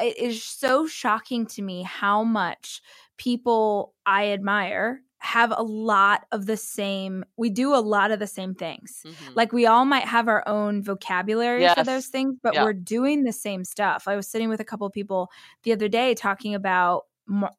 it 0.00 0.18
is 0.18 0.42
so 0.42 0.86
shocking 0.86 1.46
to 1.46 1.62
me 1.62 1.82
how 1.82 2.22
much 2.22 2.82
people 3.16 3.94
I 4.04 4.32
admire 4.32 5.02
have 5.18 5.52
a 5.56 5.62
lot 5.62 6.24
of 6.30 6.46
the 6.46 6.56
same 6.56 7.24
we 7.36 7.50
do 7.50 7.74
a 7.74 7.80
lot 7.80 8.10
of 8.10 8.18
the 8.18 8.26
same 8.26 8.54
things 8.54 9.02
mm-hmm. 9.04 9.32
like 9.34 9.52
we 9.52 9.66
all 9.66 9.84
might 9.84 10.04
have 10.04 10.28
our 10.28 10.46
own 10.46 10.82
vocabulary 10.82 11.62
yes. 11.62 11.74
for 11.76 11.84
those 11.84 12.06
things 12.06 12.36
but 12.42 12.54
yeah. 12.54 12.62
we're 12.62 12.72
doing 12.72 13.24
the 13.24 13.32
same 13.32 13.64
stuff 13.64 14.04
i 14.06 14.14
was 14.14 14.28
sitting 14.28 14.48
with 14.48 14.60
a 14.60 14.64
couple 14.64 14.88
people 14.90 15.30
the 15.64 15.72
other 15.72 15.88
day 15.88 16.14
talking 16.14 16.54
about 16.54 17.06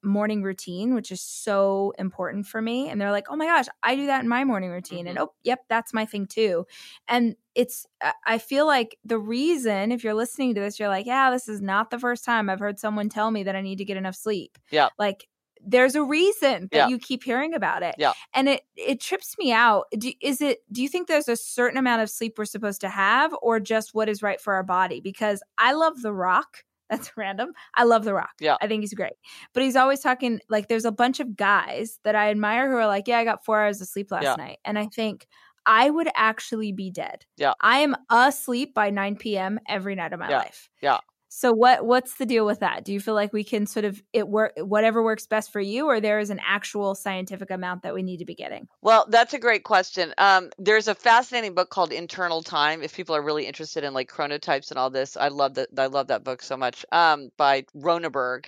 morning 0.01 0.43
routine, 0.43 0.93
which 0.93 1.11
is 1.11 1.21
so 1.21 1.93
important 1.99 2.45
for 2.47 2.61
me. 2.61 2.89
And 2.89 2.99
they're 2.99 3.11
like, 3.11 3.27
oh 3.29 3.35
my 3.35 3.45
gosh, 3.45 3.65
I 3.83 3.95
do 3.95 4.05
that 4.07 4.21
in 4.21 4.29
my 4.29 4.43
morning 4.43 4.69
routine. 4.69 4.99
Mm-hmm. 4.99 5.07
And 5.09 5.19
oh, 5.19 5.33
yep, 5.43 5.65
that's 5.69 5.93
my 5.93 6.05
thing 6.05 6.25
too. 6.25 6.65
And 7.07 7.35
it's, 7.53 7.85
I 8.25 8.37
feel 8.37 8.65
like 8.65 8.97
the 9.03 9.19
reason, 9.19 9.91
if 9.91 10.03
you're 10.03 10.13
listening 10.13 10.55
to 10.55 10.61
this, 10.61 10.79
you're 10.79 10.89
like, 10.89 11.05
yeah, 11.05 11.31
this 11.31 11.47
is 11.49 11.61
not 11.61 11.89
the 11.89 11.99
first 11.99 12.23
time 12.23 12.49
I've 12.49 12.59
heard 12.59 12.79
someone 12.79 13.09
tell 13.09 13.31
me 13.31 13.43
that 13.43 13.55
I 13.55 13.61
need 13.61 13.79
to 13.79 13.85
get 13.85 13.97
enough 13.97 14.15
sleep. 14.15 14.57
Yeah. 14.71 14.89
Like, 14.97 15.27
there's 15.65 15.95
a 15.95 16.03
reason 16.03 16.69
that 16.71 16.77
yeah. 16.77 16.87
you 16.87 16.99
keep 16.99 17.23
hearing 17.23 17.53
about 17.53 17.83
it. 17.83 17.95
Yeah. 17.97 18.13
And 18.33 18.47
it 18.47 18.61
it 18.75 19.01
trips 19.01 19.35
me 19.39 19.51
out. 19.51 19.85
Do, 19.97 20.11
is 20.21 20.39
it 20.39 20.59
do 20.71 20.83
you 20.83 20.87
think 20.87 21.07
there's 21.07 21.27
a 21.27 21.35
certain 21.35 21.77
amount 21.77 22.03
of 22.03 22.11
sleep 22.11 22.35
we're 22.37 22.45
supposed 22.45 22.79
to 22.81 22.89
have 22.89 23.35
or 23.41 23.59
just 23.59 23.93
what 23.93 24.07
is 24.07 24.21
right 24.21 24.39
for 24.39 24.53
our 24.53 24.63
body? 24.63 25.01
Because 25.01 25.41
I 25.57 25.73
love 25.73 26.01
The 26.01 26.13
Rock 26.13 26.63
that's 26.89 27.11
random. 27.17 27.53
I 27.75 27.83
love 27.83 28.03
The 28.03 28.13
Rock. 28.13 28.33
Yeah. 28.39 28.57
I 28.61 28.67
think 28.67 28.81
he's 28.81 28.93
great. 28.93 29.13
But 29.53 29.63
he's 29.63 29.75
always 29.75 29.99
talking 29.99 30.39
like 30.49 30.67
there's 30.67 30.85
a 30.85 30.91
bunch 30.91 31.19
of 31.19 31.35
guys 31.35 31.99
that 32.03 32.15
I 32.15 32.29
admire 32.29 32.69
who 32.69 32.77
are 32.77 32.87
like, 32.87 33.07
Yeah, 33.07 33.19
I 33.19 33.23
got 33.23 33.45
four 33.45 33.61
hours 33.61 33.81
of 33.81 33.87
sleep 33.87 34.11
last 34.11 34.23
yeah. 34.23 34.35
night. 34.35 34.59
And 34.65 34.77
I 34.77 34.87
think 34.87 35.27
I 35.65 35.89
would 35.89 36.09
actually 36.15 36.71
be 36.71 36.89
dead. 36.89 37.25
Yeah. 37.35 37.53
I 37.61 37.79
am 37.79 37.95
asleep 38.09 38.73
by 38.73 38.89
9 38.89 39.17
p.m. 39.17 39.59
every 39.67 39.95
night 39.95 40.13
of 40.13 40.19
my 40.19 40.29
yeah. 40.29 40.37
life. 40.37 40.69
Yeah. 40.81 40.99
So 41.37 41.53
what 41.53 41.85
what's 41.85 42.15
the 42.15 42.25
deal 42.25 42.47
with 42.47 42.61
that? 42.61 42.83
Do 42.83 42.91
you 42.91 42.99
feel 42.99 43.13
like 43.13 43.31
we 43.31 43.43
can 43.43 43.67
sort 43.67 43.85
of 43.85 44.01
it 44.11 44.27
work 44.27 44.53
whatever 44.57 45.03
works 45.03 45.27
best 45.27 45.53
for 45.53 45.61
you, 45.61 45.85
or 45.85 46.01
there 46.01 46.17
is 46.17 46.31
an 46.31 46.41
actual 46.43 46.95
scientific 46.95 47.51
amount 47.51 47.83
that 47.83 47.93
we 47.93 48.01
need 48.01 48.17
to 48.17 48.25
be 48.25 48.33
getting? 48.33 48.67
Well, 48.81 49.05
that's 49.07 49.35
a 49.35 49.37
great 49.37 49.63
question. 49.63 50.15
Um, 50.17 50.49
there's 50.57 50.87
a 50.87 50.95
fascinating 50.95 51.53
book 51.53 51.69
called 51.69 51.91
Internal 51.91 52.41
Time. 52.41 52.81
If 52.81 52.95
people 52.95 53.15
are 53.15 53.21
really 53.21 53.45
interested 53.45 53.83
in 53.83 53.93
like 53.93 54.09
chronotypes 54.09 54.71
and 54.71 54.79
all 54.79 54.89
this, 54.89 55.15
I 55.15 55.27
love 55.27 55.53
that. 55.53 55.69
I 55.77 55.85
love 55.85 56.07
that 56.07 56.23
book 56.23 56.41
so 56.41 56.57
much. 56.57 56.83
Um, 56.91 57.29
by 57.37 57.65
Roenneberg. 57.75 58.47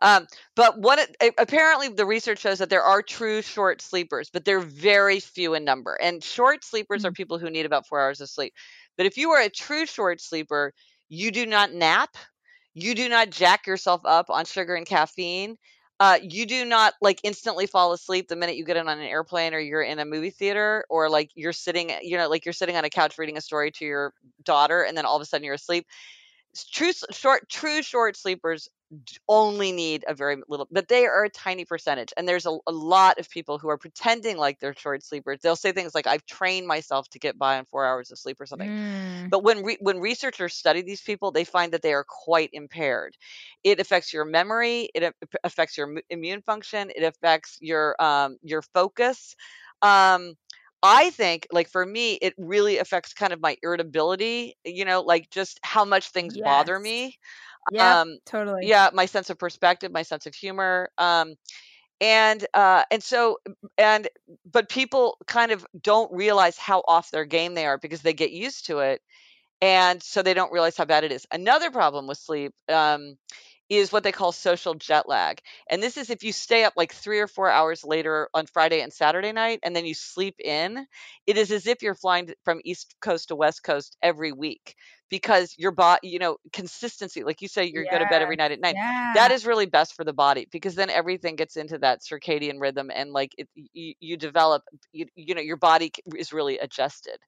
Um, 0.00 0.28
but 0.54 0.78
what 0.78 1.00
it, 1.00 1.34
apparently 1.38 1.88
the 1.88 2.06
research 2.06 2.38
shows 2.38 2.60
that 2.60 2.70
there 2.70 2.84
are 2.84 3.02
true 3.02 3.42
short 3.42 3.82
sleepers, 3.82 4.30
but 4.30 4.44
they're 4.44 4.60
very 4.60 5.18
few 5.18 5.54
in 5.54 5.64
number. 5.64 5.98
And 6.00 6.22
short 6.22 6.62
sleepers 6.62 7.00
mm-hmm. 7.00 7.08
are 7.08 7.12
people 7.12 7.40
who 7.40 7.50
need 7.50 7.66
about 7.66 7.88
four 7.88 8.00
hours 8.00 8.20
of 8.20 8.30
sleep. 8.30 8.54
But 8.96 9.06
if 9.06 9.16
you 9.16 9.30
are 9.32 9.40
a 9.40 9.48
true 9.48 9.86
short 9.86 10.20
sleeper, 10.20 10.72
you 11.08 11.30
do 11.30 11.46
not 11.46 11.72
nap. 11.72 12.16
You 12.74 12.94
do 12.94 13.08
not 13.08 13.30
jack 13.30 13.66
yourself 13.66 14.02
up 14.04 14.30
on 14.30 14.44
sugar 14.44 14.74
and 14.74 14.86
caffeine. 14.86 15.56
Uh, 16.00 16.18
you 16.22 16.46
do 16.46 16.64
not 16.64 16.94
like 17.02 17.20
instantly 17.24 17.66
fall 17.66 17.92
asleep 17.92 18.28
the 18.28 18.36
minute 18.36 18.56
you 18.56 18.64
get 18.64 18.76
in 18.76 18.88
on 18.88 18.98
an 19.00 19.04
airplane 19.04 19.52
or 19.52 19.58
you're 19.58 19.82
in 19.82 19.98
a 19.98 20.04
movie 20.04 20.30
theater 20.30 20.84
or 20.88 21.10
like 21.10 21.30
you're 21.34 21.52
sitting, 21.52 21.90
you 22.02 22.16
know, 22.16 22.28
like 22.28 22.44
you're 22.44 22.52
sitting 22.52 22.76
on 22.76 22.84
a 22.84 22.90
couch 22.90 23.18
reading 23.18 23.36
a 23.36 23.40
story 23.40 23.72
to 23.72 23.84
your 23.84 24.14
daughter 24.44 24.82
and 24.82 24.96
then 24.96 25.04
all 25.04 25.16
of 25.16 25.22
a 25.22 25.24
sudden 25.24 25.44
you're 25.44 25.54
asleep. 25.54 25.86
True 26.72 26.92
short, 27.10 27.48
true 27.48 27.82
short 27.82 28.16
sleepers 28.16 28.68
only 29.28 29.70
need 29.72 30.04
a 30.08 30.14
very 30.14 30.36
little, 30.48 30.66
but 30.70 30.88
they 30.88 31.04
are 31.06 31.24
a 31.24 31.30
tiny 31.30 31.64
percentage. 31.64 32.12
And 32.16 32.26
there's 32.26 32.46
a, 32.46 32.56
a, 32.66 32.72
lot 32.72 33.18
of 33.18 33.28
people 33.28 33.58
who 33.58 33.68
are 33.68 33.76
pretending 33.76 34.38
like 34.38 34.60
they're 34.60 34.74
short 34.74 35.04
sleepers. 35.04 35.40
They'll 35.42 35.56
say 35.56 35.72
things 35.72 35.94
like, 35.94 36.06
"I've 36.06 36.24
trained 36.24 36.66
myself 36.66 37.08
to 37.10 37.18
get 37.18 37.38
by 37.38 37.58
on 37.58 37.66
four 37.66 37.84
hours 37.84 38.10
of 38.10 38.18
sleep 38.18 38.40
or 38.40 38.46
something." 38.46 38.70
Mm. 38.70 39.30
But 39.30 39.42
when 39.42 39.62
re- 39.62 39.78
when 39.80 40.00
researchers 40.00 40.54
study 40.54 40.82
these 40.82 41.02
people, 41.02 41.30
they 41.32 41.44
find 41.44 41.72
that 41.72 41.82
they 41.82 41.92
are 41.92 42.04
quite 42.04 42.50
impaired. 42.52 43.16
It 43.62 43.78
affects 43.78 44.12
your 44.12 44.24
memory. 44.24 44.88
It 44.94 45.14
affects 45.44 45.76
your 45.76 46.00
immune 46.08 46.42
function. 46.42 46.90
It 46.94 47.02
affects 47.02 47.58
your 47.60 47.94
um, 48.02 48.38
your 48.42 48.62
focus. 48.62 49.36
Um, 49.82 50.34
I 50.82 51.10
think, 51.10 51.46
like 51.50 51.68
for 51.68 51.84
me, 51.84 52.14
it 52.14 52.34
really 52.38 52.78
affects 52.78 53.12
kind 53.12 53.32
of 53.32 53.40
my 53.40 53.56
irritability. 53.62 54.56
You 54.64 54.84
know, 54.84 55.02
like 55.02 55.28
just 55.30 55.60
how 55.62 55.84
much 55.84 56.10
things 56.10 56.36
yes. 56.36 56.44
bother 56.44 56.78
me. 56.78 57.18
Yeah, 57.70 58.00
um, 58.00 58.18
totally. 58.26 58.66
Yeah, 58.66 58.90
my 58.92 59.06
sense 59.06 59.30
of 59.30 59.38
perspective, 59.38 59.92
my 59.92 60.02
sense 60.02 60.26
of 60.26 60.34
humor. 60.34 60.90
Um, 60.98 61.34
and 62.00 62.46
uh, 62.54 62.84
and 62.90 63.02
so 63.02 63.38
and 63.76 64.08
but 64.50 64.68
people 64.68 65.18
kind 65.26 65.52
of 65.52 65.66
don't 65.80 66.12
realize 66.12 66.56
how 66.56 66.82
off 66.86 67.10
their 67.10 67.24
game 67.24 67.54
they 67.54 67.66
are 67.66 67.78
because 67.78 68.02
they 68.02 68.12
get 68.12 68.30
used 68.30 68.66
to 68.66 68.78
it, 68.80 69.02
and 69.60 70.02
so 70.02 70.22
they 70.22 70.34
don't 70.34 70.52
realize 70.52 70.76
how 70.76 70.84
bad 70.84 71.04
it 71.04 71.12
is. 71.12 71.26
Another 71.32 71.70
problem 71.70 72.06
with 72.06 72.18
sleep 72.18 72.52
um, 72.68 73.16
is 73.68 73.92
what 73.92 74.02
they 74.02 74.12
call 74.12 74.32
social 74.32 74.74
jet 74.74 75.08
lag. 75.08 75.40
And 75.68 75.82
this 75.82 75.96
is 75.96 76.10
if 76.10 76.22
you 76.22 76.32
stay 76.32 76.64
up 76.64 76.74
like 76.76 76.92
three 76.92 77.20
or 77.20 77.26
four 77.26 77.50
hours 77.50 77.84
later 77.84 78.28
on 78.32 78.46
Friday 78.46 78.80
and 78.80 78.92
Saturday 78.92 79.32
night 79.32 79.60
and 79.62 79.74
then 79.76 79.84
you 79.84 79.94
sleep 79.94 80.36
in, 80.42 80.86
it 81.26 81.36
is 81.36 81.50
as 81.50 81.66
if 81.66 81.82
you're 81.82 81.94
flying 81.94 82.32
from 82.44 82.60
East 82.64 82.94
Coast 83.00 83.28
to 83.28 83.36
West 83.36 83.62
Coast 83.62 83.96
every 84.02 84.32
week 84.32 84.74
because 85.10 85.54
your 85.58 85.70
body, 85.70 86.08
you 86.08 86.18
know, 86.18 86.36
consistency, 86.52 87.24
like 87.24 87.40
you 87.42 87.48
say, 87.48 87.64
you're 87.64 87.84
yeah. 87.84 87.92
go 87.92 87.98
to 87.98 88.06
bed 88.10 88.22
every 88.22 88.36
night 88.36 88.52
at 88.52 88.60
night. 88.60 88.74
Yeah. 88.76 89.12
That 89.14 89.30
is 89.30 89.46
really 89.46 89.66
best 89.66 89.94
for 89.94 90.04
the 90.04 90.12
body 90.12 90.46
because 90.50 90.74
then 90.74 90.90
everything 90.90 91.36
gets 91.36 91.56
into 91.56 91.78
that 91.78 92.00
circadian 92.02 92.60
rhythm 92.60 92.90
and 92.94 93.12
like 93.12 93.34
it, 93.38 93.48
you, 93.54 93.94
you 94.00 94.16
develop, 94.16 94.62
you, 94.92 95.06
you 95.14 95.34
know, 95.34 95.40
your 95.40 95.56
body 95.56 95.92
is 96.16 96.32
really 96.32 96.58
adjusted. 96.58 97.18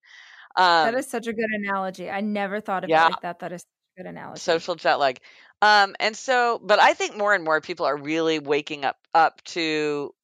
Um, 0.57 0.93
that 0.93 0.95
is 0.95 1.09
such 1.09 1.27
a 1.27 1.33
good 1.33 1.51
analogy. 1.53 2.11
I 2.11 2.21
never 2.21 2.61
thought 2.61 2.85
of 2.85 2.91
yeah. 2.91 3.07
it 3.07 3.11
like 3.11 3.23
that. 3.23 3.39
That 3.41 3.53
is 3.53 3.65
good 3.97 4.07
analogy. 4.07 4.41
Social 4.41 4.75
jet 4.75 4.97
lag. 4.97 5.19
Um, 5.63 5.95
and 6.01 6.17
so, 6.17 6.61
but 6.63 6.81
I 6.81 6.95
think 6.95 7.17
more 7.17 7.35
and 7.35 7.45
more 7.45 7.61
people 7.61 7.87
are 7.87 7.97
really 7.97 8.39
waking 8.39 8.85
up 8.85 8.97
up 9.15 9.43
to 9.45 10.15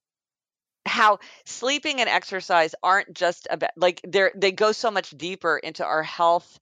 how 0.87 1.19
sleeping 1.45 2.01
and 2.01 2.09
exercise 2.09 2.75
aren't 2.83 3.13
just 3.13 3.47
about 3.51 3.71
like 3.77 4.01
they're 4.05 4.33
they 4.37 4.53
go 4.53 4.73
so 4.73 4.91
much 4.91 5.11
deeper 5.11 5.59
into 5.59 5.85
our 5.85 6.03
health 6.03 6.61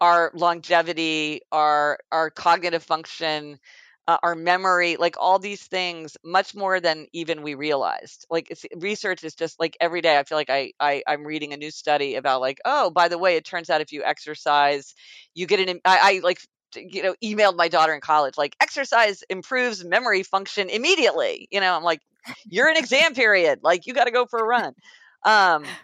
our 0.00 0.30
longevity, 0.34 1.40
our 1.52 1.98
our 2.12 2.30
cognitive 2.30 2.82
function, 2.82 3.58
uh, 4.08 4.18
our 4.22 4.34
memory, 4.34 4.96
like 4.96 5.16
all 5.18 5.38
these 5.38 5.62
things, 5.62 6.16
much 6.24 6.54
more 6.54 6.80
than 6.80 7.06
even 7.12 7.42
we 7.42 7.54
realized. 7.54 8.26
Like 8.30 8.52
research 8.76 9.24
is 9.24 9.34
just 9.34 9.58
like 9.58 9.76
every 9.80 10.00
day. 10.00 10.18
I 10.18 10.24
feel 10.24 10.38
like 10.38 10.50
I, 10.50 10.72
I 10.80 11.02
I'm 11.06 11.24
reading 11.26 11.52
a 11.52 11.56
new 11.56 11.70
study 11.70 12.14
about 12.16 12.40
like, 12.40 12.58
oh, 12.64 12.90
by 12.90 13.08
the 13.08 13.18
way, 13.18 13.36
it 13.36 13.44
turns 13.44 13.70
out 13.70 13.80
if 13.80 13.92
you 13.92 14.04
exercise, 14.04 14.94
you 15.34 15.46
get 15.46 15.66
an. 15.68 15.80
I, 15.84 15.98
I 16.16 16.20
like 16.22 16.38
you 16.74 17.02
know 17.02 17.14
emailed 17.24 17.56
my 17.56 17.68
daughter 17.68 17.94
in 17.94 18.00
college 18.00 18.36
like 18.36 18.54
exercise 18.60 19.22
improves 19.30 19.82
memory 19.84 20.22
function 20.22 20.68
immediately 20.68 21.48
you 21.50 21.60
know 21.60 21.74
i'm 21.74 21.82
like 21.84 22.00
you're 22.50 22.68
in 22.68 22.76
exam 22.76 23.14
period 23.14 23.60
like 23.62 23.86
you 23.86 23.94
got 23.94 24.04
to 24.04 24.10
go 24.10 24.26
for 24.26 24.38
a 24.40 24.44
run 24.44 24.74
um 25.24 25.78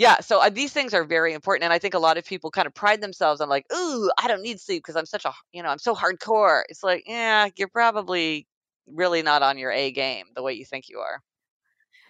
yeah 0.00 0.18
so 0.18 0.40
uh, 0.40 0.48
these 0.48 0.72
things 0.72 0.94
are 0.94 1.04
very 1.04 1.34
important 1.34 1.62
and 1.62 1.72
i 1.72 1.78
think 1.78 1.92
a 1.92 1.98
lot 1.98 2.16
of 2.16 2.24
people 2.24 2.50
kind 2.50 2.66
of 2.66 2.74
pride 2.74 3.02
themselves 3.02 3.40
on 3.40 3.48
like 3.48 3.66
ooh 3.72 4.10
i 4.18 4.26
don't 4.26 4.42
need 4.42 4.58
sleep 4.58 4.82
because 4.82 4.96
i'm 4.96 5.06
such 5.06 5.26
a 5.26 5.32
you 5.52 5.62
know 5.62 5.68
i'm 5.68 5.78
so 5.78 5.94
hardcore. 5.94 6.62
It's 6.68 6.82
like 6.82 7.04
yeah 7.06 7.48
you're 7.56 7.68
probably 7.68 8.48
really 8.88 9.22
not 9.22 9.42
on 9.42 9.58
your 9.58 9.70
a 9.70 9.92
game 9.92 10.24
the 10.34 10.42
way 10.42 10.54
you 10.54 10.64
think 10.64 10.88
you 10.88 10.98
are. 10.98 11.20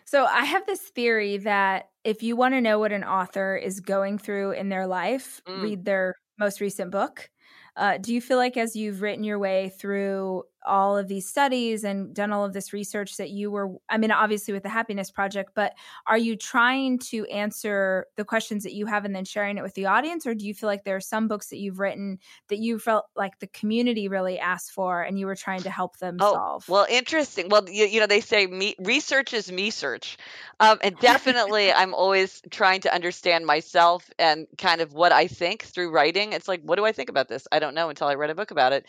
So 0.06 0.24
i 0.24 0.44
have 0.44 0.64
this 0.66 0.80
theory 0.80 1.38
that 1.38 1.90
if 2.04 2.22
you 2.22 2.36
want 2.36 2.54
to 2.54 2.60
know 2.60 2.78
what 2.78 2.92
an 2.92 3.04
author 3.04 3.56
is 3.56 3.80
going 3.80 4.18
through 4.18 4.52
in 4.52 4.68
their 4.68 4.86
life 4.86 5.42
mm. 5.46 5.60
read 5.60 5.84
their 5.84 6.14
most 6.38 6.60
recent 6.60 6.90
book. 6.90 7.28
Uh, 7.76 7.98
do 7.98 8.14
you 8.14 8.20
feel 8.20 8.36
like 8.36 8.56
as 8.56 8.74
you've 8.74 9.02
written 9.02 9.24
your 9.24 9.38
way 9.38 9.72
through 9.78 10.44
all 10.66 10.96
of 10.96 11.08
these 11.08 11.26
studies 11.26 11.84
and 11.84 12.14
done 12.14 12.32
all 12.32 12.44
of 12.44 12.52
this 12.52 12.72
research 12.72 13.16
that 13.16 13.30
you 13.30 13.50
were 13.50 13.70
i 13.88 13.96
mean 13.96 14.10
obviously 14.10 14.52
with 14.52 14.62
the 14.62 14.68
happiness 14.68 15.10
project 15.10 15.52
but 15.54 15.74
are 16.06 16.18
you 16.18 16.36
trying 16.36 16.98
to 16.98 17.24
answer 17.26 18.06
the 18.16 18.24
questions 18.24 18.64
that 18.64 18.74
you 18.74 18.86
have 18.86 19.04
and 19.04 19.14
then 19.14 19.24
sharing 19.24 19.58
it 19.58 19.62
with 19.62 19.74
the 19.74 19.86
audience? 19.86 20.26
Or 20.26 20.34
do 20.34 20.46
you 20.46 20.54
feel 20.54 20.68
like 20.68 20.84
there 20.84 20.96
are 20.96 21.00
some 21.00 21.28
books 21.28 21.48
that 21.48 21.58
you've 21.58 21.78
written 21.78 22.18
that 22.48 22.58
you 22.58 22.78
felt 22.78 23.06
like 23.16 23.38
the 23.38 23.46
community 23.48 24.08
really 24.08 24.38
asked 24.38 24.72
for 24.72 25.02
and 25.02 25.18
you 25.18 25.26
were 25.26 25.36
trying 25.36 25.62
to 25.62 25.70
help 25.70 25.98
them 25.98 26.16
oh, 26.20 26.34
solve? 26.34 26.68
well 26.68 26.86
interesting. 26.88 27.48
Well 27.48 27.68
you, 27.68 27.86
you 27.86 28.00
know 28.00 28.06
they 28.06 28.20
say 28.20 28.46
me, 28.46 28.74
research 28.80 29.32
is 29.32 29.50
me 29.50 29.70
search. 29.70 30.18
Um, 30.58 30.78
and 30.82 30.96
definitely 30.98 31.72
i'm 31.80 31.94
always 31.94 32.42
trying 32.50 32.80
to 32.82 32.94
understand 32.94 33.46
myself 33.46 34.10
and 34.18 34.46
kind 34.58 34.80
of 34.80 34.92
what 34.92 35.12
i 35.12 35.26
think 35.26 35.62
through 35.62 35.90
writing. 35.90 36.32
It's 36.32 36.48
like 36.48 36.62
what 36.62 36.76
do 36.76 36.84
i 36.84 36.92
think 36.92 37.08
about 37.08 37.28
this? 37.28 37.46
I 37.52 37.58
don't 37.58 37.74
know 37.74 37.88
until 37.88 38.08
i 38.08 38.14
read 38.14 38.30
a 38.30 38.34
book 38.34 38.50
about 38.50 38.72
it. 38.72 38.86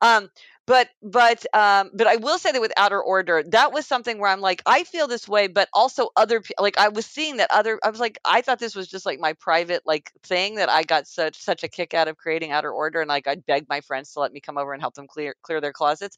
Um, 0.00 0.30
but 0.66 0.88
but 1.02 1.44
um 1.54 1.90
but 1.94 2.06
i 2.06 2.16
will 2.16 2.38
say 2.38 2.52
that 2.52 2.60
with 2.60 2.72
outer 2.76 3.00
order 3.00 3.42
that 3.48 3.72
was 3.72 3.86
something 3.86 4.18
where 4.18 4.30
i'm 4.30 4.40
like 4.40 4.62
i 4.66 4.84
feel 4.84 5.06
this 5.06 5.28
way 5.28 5.46
but 5.46 5.68
also 5.72 6.10
other 6.16 6.42
like 6.58 6.78
i 6.78 6.88
was 6.88 7.04
seeing 7.06 7.36
that 7.36 7.50
other 7.50 7.78
i 7.84 7.90
was 7.90 8.00
like 8.00 8.18
i 8.24 8.40
thought 8.40 8.58
this 8.58 8.74
was 8.74 8.88
just 8.88 9.04
like 9.04 9.20
my 9.20 9.32
private 9.34 9.82
like 9.84 10.10
thing 10.22 10.54
that 10.56 10.68
i 10.68 10.82
got 10.82 11.06
such 11.06 11.36
such 11.38 11.62
a 11.64 11.68
kick 11.68 11.92
out 11.94 12.08
of 12.08 12.16
creating 12.16 12.50
outer 12.50 12.70
order 12.70 13.00
and 13.00 13.08
like 13.08 13.26
i 13.26 13.34
begged 13.34 13.68
my 13.68 13.80
friends 13.80 14.12
to 14.12 14.20
let 14.20 14.32
me 14.32 14.40
come 14.40 14.58
over 14.58 14.72
and 14.72 14.82
help 14.82 14.94
them 14.94 15.06
clear 15.06 15.34
clear 15.42 15.60
their 15.60 15.72
closets. 15.72 16.16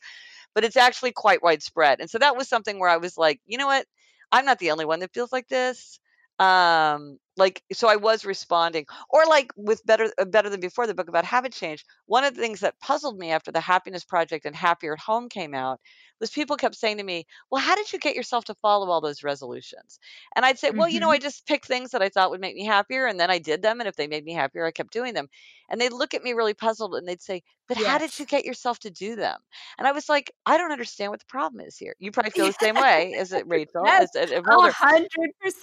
But 0.55 0.65
it's 0.65 0.77
actually 0.77 1.13
quite 1.13 1.43
widespread 1.43 2.01
and 2.01 2.09
so 2.11 2.19
that 2.19 2.37
was 2.37 2.49
something 2.49 2.79
where 2.79 2.89
i 2.89 2.97
was 2.97 3.19
like 3.19 3.41
you 3.47 3.59
know 3.59 3.67
what? 3.67 3.87
I'm 4.33 4.45
not 4.45 4.59
the 4.59 4.71
only 4.73 4.85
one 4.85 5.01
that 5.01 5.13
feels 5.15 5.33
like 5.33 5.49
this. 5.49 6.01
Um 6.39 7.19
like 7.37 7.63
so 7.73 7.89
i 7.89 7.97
was 7.97 8.25
responding 8.25 8.87
or 9.11 9.25
like 9.27 9.51
with 9.57 9.85
better 9.87 10.13
uh, 10.19 10.25
better 10.25 10.49
than 10.49 10.61
before 10.61 10.87
the 10.87 10.95
book 10.95 11.09
about 11.09 11.25
habit 11.25 11.53
change 11.53 11.85
one 12.07 12.25
of 12.25 12.35
the 12.35 12.41
things 12.41 12.61
that 12.61 12.79
puzzled 12.81 13.19
me 13.19 13.31
after 13.31 13.53
the 13.53 13.61
happiness 13.61 14.05
project 14.05 14.45
and 14.45 14.57
happier 14.57 14.95
at 14.95 14.99
home 14.99 15.29
came 15.29 15.55
out 15.55 15.81
was 16.21 16.31
people 16.31 16.57
kept 16.57 16.75
saying 16.75 16.97
to 16.97 17.03
me 17.03 17.27
well 17.51 17.61
how 17.61 17.75
did 17.75 17.93
you 17.93 17.99
get 17.99 18.17
yourself 18.17 18.45
to 18.45 18.55
follow 18.55 18.89
all 18.89 19.01
those 19.01 19.23
resolutions? 19.23 19.99
And 20.35 20.45
i'd 20.45 20.59
say 20.59 20.71
well 20.71 20.89
you 20.89 21.01
know 21.01 21.11
i 21.11 21.17
mm-hmm. 21.17 21.23
just 21.23 21.47
picked 21.47 21.67
things 21.67 21.91
that 21.91 22.03
i 22.03 22.09
thought 22.09 22.31
would 22.31 22.41
make 22.41 22.57
me 22.57 22.65
happier 22.65 23.07
and 23.07 23.19
then 23.19 23.31
i 23.31 23.39
did 23.39 23.63
them 23.63 23.81
and 23.81 23.89
if 23.89 23.97
they 23.97 24.07
made 24.07 24.25
me 24.25 24.33
happier 24.33 24.65
i 24.65 24.71
kept 24.71 24.93
doing 24.93 25.15
them. 25.15 25.29
And 25.69 25.81
they'd 25.81 25.93
look 25.93 26.15
at 26.15 26.23
me 26.23 26.33
really 26.33 26.55
puzzled 26.55 26.95
and 26.95 27.09
they'd 27.09 27.21
say 27.21 27.43
but 27.69 27.77
yes. 27.77 27.87
how 27.89 27.99
did 27.99 28.17
you 28.17 28.25
get 28.25 28.45
yourself 28.45 28.79
to 28.81 28.91
do 28.91 29.17
them? 29.17 29.39
And 29.79 29.87
i 29.87 29.93
was 29.93 30.09
like 30.09 30.31
i 30.47 30.57
don't 30.57 30.73
understand 30.73 31.11
what 31.11 31.21
the 31.21 31.27
problem 31.27 31.61
is 31.61 31.77
here. 31.77 31.95
You 31.99 32.13
probably 32.13 32.31
feel 32.31 32.47
the 32.47 32.53
same 32.53 32.75
way 32.81 33.15
as 33.19 33.33
it 33.33 33.45
rachel? 33.47 33.83
Yes, 33.85 34.15
as, 34.17 34.31
as 34.31 34.43
100% 34.43 34.71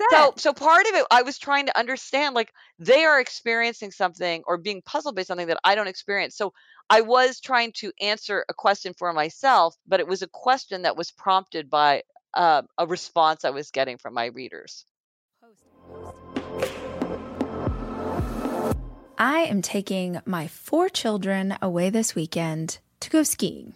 so 0.10 0.34
so 0.38 0.54
part 0.54 0.86
of 0.88 0.96
it 0.96 1.06
i 1.12 1.22
was 1.22 1.38
trying 1.38 1.63
to 1.66 1.78
understand 1.78 2.36
like 2.36 2.54
they 2.80 3.04
are 3.06 3.20
experiencing 3.20 3.92
something 3.92 4.44
or 4.46 4.58
being 4.58 4.82
puzzled 4.82 5.16
by 5.16 5.24
something 5.24 5.48
that 5.48 5.60
i 5.64 5.76
don't 5.76 5.88
experience. 5.88 6.36
So 6.36 6.54
i 6.90 7.02
was 7.02 7.40
trying 7.40 7.72
to 7.74 7.92
answer 8.02 8.46
a 8.50 8.54
question 8.54 8.94
for 8.98 9.12
myself 9.14 9.76
but 9.88 10.00
it 10.00 10.08
was 10.08 10.22
a 10.22 10.28
question 10.28 10.84
that 10.84 10.98
was 10.98 11.12
prompted 11.12 11.70
by 11.70 12.04
uh, 12.34 12.64
a 12.78 12.88
response 12.88 13.46
i 13.46 13.50
was 13.50 13.72
getting 13.72 13.98
from 13.98 14.14
my 14.14 14.26
readers. 14.26 14.86
I 19.18 19.42
am 19.42 19.62
taking 19.62 20.20
my 20.26 20.48
four 20.48 20.90
children 20.90 21.56
away 21.62 21.90
this 21.90 22.16
weekend 22.16 22.80
to 23.00 23.10
go 23.10 23.24
skiing. 23.24 23.76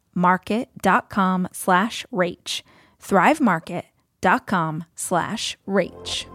market.com 0.15 1.47
slash 1.51 2.05
rach. 2.11 2.61
thrivemarket.com 3.01 4.83
slash 4.95 5.57
rach. 5.67 6.25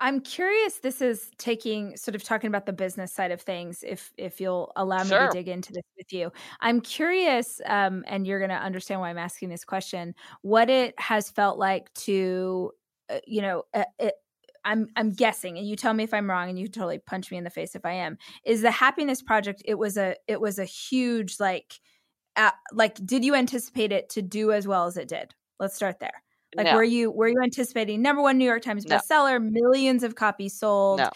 I'm 0.00 0.20
curious. 0.20 0.78
This 0.78 1.02
is 1.02 1.28
taking 1.38 1.96
sort 1.96 2.14
of 2.14 2.22
talking 2.22 2.46
about 2.46 2.66
the 2.66 2.72
business 2.72 3.12
side 3.12 3.32
of 3.32 3.40
things. 3.40 3.82
If 3.84 4.12
if 4.16 4.40
you'll 4.40 4.70
allow 4.76 5.02
me 5.02 5.08
Sure. 5.08 5.26
to 5.26 5.32
dig 5.32 5.48
into 5.48 5.72
this 5.72 5.82
with 5.96 6.12
you, 6.12 6.30
I'm 6.60 6.80
curious, 6.80 7.60
um, 7.66 8.04
and 8.06 8.24
you're 8.24 8.38
going 8.38 8.50
to 8.50 8.56
understand 8.56 9.00
why 9.00 9.10
I'm 9.10 9.18
asking 9.18 9.48
this 9.48 9.64
question. 9.64 10.14
What 10.42 10.70
it 10.70 10.94
has 11.00 11.30
felt 11.30 11.58
like 11.58 11.92
to, 11.94 12.70
uh, 13.10 13.18
you 13.26 13.42
know, 13.42 13.64
uh, 13.74 13.84
it, 13.98 14.14
I'm 14.68 14.88
I'm 14.96 15.10
guessing, 15.10 15.58
and 15.58 15.66
you 15.68 15.76
tell 15.76 15.94
me 15.94 16.04
if 16.04 16.14
I'm 16.14 16.30
wrong, 16.30 16.48
and 16.50 16.58
you 16.58 16.68
totally 16.68 16.98
punch 17.00 17.30
me 17.32 17.38
in 17.38 17.44
the 17.44 17.50
face 17.50 17.74
if 17.74 17.84
I 17.86 17.92
am. 17.92 18.18
Is 18.44 18.62
the 18.62 18.70
happiness 18.70 19.22
project? 19.22 19.62
It 19.64 19.76
was 19.78 19.96
a 19.96 20.16
it 20.28 20.40
was 20.40 20.58
a 20.60 20.64
huge 20.66 21.40
like, 21.40 21.80
uh, 22.36 22.52
like 22.72 22.94
did 23.06 23.24
you 23.24 23.34
anticipate 23.34 23.92
it 23.92 24.10
to 24.10 24.22
do 24.22 24.52
as 24.52 24.68
well 24.68 24.86
as 24.86 24.96
it 24.96 25.08
did? 25.08 25.34
Let's 25.60 25.74
start 25.76 26.00
there. 26.00 26.22
Like 26.56 26.66
No. 26.66 26.72
were 26.72 26.84
you 26.84 27.10
were 27.10 27.28
you 27.28 27.40
anticipating 27.42 28.02
number 28.02 28.22
one 28.22 28.38
New 28.38 28.44
York 28.46 28.62
Times 28.62 28.84
No. 28.84 28.96
bestseller, 28.96 29.40
millions 29.42 30.02
of 30.04 30.14
copies 30.16 30.58
sold, 30.58 31.00
No. 31.00 31.10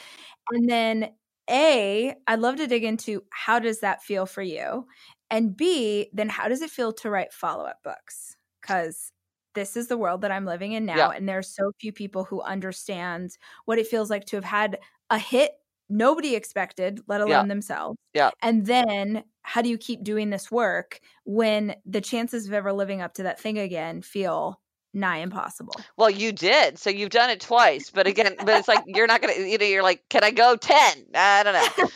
and 0.53 0.69
then 0.71 1.13
a 1.51 2.15
I'd 2.29 2.41
love 2.41 2.57
to 2.57 2.67
dig 2.69 2.85
into 2.85 3.25
how 3.31 3.59
does 3.61 3.81
that 3.81 4.03
feel 4.03 4.27
for 4.27 4.43
you, 4.43 4.87
and 5.31 5.57
b 5.57 6.11
then 6.13 6.29
how 6.31 6.49
does 6.49 6.63
it 6.63 6.71
feel 6.71 6.93
to 6.95 7.11
write 7.11 7.33
follow 7.33 7.65
up 7.67 7.83
books 7.85 8.37
because 8.63 9.13
this 9.55 9.77
is 9.77 9.89
the 9.89 9.97
world 9.99 10.23
that 10.23 10.31
I'm 10.33 10.45
living 10.45 10.73
in 10.73 10.85
now, 10.87 10.97
Yeah. 10.97 11.17
and 11.17 11.29
there's 11.29 11.49
so 11.55 11.73
few 11.81 11.93
people 11.93 12.25
who 12.25 12.41
understand 12.43 13.37
what 13.65 13.79
it 13.79 13.87
feels 13.87 14.11
like 14.11 14.25
to 14.27 14.37
have 14.37 14.45
had 14.45 14.79
a 15.11 15.19
hit 15.19 15.53
nobody 15.89 16.35
expected, 16.35 17.01
let 17.07 17.21
alone 17.21 17.31
Yeah. 17.31 17.45
themselves. 17.45 17.99
Yeah. 18.15 18.31
And 18.41 18.65
then 18.67 19.25
how 19.43 19.61
do 19.61 19.69
you 19.69 19.77
keep 19.77 20.03
doing 20.03 20.31
this 20.31 20.51
work 20.51 21.01
when 21.25 21.75
the 21.85 22.01
chances 22.01 22.47
of 22.47 22.53
ever 22.55 22.73
living 22.73 23.03
up 23.03 23.15
to 23.15 23.25
that 23.25 23.39
thing 23.39 23.59
again 23.59 24.01
feel 24.01 24.61
nigh 24.95 25.19
impossible? 25.19 25.75
Well, 25.99 26.09
you 26.09 26.33
did. 26.33 26.79
So 26.79 26.89
you've 26.89 27.11
done 27.11 27.29
it 27.31 27.41
twice. 27.41 27.91
But 27.91 28.07
again, 28.07 28.37
but 28.39 28.51
it's 28.59 28.69
like 28.69 28.83
you're 28.87 29.07
not 29.07 29.21
going 29.21 29.35
to, 29.35 29.41
you 29.47 29.59
know, 29.59 29.67
you're 29.67 29.83
like, 29.83 30.03
can 30.09 30.25
I 30.25 30.31
go 30.31 30.57
10? 30.57 31.07
I 31.15 31.43
don't 31.43 31.53
know. 31.55 31.89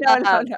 no, 0.00 0.16
no, 0.18 0.38
Um, 0.40 0.44
no. 0.46 0.56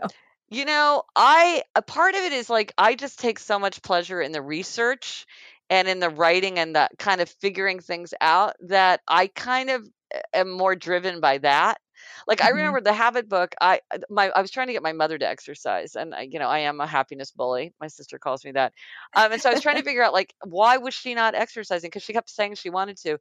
You 0.49 0.65
know, 0.65 1.03
I 1.17 1.65
a 1.75 1.83
part 1.83 2.15
of 2.15 2.21
it 2.23 2.33
is 2.33 2.49
like 2.49 2.73
I 2.79 2.95
just 2.95 3.19
take 3.19 3.41
so 3.41 3.59
much 3.59 3.83
pleasure 3.83 4.21
in 4.23 4.31
the 4.33 4.41
research 4.41 5.27
and 5.71 5.89
in 5.89 6.01
the 6.01 6.11
writing 6.11 6.59
and 6.59 6.75
the 6.75 6.89
kind 6.99 7.21
of 7.21 7.29
figuring 7.29 7.81
things 7.81 8.15
out 8.21 8.55
that 8.61 9.01
I 9.09 9.29
kind 9.29 9.71
of 9.71 9.89
uh, 10.15 10.21
am 10.35 10.51
more 10.51 10.77
driven 10.77 11.21
by 11.21 11.39
that. 11.39 11.81
Like 12.27 12.41
I 12.43 12.51
Mhm. 12.51 12.51
remember 12.51 12.81
the 12.81 12.93
habit 12.93 13.29
book. 13.29 13.55
I 13.61 13.81
uh, 13.91 13.99
my 14.11 14.31
I 14.31 14.43
was 14.43 14.51
trying 14.51 14.67
to 14.69 14.73
get 14.73 14.83
my 14.83 14.93
mother 14.93 15.19
to 15.19 15.27
exercise, 15.29 15.95
and 15.97 16.15
I, 16.15 16.23
you 16.23 16.39
know 16.39 16.49
I 16.49 16.61
am 16.61 16.81
a 16.81 16.87
happiness 16.87 17.31
bully. 17.31 17.75
My 17.81 17.87
sister 17.89 18.19
calls 18.19 18.45
me 18.45 18.53
that, 18.53 18.75
um, 19.15 19.33
and 19.33 19.41
so 19.41 19.49
I 19.49 19.53
was 19.53 19.61
trying 19.61 19.77
to 19.77 19.83
figure 19.83 20.03
out 20.03 20.13
like 20.13 20.35
why 20.45 20.77
was 20.77 20.95
she 20.95 21.15
not 21.15 21.35
exercising 21.35 21.89
because 21.89 22.03
she 22.03 22.13
kept 22.13 22.29
saying 22.31 22.55
she 22.57 22.71
wanted 22.71 22.97
to, 22.99 23.19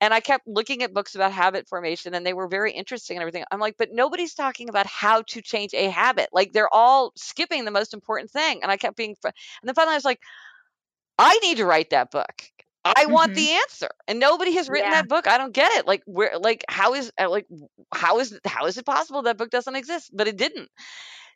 and 0.00 0.14
I 0.14 0.20
kept 0.20 0.46
looking 0.46 0.82
at 0.82 0.94
books 0.94 1.14
about 1.14 1.32
habit 1.32 1.68
formation, 1.68 2.14
and 2.14 2.24
they 2.24 2.32
were 2.34 2.48
very 2.48 2.72
interesting 2.72 3.16
and 3.16 3.22
everything. 3.22 3.44
I'm 3.50 3.60
like, 3.60 3.76
but 3.78 3.90
nobody's 3.92 4.34
talking 4.34 4.68
about 4.68 4.86
how 4.86 5.22
to 5.22 5.42
change 5.42 5.74
a 5.74 5.88
habit. 5.88 6.28
Like 6.32 6.52
they're 6.52 6.72
all 6.72 7.12
skipping 7.16 7.64
the 7.64 7.70
most 7.70 7.94
important 7.94 8.30
thing, 8.30 8.62
and 8.62 8.70
I 8.70 8.76
kept 8.76 8.96
being, 8.96 9.16
fr- 9.20 9.28
and 9.28 9.68
then 9.68 9.74
finally 9.74 9.94
I 9.94 9.96
was 9.96 10.04
like, 10.04 10.20
I 11.18 11.38
need 11.40 11.58
to 11.58 11.66
write 11.66 11.90
that 11.90 12.10
book. 12.10 12.42
I 12.84 13.06
want 13.06 13.32
Mhm. 13.32 13.34
the 13.34 13.50
answer, 13.52 13.88
and 14.06 14.18
nobody 14.18 14.54
has 14.54 14.68
written 14.70 14.90
Yeah. 14.90 14.90
that 14.90 15.08
book. 15.08 15.26
I 15.26 15.36
don't 15.38 15.52
get 15.52 15.72
it. 15.72 15.86
Like 15.86 16.02
where, 16.06 16.38
like 16.38 16.64
how 16.68 16.94
is, 16.94 17.12
uh, 17.20 17.28
like 17.28 17.46
how 17.92 18.18
is 18.20 18.38
how 18.46 18.66
is 18.66 18.78
it 18.78 18.86
possible 18.86 19.22
that 19.22 19.36
book 19.36 19.50
doesn't 19.50 19.76
exist? 19.76 20.10
But 20.14 20.28
it 20.28 20.36
didn't. 20.36 20.70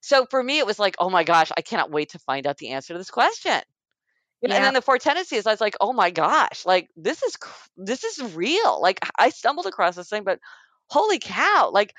So 0.03 0.27
for 0.31 0.43
me, 0.43 0.59
it 0.59 0.67
was 0.67 0.79
like, 0.79 0.97
oh 0.99 1.11
my 1.11 1.25
gosh, 1.25 1.51
I 1.57 1.63
cannot 1.63 1.91
wait 1.91 2.11
to 2.11 2.19
find 2.21 2.47
out 2.47 2.59
the 2.59 2.71
answer 2.71 2.95
to 2.95 2.99
this 2.99 3.11
question. 3.11 3.61
Know, 4.43 4.55
And 4.57 4.65
then 4.65 4.75
the 4.75 4.83
four 4.83 4.99
tendencies, 4.99 5.47
I 5.47 5.53
was 5.53 5.61
like, 5.61 5.77
oh 5.81 5.93
my 5.93 6.11
gosh, 6.11 6.67
like 6.67 6.91
this 6.97 7.23
is 7.23 7.37
this 7.77 8.03
is 8.05 8.35
real. 8.35 8.81
Like 8.83 8.99
I 9.19 9.31
stumbled 9.31 9.67
across 9.67 9.95
this 9.97 10.09
thing, 10.09 10.25
but 10.25 10.41
holy 10.89 11.19
cow, 11.21 11.71
like 11.73 11.95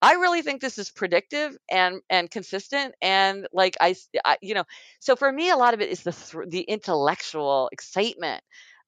I 0.00 0.14
really 0.14 0.42
think 0.42 0.60
this 0.60 0.78
is 0.78 0.90
predictive 0.90 1.56
and 1.70 2.00
and 2.08 2.30
consistent 2.30 2.94
and 3.02 3.48
like 3.52 3.76
I 3.80 3.96
you 4.40 4.54
know, 4.54 4.64
so 5.00 5.16
for 5.16 5.30
me, 5.32 5.50
a 5.50 5.56
lot 5.56 5.74
of 5.74 5.80
it 5.80 5.88
is 5.90 6.02
the 6.04 6.46
the 6.48 6.62
intellectual 6.62 7.68
excitement 7.72 8.42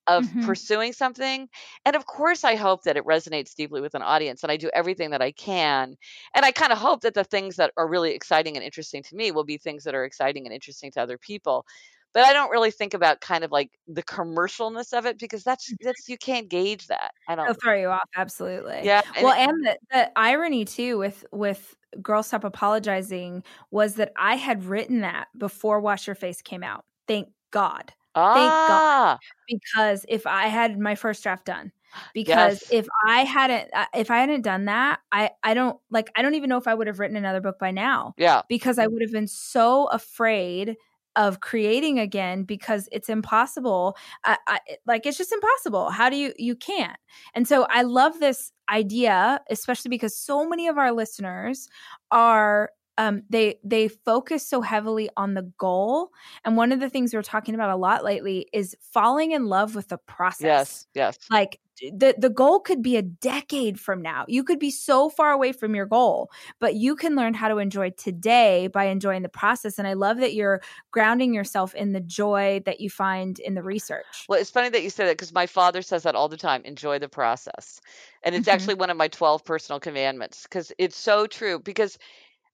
of 0.07 0.33
Mhm. 0.33 0.41
pursuing 0.41 0.93
something. 0.93 1.49
And 1.85 1.95
of 1.95 2.07
course, 2.07 2.43
I 2.45 2.55
hope 2.57 2.83
that 2.85 2.97
it 2.97 3.05
resonates 3.05 3.55
deeply 3.55 3.81
with 3.81 3.95
an 3.95 4.03
audience, 4.03 4.43
and 4.43 4.51
I 4.51 4.57
do 4.57 4.71
everything 4.73 5.11
that 5.11 5.23
I 5.23 5.33
can. 5.33 5.97
And 6.35 6.45
I 6.45 6.53
kind 6.53 6.73
of 6.73 6.79
hope 6.79 7.03
that 7.03 7.15
the 7.15 7.25
things 7.25 7.57
that 7.57 7.73
are 7.77 7.89
really 7.89 8.13
exciting 8.13 8.57
and 8.57 8.65
interesting 8.65 9.03
to 9.05 9.15
me 9.17 9.31
will 9.31 9.45
be 9.45 9.59
things 9.59 9.85
that 9.85 9.95
are 9.95 10.05
exciting 10.05 10.47
and 10.47 10.55
interesting 10.55 10.91
to 10.93 11.03
other 11.03 11.19
people. 11.19 11.67
But 12.13 12.25
I 12.25 12.33
don't 12.33 12.51
really 12.51 12.71
think 12.73 12.93
about 12.95 13.21
kind 13.21 13.45
of 13.45 13.53
like 13.53 13.71
the 13.87 14.03
commercialness 14.03 14.93
of 14.93 15.07
it 15.07 15.19
because 15.19 15.45
that's 15.45 15.73
that's 15.81 16.09
you 16.09 16.19
can't 16.19 16.49
gauge 16.49 16.89
that. 16.89 17.13
I 17.29 17.35
It'll 17.35 17.45
don't. 17.47 17.63
throw 17.63 17.75
you 17.75 17.89
off, 17.89 18.09
absolutely. 18.17 18.81
Yeah. 18.83 19.03
and 19.17 19.25
Well, 19.25 19.35
it- 19.35 19.49
and 19.49 19.65
the, 19.67 19.79
the 19.93 20.19
irony 20.19 20.65
too 20.65 20.99
with 20.99 21.25
with 21.33 21.77
Girl 22.03 22.23
Stop 22.23 22.45
Apologizing 22.45 23.43
was 23.71 23.95
that 23.95 24.13
I 24.17 24.37
had 24.37 24.65
written 24.65 25.01
that 25.03 25.29
before 25.37 25.81
Wash 25.81 26.07
Your 26.07 26.17
Face 26.17 26.41
came 26.43 26.63
out. 26.63 26.85
Thank 27.07 27.29
God. 27.51 27.93
Thank 28.15 28.51
God. 28.51 28.69
ah, 28.71 29.19
Because 29.49 30.05
if 30.09 30.27
I 30.27 30.49
had 30.49 30.79
my 30.81 30.97
first 30.97 31.23
draft 31.23 31.45
done 31.47 31.71
because 32.15 32.61
Yes. 32.63 32.73
if 32.73 32.87
I 33.07 33.21
hadn't 33.25 33.71
uh, 33.73 33.87
if 33.95 34.11
I 34.11 34.19
hadn't 34.19 34.43
done 34.43 34.65
that, 34.65 34.99
I 35.13 35.31
I 35.45 35.55
don't 35.55 35.79
like 35.91 36.11
I 36.17 36.23
don't 36.23 36.35
even 36.35 36.49
know 36.49 36.57
if 36.59 36.67
I 36.67 36.75
would 36.75 36.89
have 36.89 36.99
written 36.99 37.17
another 37.17 37.41
book 37.41 37.59
by 37.61 37.71
now 37.71 38.15
Yeah. 38.17 38.43
because 38.49 38.79
I 38.81 38.89
would 38.89 39.01
have 39.03 39.13
been 39.13 39.29
so 39.29 39.87
afraid 39.87 40.77
of 41.17 41.41
creating 41.41 41.99
again 41.99 42.45
because 42.45 42.89
it's 42.93 43.09
impossible 43.09 43.97
I, 44.25 44.39
I, 44.47 44.61
like 44.87 45.07
it's 45.07 45.19
just 45.19 45.33
impossible 45.33 45.91
how 45.91 46.09
do 46.09 46.17
you 46.17 46.33
you 46.37 46.55
can't 46.55 46.99
and 47.35 47.47
so 47.49 47.67
i 47.71 47.83
love 47.83 48.21
this 48.21 48.53
idea 48.71 49.41
especially 49.51 49.89
because 49.89 50.17
so 50.17 50.49
many 50.49 50.69
of 50.69 50.79
our 50.79 50.93
listeners 50.93 51.69
are 52.11 52.71
um, 52.99 53.23
they 53.31 53.59
they 53.65 53.89
focus 53.89 54.47
so 54.47 54.61
heavily 54.61 55.09
on 55.17 55.33
the 55.33 55.51
goal 55.57 56.11
and 56.45 56.57
one 56.57 56.71
of 56.71 56.81
the 56.81 56.91
things 56.91 57.15
we're 57.15 57.23
talking 57.23 57.55
about 57.55 57.71
a 57.71 57.77
lot 57.77 58.05
lately 58.05 58.47
is 58.53 58.77
falling 58.81 59.31
in 59.31 59.47
love 59.47 59.75
with 59.75 59.89
the 59.89 59.97
process 59.97 60.45
Yes. 60.45 60.87
Yes. 60.95 61.19
like 61.31 61.61
the 61.81 62.15
the 62.19 62.31
goal 62.31 62.61
could 62.61 62.83
be 62.83 62.97
a 62.97 63.03
decade 63.03 63.81
from 63.81 64.03
now. 64.03 64.25
You 64.29 64.45
could 64.45 64.59
be 64.59 64.71
so 64.71 65.09
far 65.09 65.31
away 65.33 65.53
from 65.53 65.75
your 65.75 65.87
goal, 65.87 66.31
but 66.59 66.75
you 66.75 66.97
can 66.97 67.17
learn 67.17 67.35
how 67.35 67.49
to 67.49 67.59
enjoy 67.59 67.91
today 67.91 68.69
by 68.69 68.85
enjoying 68.85 69.23
the 69.23 69.29
process. 69.29 69.79
And 69.79 69.89
I 69.89 69.95
love 69.95 70.19
that 70.19 70.35
you're 70.35 70.61
grounding 70.91 71.35
yourself 71.35 71.75
in 71.75 71.93
the 71.93 72.01
joy 72.01 72.61
that 72.67 72.81
you 72.81 72.91
find 72.91 73.39
in 73.39 73.55
the 73.55 73.63
research. 73.63 74.29
Well, 74.29 74.39
it's 74.41 74.51
funny 74.51 74.69
that 74.71 74.83
you 74.83 74.91
say 74.91 75.05
that 75.07 75.13
because 75.17 75.33
my 75.33 75.47
father 75.47 75.83
says 75.83 76.05
that 76.05 76.15
all 76.15 76.29
the 76.29 76.37
time 76.37 76.63
enjoy 76.65 76.99
the 76.99 77.09
process. 77.09 77.81
And 78.23 78.35
it's 78.35 78.49
Mhm. 78.49 78.49
actually 78.49 78.75
one 78.75 78.91
of 78.91 78.97
my 78.97 79.09
12 79.09 79.45
personal 79.45 79.81
commandments 79.81 80.45
because 80.45 80.73
it's 80.79 80.97
so 80.97 81.27
true. 81.27 81.59
Because 81.59 81.99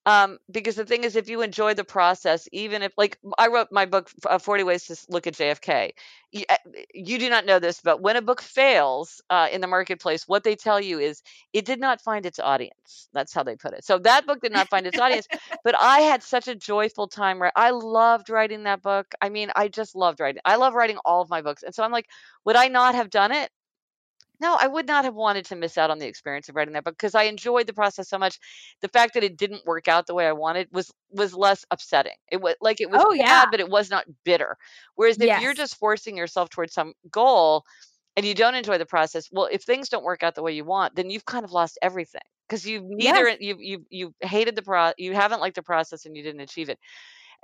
um 0.07 0.39
because 0.51 0.77
the 0.77 0.87
thing 0.87 1.05
is 1.05 1.17
if 1.17 1.29
you 1.29 1.43
enjoy 1.43 1.75
the 1.75 1.85
process 1.85 2.49
even 2.53 2.83
if 2.83 2.93
like 2.97 3.19
i 3.39 3.49
wrote 3.49 3.69
my 3.73 3.87
book 3.87 4.11
uh, 4.27 4.39
40 4.39 4.65
ways 4.65 4.87
to 4.87 4.97
look 5.11 5.27
at 5.27 5.35
jfk 5.35 5.93
you, 6.33 6.45
uh, 6.49 6.57
you 6.95 7.19
do 7.19 7.29
not 7.31 7.47
know 7.47 7.59
this 7.59 7.81
but 7.83 8.01
when 8.01 8.17
a 8.17 8.23
book 8.23 8.41
fails 8.41 9.21
uh, 9.31 9.49
in 9.53 9.61
the 9.61 9.67
marketplace 9.67 10.25
what 10.27 10.45
they 10.45 10.57
tell 10.57 10.81
you 10.81 10.99
is 10.99 11.23
it 11.53 11.65
did 11.65 11.81
not 11.81 12.01
find 12.01 12.27
its 12.27 12.39
audience. 12.39 13.09
That's 13.13 13.33
how 13.33 13.43
they 13.43 13.57
put 13.57 13.73
it. 13.75 13.85
So 13.85 13.99
that 14.01 14.27
book 14.27 14.41
did 14.41 14.53
not 14.53 14.69
find 14.71 14.87
its 14.87 14.99
audience 14.99 15.27
but 15.65 15.75
i 15.81 16.01
had 16.01 16.23
such 16.23 16.49
a 16.49 16.55
joyful 16.55 17.09
time 17.09 17.43
i 17.57 17.71
loved 17.71 18.31
writing 18.31 18.65
that 18.65 18.83
book. 18.83 19.15
I 19.21 19.29
mean 19.29 19.51
i 19.57 19.69
just 19.69 19.95
loved 19.97 20.21
writing 20.21 20.43
i 20.45 20.57
love 20.57 20.75
writing 20.75 20.99
all 21.05 21.23
of 21.23 21.31
my 21.31 21.43
books 21.43 21.63
and 21.63 21.75
so 21.75 21.83
i'm 21.83 21.93
like 21.93 22.07
would 22.45 22.57
i 22.57 22.69
not 22.69 22.95
have 22.95 23.11
done 23.11 23.33
it 23.33 23.51
no, 24.41 24.57
I 24.61 24.67
would 24.67 24.87
not 24.87 25.05
have 25.05 25.15
wanted 25.15 25.45
to 25.47 25.57
miss 25.57 25.79
out 25.79 25.91
on 25.91 25.99
the 25.99 26.07
experience 26.07 26.49
of 26.49 26.57
writing 26.57 26.75
that 26.75 26.85
book 26.85 26.97
because 26.97 27.15
I 27.15 27.25
enjoyed 27.25 27.67
the 27.67 27.73
process 27.73 28.09
so 28.09 28.19
much. 28.19 28.39
The 28.83 28.89
fact 28.89 29.15
that 29.15 29.25
it 29.25 29.37
didn't 29.37 29.67
work 29.67 29.89
out 29.89 30.07
the 30.07 30.15
way 30.15 30.27
I 30.27 30.33
wanted 30.33 30.69
was 30.73 30.91
was 31.11 31.35
less 31.35 31.65
upsetting. 31.71 32.17
It 32.31 32.41
was 32.41 32.55
like 32.61 32.81
it 32.81 32.91
was 32.91 33.05
Oh, 33.05 33.15
bad, 33.17 33.19
yeah. 33.19 33.45
but 33.51 33.61
it 33.61 33.69
was 33.69 33.91
not 33.91 34.07
bitter. 34.25 34.57
Whereas 34.95 35.19
if 35.21 35.41
you're 35.41 35.55
just 35.55 35.77
forcing 35.77 36.17
yourself 36.17 36.51
towards 36.51 36.75
some 36.75 36.95
goal 37.11 37.65
and 38.17 38.27
you 38.27 38.35
don't 38.35 38.55
enjoy 38.55 38.79
the 38.79 38.87
process, 38.87 39.29
well, 39.31 39.49
if 39.51 39.63
things 39.63 39.89
don't 39.89 40.05
work 40.05 40.23
out 40.23 40.35
the 40.35 40.43
way 40.43 40.53
you 40.53 40.65
want, 40.65 40.95
then 40.97 41.11
you've 41.11 41.25
kind 41.27 41.45
of 41.45 41.53
lost 41.53 41.79
everything 41.83 42.23
because 42.49 42.67
you've 42.67 42.85
neither 42.85 43.29
you 43.41 43.57
you 43.59 43.87
you 43.91 44.15
hated 44.21 44.57
the 44.57 44.63
pro 44.63 44.93
you 44.99 45.15
haven't 45.15 45.41
liked 45.41 45.57
the 45.57 45.63
process 45.63 46.07
and 46.07 46.17
you 46.17 46.23
didn't 46.23 46.41
achieve 46.41 46.69
it. 46.69 46.79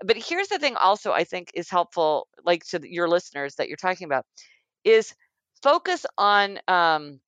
But 0.04 0.16
here's 0.16 0.48
the 0.48 0.58
thing 0.58 0.76
also 0.76 1.12
I 1.12 1.24
think 1.24 1.50
is 1.54 1.70
helpful 1.70 2.28
like 2.44 2.64
to 2.66 2.80
your 2.82 3.08
listeners 3.08 3.56
that 3.56 3.68
you're 3.68 3.76
talking 3.76 4.06
about 4.06 4.26
is 4.84 5.14
focus 5.62 6.04
on 6.18 6.58
um 6.68 7.20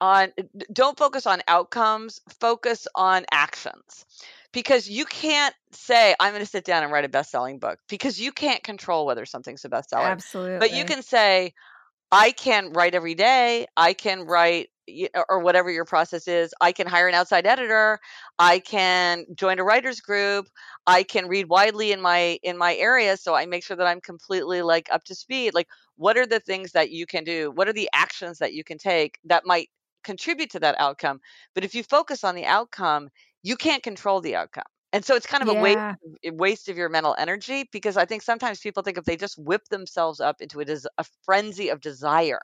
on 0.00 0.32
don't 0.72 0.98
focus 0.98 1.26
on 1.26 1.40
outcomes 1.48 2.20
focus 2.40 2.86
on 2.94 3.24
actions 3.30 4.04
because 4.52 4.88
you 4.88 5.04
can't 5.04 5.54
say 5.70 6.14
i'm 6.20 6.32
going 6.32 6.44
to 6.44 6.50
sit 6.50 6.64
down 6.64 6.82
and 6.82 6.92
write 6.92 7.04
a 7.04 7.08
best-selling 7.08 7.58
book 7.58 7.78
because 7.88 8.20
you 8.20 8.32
can't 8.32 8.62
control 8.62 9.06
whether 9.06 9.24
something's 9.24 9.64
a 9.64 9.68
bestseller 9.68 10.04
Absolutely. 10.04 10.58
but 10.58 10.72
you 10.72 10.84
can 10.84 11.02
say 11.02 11.54
i 12.14 12.30
can't 12.32 12.74
write 12.76 12.94
every 12.94 13.14
day 13.14 13.66
i 13.76 13.92
can 13.92 14.22
write 14.22 14.68
or 15.30 15.40
whatever 15.40 15.70
your 15.70 15.86
process 15.86 16.28
is 16.28 16.52
i 16.60 16.70
can 16.70 16.86
hire 16.86 17.08
an 17.08 17.14
outside 17.14 17.46
editor 17.46 17.98
i 18.38 18.58
can 18.58 19.24
join 19.34 19.58
a 19.58 19.64
writers 19.64 20.00
group 20.00 20.46
i 20.86 21.02
can 21.02 21.26
read 21.26 21.48
widely 21.48 21.90
in 21.92 22.00
my 22.00 22.38
in 22.42 22.58
my 22.58 22.74
area 22.76 23.16
so 23.16 23.34
i 23.34 23.46
make 23.46 23.64
sure 23.64 23.76
that 23.76 23.86
i'm 23.86 24.00
completely 24.00 24.60
like 24.62 24.88
up 24.92 25.02
to 25.04 25.14
speed 25.14 25.54
like 25.54 25.66
what 25.96 26.16
are 26.16 26.26
the 26.26 26.40
things 26.40 26.72
that 26.72 26.90
you 26.90 27.06
can 27.06 27.24
do? 27.24 27.50
What 27.54 27.68
are 27.68 27.72
the 27.72 27.88
actions 27.94 28.38
that 28.38 28.52
you 28.52 28.64
can 28.64 28.78
take 28.78 29.18
that 29.24 29.46
might 29.46 29.68
contribute 30.02 30.50
to 30.50 30.60
that 30.60 30.76
outcome? 30.78 31.20
But 31.54 31.64
if 31.64 31.74
you 31.74 31.82
focus 31.82 32.24
on 32.24 32.34
the 32.34 32.46
outcome 32.46 33.08
you 33.44 33.56
can't 33.56 33.82
control 33.82 34.20
the 34.22 34.36
outcome 34.36 34.64
and 34.94 35.04
so 35.04 35.16
it's 35.16 35.26
kind 35.26 35.42
of 35.42 35.50
a 35.50 35.54
waste 35.54 35.80
a 36.24 36.30
waste 36.30 36.70
of 36.70 36.78
your 36.78 36.88
mental 36.88 37.16
energy 37.18 37.68
because 37.72 37.98
I 37.98 38.06
think 38.06 38.22
sometimes 38.22 38.60
people 38.60 38.82
think 38.82 38.96
if 38.98 39.04
they 39.04 39.16
just 39.16 39.38
whip 39.38 39.64
themselves 39.70 40.20
up 40.20 40.40
into 40.40 40.60
a, 40.60 40.64
des- 40.64 40.88
a 40.98 41.04
frenzy 41.24 41.68
of 41.68 41.80
desire, 41.80 42.40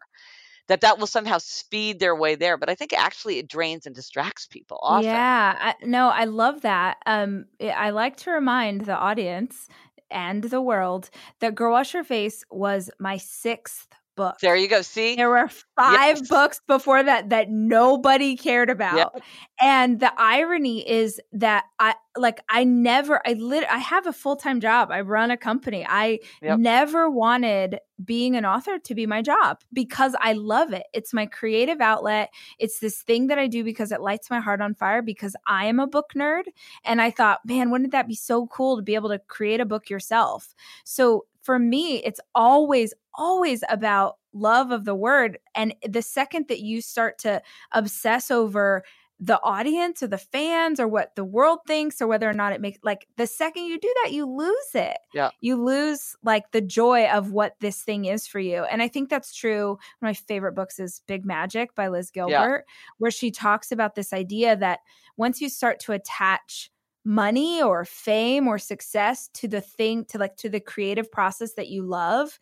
that 0.68 0.82
that 0.82 0.98
will 0.98 1.06
somehow 1.06 1.38
speed 1.38 2.00
their 2.00 2.16
way 2.16 2.34
there. 2.34 2.58
But 2.58 2.68
I 2.68 2.74
think 2.74 2.92
actually 2.92 3.38
it 3.38 3.48
drains 3.48 3.86
and 3.86 3.94
distracts 3.94 4.46
people 4.46 4.80
often. 4.82 5.04
Yeah, 5.04 5.56
I, 5.60 5.74
no, 5.84 6.08
I 6.08 6.24
love 6.24 6.62
that. 6.62 6.98
Um, 7.06 7.46
I 7.60 7.68
I 7.70 7.90
like 7.90 8.16
to 8.18 8.32
remind 8.32 8.82
the 8.82 8.96
audience 8.96 9.68
and 10.10 10.44
the 10.44 10.60
world 10.60 11.10
that 11.40 11.54
Girl 11.54 11.72
Wash 11.72 11.94
Your 11.94 12.04
Face 12.04 12.44
was 12.50 12.90
my 12.98 13.16
sixth 13.16 13.88
book. 14.20 14.38
There 14.40 14.56
you 14.56 14.68
go. 14.68 14.82
See, 14.82 15.16
There 15.16 15.30
were 15.30 15.48
five 15.76 16.16
Yes. 16.18 16.28
books 16.28 16.60
before 16.66 17.02
that 17.02 17.30
that 17.30 17.50
nobody 17.50 18.36
cared 18.36 18.70
about. 18.70 18.96
Yep. 19.14 19.22
And 19.60 20.00
the 20.00 20.12
irony 20.18 20.88
is 20.88 21.20
that 21.32 21.64
I 21.78 21.94
like 22.16 22.40
I 22.48 22.64
never 22.64 23.20
I 23.26 23.34
lit 23.34 23.64
I 23.70 23.78
have 23.78 24.06
a 24.06 24.12
full-time 24.12 24.60
job. 24.60 24.90
I 24.90 25.00
run 25.02 25.30
a 25.30 25.36
company. 25.36 25.86
I 25.88 26.18
Yep. 26.42 26.58
never 26.58 27.08
wanted 27.10 27.78
being 28.02 28.34
an 28.36 28.44
author 28.46 28.78
to 28.78 28.94
be 28.94 29.06
my 29.06 29.20
job 29.22 29.60
because 29.72 30.14
I 30.20 30.32
love 30.32 30.72
it. 30.72 30.84
It's 30.94 31.12
my 31.12 31.26
creative 31.26 31.80
outlet. 31.80 32.30
It's 32.58 32.78
this 32.80 33.02
thing 33.02 33.26
that 33.28 33.38
I 33.38 33.46
do 33.46 33.62
because 33.62 33.92
it 33.92 34.00
lights 34.00 34.30
my 34.30 34.40
heart 34.40 34.60
on 34.62 34.74
fire 34.74 35.02
because 35.02 35.36
I 35.46 35.66
am 35.66 35.78
a 35.80 35.86
book 35.86 36.12
nerd 36.16 36.44
and 36.84 37.00
I 37.02 37.10
thought, 37.10 37.40
man, 37.44 37.70
wouldn't 37.70 37.92
that 37.92 38.08
be 38.08 38.14
so 38.14 38.46
cool 38.46 38.76
to 38.76 38.82
be 38.82 38.94
able 38.94 39.10
to 39.10 39.18
create 39.18 39.60
a 39.60 39.66
book 39.66 39.90
yourself? 39.90 40.54
So 40.84 41.26
for 41.42 41.58
me, 41.58 41.96
it's 42.04 42.20
always, 42.34 42.94
always 43.14 43.62
about 43.68 44.16
love 44.32 44.70
of 44.70 44.84
the 44.84 44.94
word. 44.94 45.38
And 45.54 45.74
the 45.86 46.02
second 46.02 46.48
that 46.48 46.60
you 46.60 46.80
start 46.80 47.18
to 47.20 47.42
obsess 47.72 48.30
over 48.30 48.84
the 49.22 49.38
audience 49.42 50.02
or 50.02 50.06
the 50.06 50.16
fans 50.16 50.80
or 50.80 50.88
what 50.88 51.14
the 51.14 51.24
world 51.24 51.58
thinks 51.66 52.00
or 52.00 52.06
whether 52.06 52.28
or 52.28 52.32
not 52.32 52.54
it 52.54 52.60
makes 52.62 52.78
like 52.82 53.06
the 53.18 53.26
second 53.26 53.64
you 53.64 53.78
do 53.78 53.92
that 54.02 54.12
you 54.12 54.24
lose 54.24 54.74
it 54.74 54.96
Yeah. 55.12 55.28
you 55.42 55.62
lose 55.62 56.16
like 56.22 56.50
the 56.52 56.62
joy 56.62 57.06
of 57.06 57.30
what 57.30 57.54
this 57.60 57.82
thing 57.82 58.06
is 58.06 58.26
for 58.26 58.40
you 58.40 58.64
and 58.64 58.80
i 58.80 58.88
think 58.88 59.10
that's 59.10 59.34
true 59.34 59.72
one 59.72 59.76
of 59.76 60.02
my 60.08 60.14
favorite 60.14 60.54
books 60.54 60.78
is 60.80 61.02
big 61.06 61.26
magic 61.26 61.74
by 61.74 61.88
liz 61.88 62.10
gilbert 62.10 62.64
where 62.96 63.10
she 63.10 63.30
talks 63.30 63.70
about 63.70 63.94
this 63.94 64.14
idea 64.14 64.56
that 64.56 64.78
once 65.18 65.42
you 65.42 65.50
start 65.50 65.80
to 65.80 65.92
attach 65.92 66.70
money 67.04 67.62
or 67.62 67.84
fame 67.84 68.46
or 68.46 68.58
success 68.58 69.28
to 69.34 69.48
the 69.48 69.60
thing 69.60 70.04
to 70.06 70.18
like 70.18 70.36
to 70.36 70.48
the 70.48 70.60
creative 70.60 71.10
process 71.10 71.54
that 71.54 71.68
you 71.68 71.82
love 71.82 72.38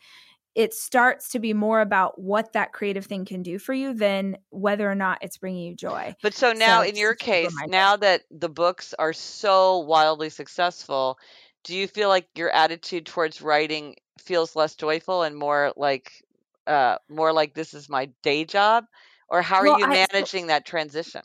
it 0.54 0.74
starts 0.74 1.28
to 1.28 1.38
be 1.38 1.52
more 1.52 1.80
about 1.80 2.20
what 2.20 2.52
that 2.52 2.72
creative 2.72 3.06
thing 3.06 3.24
can 3.24 3.42
do 3.42 3.58
for 3.60 3.72
you 3.72 3.94
than 3.94 4.36
whether 4.50 4.90
or 4.90 4.94
not 4.94 5.18
it's 5.22 5.38
bringing 5.38 5.68
you 5.68 5.74
joy. 5.76 6.12
But 6.20 6.34
so 6.34 6.52
now, 6.52 6.82
in 6.82 6.96
your 6.96 7.14
case, 7.14 7.62
now 7.64 7.96
that 7.96 8.24
the 8.30 8.48
books 8.48 8.92
are 8.94 9.12
so 9.12 9.78
wildly 9.78 10.30
successful, 10.30 11.18
do 11.64 11.76
you 11.76 11.86
feel 11.86 12.08
like 12.08 12.28
your 12.34 12.50
attitude 12.50 13.06
towards 13.06 13.40
writing 13.40 13.96
feels 14.18 14.56
less 14.56 14.74
joyful 14.74 15.22
and 15.22 15.36
more 15.36 15.72
like, 15.76 16.24
uh, 16.66 16.98
more 17.08 17.32
like 17.32 17.54
this 17.54 17.72
is 17.72 17.88
my 17.88 18.06
day 18.22 18.44
job, 18.44 18.84
or 19.28 19.42
how 19.42 19.56
are 19.58 19.66
Well, 19.66 19.78
you 19.78 19.86
I- 19.86 19.98
managing 20.12 20.48
that 20.48 20.66
transition 20.66 21.22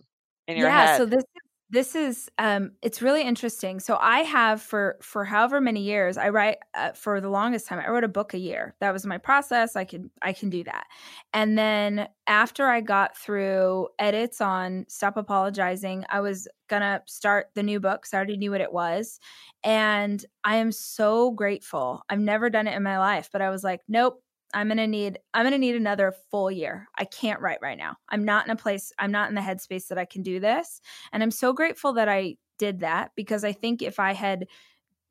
in 0.47 0.57
your 0.57 0.69
yeah 0.69 0.71
head? 0.71 0.97
so 0.97 1.05
this 1.05 1.23
this 1.69 1.95
is 1.95 2.29
um 2.37 2.71
it's 2.83 3.01
really 3.01 3.23
interesting. 3.23 3.79
So 3.79 3.97
i 3.99 4.19
have 4.19 4.61
for 4.61 4.97
for 5.01 5.25
however 5.25 5.59
many 5.59 5.81
years 5.81 6.17
i 6.17 6.29
write 6.29 6.57
uh, 6.75 6.91
for 6.91 7.19
the 7.19 7.29
longest 7.29 7.67
time 7.67 7.79
i 7.79 7.89
wrote 7.89 8.03
a 8.03 8.07
book 8.07 8.33
a 8.33 8.37
year. 8.37 8.75
That 8.79 8.91
was 8.93 9.05
my 9.05 9.17
process. 9.17 9.75
I 9.75 9.85
can 9.85 10.11
i 10.21 10.33
can 10.33 10.49
do 10.49 10.63
that. 10.65 10.85
And 11.33 11.57
then 11.57 12.07
after 12.27 12.67
i 12.67 12.81
got 12.81 13.17
through 13.17 13.87
edits 13.99 14.39
on 14.41 14.85
stop 14.87 15.17
apologizing 15.17 16.05
i 16.09 16.19
was 16.19 16.47
gonna 16.69 17.01
start 17.07 17.47
the 17.55 17.63
new 17.63 17.79
book 17.79 18.05
so 18.05 18.17
i 18.17 18.19
already 18.19 18.37
knew 18.37 18.51
what 18.51 18.61
it 18.61 18.73
was. 18.73 19.19
And 19.63 20.23
i 20.43 20.57
am 20.57 20.71
so 20.71 21.31
grateful. 21.31 22.01
I've 22.09 22.19
never 22.19 22.49
done 22.49 22.67
it 22.67 22.75
in 22.75 22.83
my 22.83 22.99
life 22.99 23.29
but 23.31 23.41
i 23.41 23.49
was 23.49 23.63
like 23.63 23.81
nope 23.87 24.21
I'm 24.53 24.67
gonna 24.67 24.87
need 24.87 25.19
I'm 25.33 25.45
gonna 25.45 25.57
need 25.57 25.75
another 25.75 26.13
full 26.31 26.51
year. 26.51 26.87
I 26.97 27.05
can't 27.05 27.41
write 27.41 27.59
right 27.61 27.77
now. 27.77 27.97
I'm 28.09 28.23
not 28.23 28.45
in 28.45 28.51
a 28.51 28.55
place, 28.55 28.91
I'm 28.99 29.11
not 29.11 29.29
in 29.29 29.35
the 29.35 29.41
headspace 29.41 29.87
that 29.87 29.97
I 29.97 30.05
can 30.05 30.21
do 30.21 30.39
this. 30.39 30.81
And 31.11 31.23
I'm 31.23 31.31
so 31.31 31.53
grateful 31.53 31.93
that 31.93 32.09
I 32.09 32.37
did 32.57 32.81
that 32.81 33.11
because 33.15 33.43
I 33.43 33.51
think 33.51 33.81
if 33.81 33.99
I 33.99 34.13
had 34.13 34.45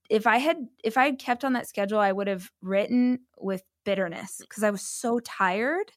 if 0.08 0.26
I 0.26 0.38
had 0.38 0.68
if 0.84 0.96
I 0.96 1.06
had 1.06 1.18
kept 1.18 1.44
on 1.44 1.54
that 1.54 1.68
schedule, 1.68 1.98
I 1.98 2.12
would 2.12 2.28
have 2.28 2.50
written 2.60 3.20
with 3.38 3.62
bitterness 3.84 4.36
mm. 4.36 4.40
because 4.40 4.62
I 4.62 4.70
was 4.70 4.82
so 4.82 5.18
tired. 5.20 5.92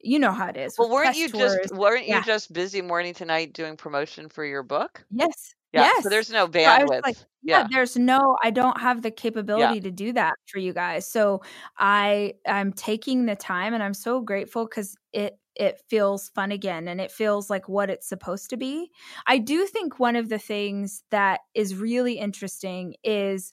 You 0.00 0.18
know 0.18 0.32
how 0.32 0.48
it 0.48 0.56
is. 0.56 0.76
Well, 0.78 0.90
weren't 0.90 1.16
you 1.16 1.28
tours. 1.28 1.56
just 1.62 1.74
weren't 1.74 2.08
you 2.08 2.22
just 2.22 2.52
busy 2.52 2.82
morning 2.82 3.14
to 3.14 3.24
night 3.24 3.52
doing 3.52 3.76
promotion 3.76 4.28
for 4.28 4.44
your 4.44 4.62
book? 4.62 5.04
Yes. 5.10 5.54
Yeah. 5.72 5.82
yes. 5.82 6.02
So 6.02 6.08
there's 6.08 6.30
no 6.30 6.46
So 6.56 6.70
I 6.70 6.78
was 6.82 6.90
bandwidth. 6.90 7.02
like, 7.04 7.16
yeah, 7.42 7.62
yeah. 7.62 7.68
there's 7.70 7.96
no 7.96 8.36
I 8.42 8.50
don't 8.50 8.80
have 8.80 9.02
the 9.02 9.10
capability 9.10 9.80
to 9.80 9.90
do 9.90 10.12
that 10.14 10.34
for 10.46 10.58
you 10.58 10.72
guys. 10.72 11.06
So 11.10 11.42
I 11.78 12.34
I'm 12.46 12.72
taking 12.72 13.26
the 13.26 13.36
time 13.36 13.74
and 13.74 13.82
I'm 13.82 13.94
so 13.94 14.20
grateful 14.20 14.66
cuz 14.66 14.96
it 15.12 15.38
it 15.54 15.80
feels 15.90 16.28
fun 16.30 16.52
again 16.52 16.86
and 16.88 17.00
it 17.00 17.10
feels 17.10 17.50
like 17.50 17.68
what 17.68 17.90
it's 17.90 18.08
supposed 18.08 18.50
to 18.50 18.56
be. 18.56 18.90
I 19.26 19.38
do 19.38 19.66
think 19.66 19.98
one 19.98 20.16
of 20.16 20.28
the 20.28 20.38
things 20.38 21.02
that 21.10 21.40
is 21.54 21.74
really 21.74 22.14
interesting 22.18 22.94
is 23.02 23.52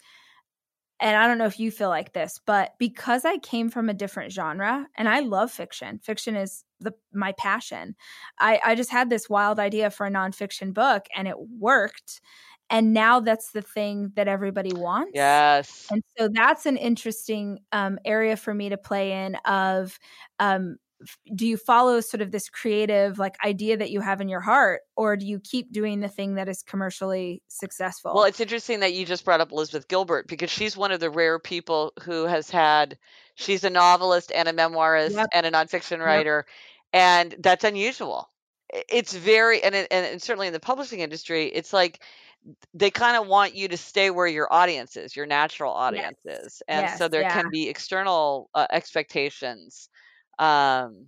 and 1.00 1.18
I 1.18 1.28
don't 1.28 1.38
know 1.38 1.46
if 1.46 1.60
you 1.60 1.72
feel 1.72 1.90
like 1.90 2.14
this, 2.14 2.40
but 2.46 2.74
because 2.80 3.26
I 3.26 3.38
came 3.38 3.70
from 3.70 3.90
a 3.90 3.94
different 3.94 4.32
genre 4.32 4.88
and 4.96 5.10
I 5.10 5.20
love 5.20 5.52
fiction, 5.52 6.00
fiction 6.00 6.36
is 6.36 6.64
the 6.80 6.94
my 7.14 7.34
passion. 7.34 7.96
I, 8.40 8.60
I 8.64 8.76
just 8.76 8.92
had 8.92 9.10
this 9.10 9.30
wild 9.30 9.60
idea 9.60 9.90
for 9.90 10.06
a 10.06 10.12
nonfiction 10.12 10.74
book 10.74 11.06
and 11.16 11.28
it 11.28 11.36
worked. 11.60 12.22
And 12.70 12.94
now 12.94 13.20
that's 13.20 13.52
the 13.52 13.62
thing 13.62 14.12
that 14.16 14.28
everybody 14.28 14.74
wants. 14.74 15.12
Yes. 15.14 15.88
And 15.92 16.02
so 16.18 16.30
that's 16.32 16.66
an 16.66 16.78
interesting 16.78 17.60
um, 17.72 18.00
area 18.06 18.36
for 18.38 18.54
me 18.54 18.70
to 18.70 18.78
play 18.78 19.26
in 19.26 19.36
of 19.46 20.00
um, 20.40 20.78
do 21.36 21.46
you 21.46 21.58
follow 21.58 22.00
sort 22.00 22.22
of 22.22 22.32
this 22.32 22.50
creative 22.50 23.20
like 23.20 23.36
idea 23.46 23.76
that 23.78 23.92
you 23.92 24.02
have 24.02 24.22
in 24.22 24.30
your 24.30 24.40
heart 24.40 24.82
or 24.96 25.18
do 25.18 25.26
you 25.26 25.40
keep 25.40 25.72
doing 25.72 26.00
the 26.00 26.08
thing 26.08 26.36
that 26.36 26.48
is 26.48 26.64
commercially 26.64 27.42
successful 27.48 28.14
well 28.14 28.24
it's 28.24 28.40
interesting 28.40 28.80
that 28.80 28.94
you 28.94 29.06
just 29.06 29.26
brought 29.26 29.42
up 29.42 29.52
elizabeth 29.52 29.88
gilbert 29.88 30.28
because 30.28 30.50
she's 30.50 30.78
one 30.78 30.92
of 30.92 31.00
the 31.00 31.10
rare 31.10 31.40
people 31.40 31.92
who 32.02 32.26
has 32.26 32.50
had 32.50 32.98
she's 33.36 33.64
a 33.64 33.70
novelist 33.70 34.32
and 34.34 34.48
a 34.48 34.54
memoirist 34.54 35.12
yep. 35.16 35.28
and 35.34 35.46
a 35.46 35.52
nonfiction 35.52 36.00
writer 36.00 36.46
yep. 36.48 36.54
and 36.94 37.36
that's 37.40 37.64
unusual 37.64 38.30
it's 38.90 39.14
very 39.14 39.62
and, 39.64 39.76
it, 39.76 39.88
and 39.92 40.22
certainly 40.22 40.48
in 40.48 40.54
the 40.54 40.60
publishing 40.60 41.00
industry 41.00 41.46
it's 41.48 41.74
like 41.74 42.02
they 42.74 42.92
kind 42.92 43.18
of 43.18 43.28
want 43.28 43.56
you 43.56 43.68
to 43.68 43.78
stay 43.78 44.12
where 44.12 44.28
your 44.28 44.52
audience 44.52 44.96
is 44.96 45.16
your 45.16 45.26
natural 45.26 45.74
audience 45.74 46.20
yes. 46.24 46.40
is 46.40 46.64
and 46.68 46.86
yes, 46.86 46.98
so 46.98 47.08
there 47.08 47.22
yeah. 47.22 47.34
can 47.34 47.50
be 47.52 47.68
external 47.68 48.50
uh, 48.54 48.68
expectations 48.72 49.90
um, 50.40 51.08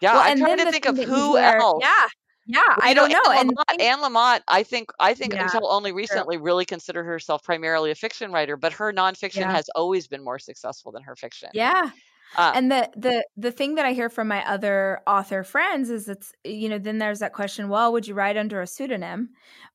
yeah, 0.00 0.12
well, 0.12 0.22
I'm 0.24 0.38
trying 0.38 0.58
to 0.58 0.70
think 0.70 0.86
of 0.86 0.98
who 0.98 1.36
else. 1.38 1.82
Yeah, 1.82 2.06
yeah, 2.46 2.60
well, 2.68 2.78
I 2.82 2.94
don't 2.94 3.10
know. 3.10 3.32
Anne 3.32 3.48
Lamott, 3.48 3.80
Anne 3.80 3.98
Lamott, 4.00 4.40
I 4.48 4.62
think, 4.62 4.90
I 5.00 5.14
think 5.14 5.32
yeah, 5.32 5.44
until 5.44 5.70
only 5.70 5.92
recently, 5.92 6.36
sure. 6.36 6.42
really 6.42 6.64
considered 6.64 7.04
herself 7.04 7.42
primarily 7.42 7.90
a 7.90 7.94
fiction 7.94 8.32
writer, 8.32 8.56
but 8.56 8.72
her 8.74 8.92
nonfiction 8.92 9.40
yeah. 9.40 9.52
has 9.52 9.68
always 9.70 10.06
been 10.06 10.22
more 10.22 10.38
successful 10.38 10.92
than 10.92 11.02
her 11.02 11.16
fiction. 11.16 11.48
Yeah, 11.54 11.90
uh, 12.36 12.52
and 12.54 12.70
the 12.70 12.90
the 12.96 13.24
the 13.36 13.52
thing 13.52 13.76
that 13.76 13.86
I 13.86 13.92
hear 13.92 14.08
from 14.08 14.28
my 14.28 14.44
other 14.48 15.00
author 15.06 15.44
friends 15.44 15.90
is 15.90 16.08
it's 16.08 16.32
you 16.44 16.68
know 16.68 16.78
then 16.78 16.98
there's 16.98 17.20
that 17.20 17.32
question 17.32 17.68
well 17.68 17.92
would 17.92 18.06
you 18.06 18.14
write 18.14 18.36
under 18.36 18.60
a 18.60 18.66
pseudonym? 18.66 19.30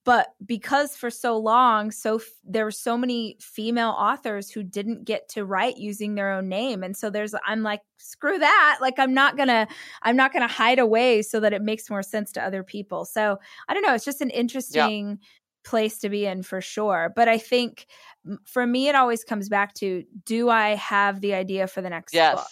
But 0.05 0.33
because 0.45 0.95
for 0.95 1.09
so 1.09 1.37
long 1.37 1.91
so 1.91 2.17
f- 2.17 2.23
there 2.43 2.65
were 2.65 2.71
so 2.71 2.97
many 2.97 3.37
female 3.39 3.89
authors 3.89 4.49
who 4.49 4.63
didn't 4.63 5.05
get 5.05 5.29
to 5.29 5.45
write 5.45 5.77
using 5.77 6.15
their 6.15 6.31
own 6.31 6.49
name. 6.49 6.83
And 6.83 6.95
so 6.95 7.09
there's 7.09 7.33
I'm 7.45 7.63
like 7.63 7.81
screw 7.97 8.39
that. 8.39 8.79
Like 8.81 8.97
I'm 8.97 9.13
not 9.13 9.37
going 9.37 9.49
to 9.49 9.67
I'm 10.01 10.15
not 10.15 10.33
to 10.33 10.47
hide 10.47 10.79
away 10.79 11.21
so 11.21 11.39
that 11.39 11.53
it 11.53 11.61
makes 11.61 11.89
more 11.89 12.03
sense 12.03 12.31
to 12.33 12.43
other 12.43 12.63
people. 12.63 13.05
So 13.05 13.37
I 13.67 13.73
don't 13.73 13.83
know. 13.83 13.93
It's 13.93 14.05
just 14.05 14.21
an 14.21 14.31
interesting 14.31 15.09
yeah 15.21 15.25
place 15.63 15.99
to 15.99 16.09
be 16.09 16.25
in 16.25 16.43
for 16.43 16.61
sure. 16.61 17.11
But 17.15 17.27
I 17.27 17.37
think 17.37 17.85
for 18.45 18.65
me, 18.65 18.89
it 18.89 18.95
always 18.95 19.23
comes 19.23 19.49
back 19.49 19.73
to 19.75 20.03
do 20.25 20.49
I 20.49 20.75
have 20.75 21.21
the 21.21 21.33
idea 21.33 21.67
for 21.67 21.81
the 21.81 21.89
next 21.89 22.13
yes. 22.13 22.35
book? 22.35 22.47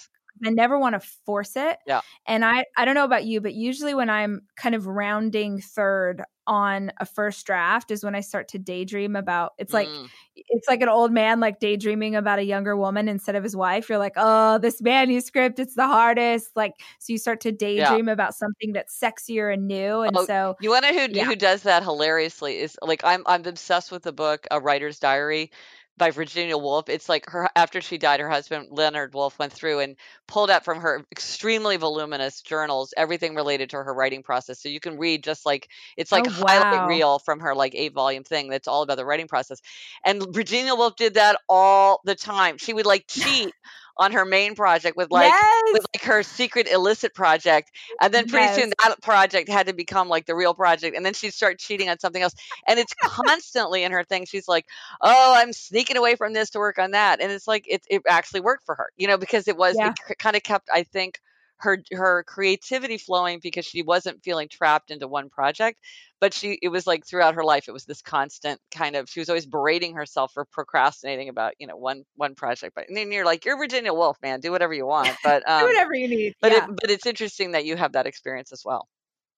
I 0.45 0.51
never 0.51 0.77
want 0.77 0.93
to 0.93 1.07
force 1.25 1.55
it. 1.55 1.77
Yeah. 1.87 2.01
And 2.27 2.45
I 2.45 2.65
I 2.77 2.85
don't 2.85 2.95
know 2.95 3.05
about 3.05 3.25
you, 3.25 3.41
but 3.41 3.53
usually 3.53 3.93
when 3.93 4.09
I'm 4.09 4.41
kind 4.55 4.75
of 4.75 4.85
rounding 4.85 5.59
third 5.59 6.23
on 6.47 6.91
a 6.97 7.05
first 7.05 7.45
draft 7.45 7.91
is 7.91 8.03
when 8.03 8.15
I 8.15 8.21
start 8.21 8.47
to 8.49 8.59
daydream 8.59 9.15
about 9.15 9.53
it's 9.57 9.73
like 9.73 9.87
mm. 9.87 10.09
it's 10.35 10.67
like 10.67 10.81
an 10.81 10.89
old 10.89 11.11
man 11.11 11.39
like 11.39 11.59
daydreaming 11.59 12.15
about 12.15 12.39
a 12.39 12.43
younger 12.43 12.75
woman 12.75 13.07
instead 13.07 13.35
of 13.35 13.43
his 13.43 13.55
wife. 13.55 13.89
You're 13.89 13.97
like, 13.97 14.13
oh, 14.15 14.57
this 14.57 14.81
manuscript, 14.81 15.59
it's 15.59 15.75
the 15.75 15.85
hardest. 15.85 16.55
Like 16.55 16.73
so 16.99 17.13
you 17.13 17.19
start 17.19 17.41
to 17.41 17.51
daydream 17.51 18.07
yeah. 18.07 18.13
about 18.13 18.33
something 18.33 18.71
that's 18.71 18.97
sexier 18.97 19.53
and 19.53 19.67
new. 19.67 20.01
And 20.01 20.17
oh, 20.17 20.25
so 20.25 20.55
you 20.61 20.71
wanna 20.71 20.93
who 20.93 21.07
yeah. 21.11 21.25
who 21.25 21.35
does 21.35 21.63
that 21.63 21.83
hilariously 21.83 22.59
is 22.59 22.77
like 22.81 23.01
I'm 23.03 23.23
I'm 23.25 23.45
obsessed 23.45 23.91
with 23.91 24.03
the 24.03 24.13
book 24.13 24.47
A 24.49 24.59
Writer's 24.59 24.99
Diary 24.99 25.51
by 25.97 26.11
Virginia 26.11 26.57
Woolf. 26.57 26.89
It's 26.89 27.09
like 27.09 27.29
her 27.29 27.49
after 27.55 27.81
she 27.81 27.97
died, 27.97 28.19
her 28.19 28.29
husband 28.29 28.67
Leonard 28.71 29.13
Woolf 29.13 29.37
went 29.39 29.51
through 29.51 29.79
and 29.79 29.95
pulled 30.27 30.49
out 30.49 30.63
from 30.63 30.79
her 30.79 31.05
extremely 31.11 31.77
voluminous 31.77 32.41
journals 32.41 32.93
everything 32.95 33.35
related 33.35 33.71
to 33.71 33.77
her 33.77 33.93
writing 33.93 34.23
process. 34.23 34.61
So 34.61 34.69
you 34.69 34.79
can 34.79 34.97
read 34.97 35.23
just 35.23 35.45
like 35.45 35.69
it's 35.95 36.11
like 36.11 36.25
oh, 36.27 36.41
wow. 36.41 36.47
highlight 36.47 36.87
reel 36.87 37.19
from 37.19 37.39
her 37.39 37.55
like 37.55 37.73
eight 37.75 37.93
volume 37.93 38.23
thing 38.23 38.49
that's 38.49 38.67
all 38.67 38.83
about 38.83 38.97
the 38.97 39.05
writing 39.05 39.27
process. 39.27 39.61
And 40.05 40.23
Virginia 40.33 40.75
Woolf 40.75 40.95
did 40.95 41.15
that 41.15 41.39
all 41.49 42.01
the 42.05 42.15
time. 42.15 42.57
She 42.57 42.73
would 42.73 42.85
like 42.85 43.05
cheat 43.07 43.53
on 43.99 44.11
her 44.11 44.25
main 44.25 44.55
project 44.55 44.95
with 44.95 45.11
like 45.11 45.29
yes. 45.29 45.63
with 45.73 45.85
like 45.93 46.03
her 46.03 46.23
secret 46.23 46.67
illicit 46.67 47.13
project 47.13 47.71
and 48.01 48.13
then 48.13 48.27
pretty 48.27 48.45
yes. 48.45 48.55
soon 48.55 48.73
that 48.83 49.01
project 49.01 49.49
had 49.49 49.67
to 49.67 49.73
become 49.73 50.07
like 50.07 50.25
the 50.25 50.35
real 50.35 50.53
project 50.53 50.95
and 50.95 51.05
then 51.05 51.13
she'd 51.13 51.33
start 51.33 51.59
cheating 51.59 51.89
on 51.89 51.99
something 51.99 52.21
else 52.21 52.35
and 52.67 52.79
it's 52.79 52.93
constantly 53.01 53.83
in 53.83 53.91
her 53.91 54.03
thing 54.03 54.25
she's 54.25 54.47
like 54.47 54.65
oh 55.01 55.33
i'm 55.35 55.53
sneaking 55.53 55.97
away 55.97 56.15
from 56.15 56.33
this 56.33 56.49
to 56.51 56.59
work 56.59 56.79
on 56.79 56.91
that 56.91 57.21
and 57.21 57.31
it's 57.31 57.47
like 57.47 57.65
it, 57.67 57.81
it 57.89 58.01
actually 58.07 58.41
worked 58.41 58.65
for 58.65 58.75
her 58.75 58.89
you 58.97 59.07
know 59.07 59.17
because 59.17 59.47
it 59.47 59.57
was 59.57 59.75
yeah. 59.77 59.93
it 60.09 60.19
kind 60.19 60.35
of 60.35 60.43
kept 60.43 60.69
i 60.73 60.83
think 60.83 61.19
her 61.59 61.81
her 61.91 62.23
creativity 62.23 62.97
flowing 62.97 63.39
because 63.41 63.65
she 63.65 63.81
wasn't 63.81 64.23
feeling 64.23 64.47
trapped 64.47 64.91
into 64.91 65.07
one 65.07 65.29
project 65.29 65.79
but 66.19 66.33
she 66.33 66.57
it 66.61 66.69
was 66.69 66.85
like 66.85 67.05
throughout 67.05 67.35
her 67.35 67.43
life 67.43 67.67
it 67.67 67.71
was 67.71 67.85
this 67.85 68.01
constant 68.01 68.59
kind 68.73 68.95
of 68.95 69.09
she 69.09 69.19
was 69.19 69.29
always 69.29 69.45
berating 69.45 69.95
herself 69.95 70.31
for 70.33 70.45
procrastinating 70.45 71.29
about 71.29 71.53
you 71.59 71.67
know 71.67 71.75
one 71.75 72.03
one 72.15 72.35
project 72.35 72.73
but 72.75 72.87
and 72.87 72.95
then 72.95 73.11
you're 73.11 73.25
like 73.25 73.45
you're 73.45 73.57
virginia 73.57 73.93
woolf 73.93 74.17
man 74.21 74.39
do 74.39 74.51
whatever 74.51 74.73
you 74.73 74.85
want 74.85 75.15
but 75.23 75.47
um, 75.49 75.61
do 75.61 75.67
whatever 75.67 75.95
you 75.95 76.07
need 76.07 76.33
but 76.41 76.51
yeah. 76.51 76.65
it, 76.65 76.69
but 76.81 76.89
it's 76.89 77.05
interesting 77.05 77.51
that 77.51 77.65
you 77.65 77.75
have 77.75 77.93
that 77.93 78.05
experience 78.05 78.51
as 78.51 78.63
well 78.63 78.87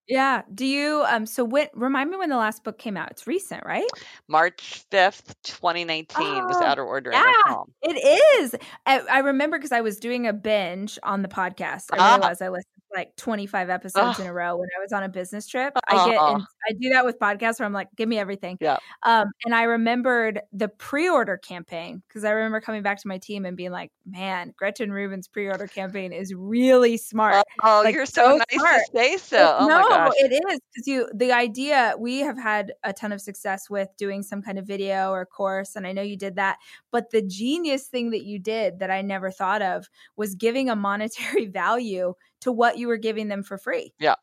yeah. 0.10 0.42
Do 0.52 0.66
you 0.66 1.06
um 1.08 1.28
so 1.28 1.44
when 1.44 1.68
remind 1.76 2.10
me 2.10 2.18
when 2.18 2.30
the 2.30 2.36
last 2.36 2.64
book 2.64 2.80
came 2.80 2.98
out? 2.98 3.12
It's 3.12 3.28
recent, 3.28 3.64
right? 3.64 3.88
March 4.28 4.84
5th, 4.92 5.36
2019 5.44 6.08
oh, 6.20 6.48
was 6.48 6.58
Outer 6.58 6.84
Order. 6.84 7.12
Yeah, 7.12 7.58
it 7.84 7.96
is. 8.40 8.56
I, 8.86 9.00
I 9.00 9.20
remember 9.20 9.58
because 9.58 9.72
I 9.72 9.82
was 9.82 10.00
doing 10.00 10.28
a 10.28 10.34
binge 10.34 10.98
on 11.04 11.22
the 11.22 11.28
podcast. 11.28 11.86
I 11.92 11.98
ah. 11.98 12.16
realized 12.16 12.42
I 12.42 12.50
listened 12.50 12.79
like 12.94 13.16
25 13.16 13.70
episodes 13.70 14.20
in 14.20 14.28
a 14.28 14.34
row 14.34 14.58
when 14.58 14.68
I 14.78 14.82
was 14.82 14.92
on 14.92 15.04
a 15.04 15.10
business 15.10 15.48
trip. 15.48 15.74
I 15.88 16.10
get 16.10 16.18
uh 16.18 16.40
I 16.68 16.74
do 16.74 16.90
that 16.90 17.06
with 17.06 17.20
podcasts 17.20 17.60
where 17.60 17.66
I'm 17.66 17.74
like, 17.74 17.88
give 17.96 18.08
me 18.08 18.20
everything. 18.20 18.58
Yeah. 18.60 18.78
Um, 19.04 19.28
and 19.46 19.56
I 19.56 19.64
remembered 19.64 20.42
the 20.54 20.68
pre-order 20.68 21.38
campaign 21.38 22.04
because 22.08 22.24
I 22.24 22.32
remember 22.32 22.62
coming 22.62 22.84
back 22.84 23.02
to 23.02 23.08
my 23.08 23.18
team 23.18 23.46
and 23.46 23.56
being 23.56 23.72
like, 23.72 23.92
man, 24.06 24.54
Gretchen 24.58 24.92
Rubin's 24.92 25.28
pre-order 25.28 25.68
campaign 25.68 26.12
is 26.12 26.34
really 26.34 26.98
smart. 26.98 27.44
Oh, 27.64 27.82
like, 27.84 27.96
you're 27.96 28.06
so, 28.06 28.24
so 28.24 28.38
nice 28.38 28.46
smart. 28.52 28.82
to 28.92 28.98
say 28.98 29.18
so. 29.18 29.58
Oh 29.60 29.68
no, 29.68 30.12
it 30.18 30.32
is 30.32 30.60
because 30.74 30.88
you 30.88 31.10
the 31.14 31.32
idea 31.32 31.96
we 31.98 32.20
have 32.20 32.38
had 32.38 32.74
a 32.84 32.94
ton 32.94 33.12
of 33.12 33.22
success 33.22 33.70
with 33.70 33.90
doing 33.98 34.22
some 34.24 34.42
kind 34.42 34.60
of 34.60 34.68
video 34.68 35.12
or 35.12 35.26
course, 35.26 35.76
and 35.76 35.88
I 35.88 35.92
know 35.92 36.02
you 36.02 36.18
did 36.18 36.36
that. 36.36 36.58
But 36.92 37.12
the 37.12 37.22
genius 37.22 37.88
thing 37.88 38.12
that 38.12 38.24
you 38.24 38.40
did 38.40 38.80
that 38.80 38.92
I 38.92 39.02
never 39.02 39.32
thought 39.32 39.62
of 39.62 39.90
was 40.16 40.36
giving 40.36 40.70
a 40.70 40.76
monetary 40.76 41.46
value 41.48 42.14
to 42.42 42.52
what 42.52 42.78
you 42.78 42.88
were 42.88 42.98
giving 42.98 43.28
them 43.28 43.44
for 43.44 43.58
free. 43.58 43.94
Yeah. 44.00 44.16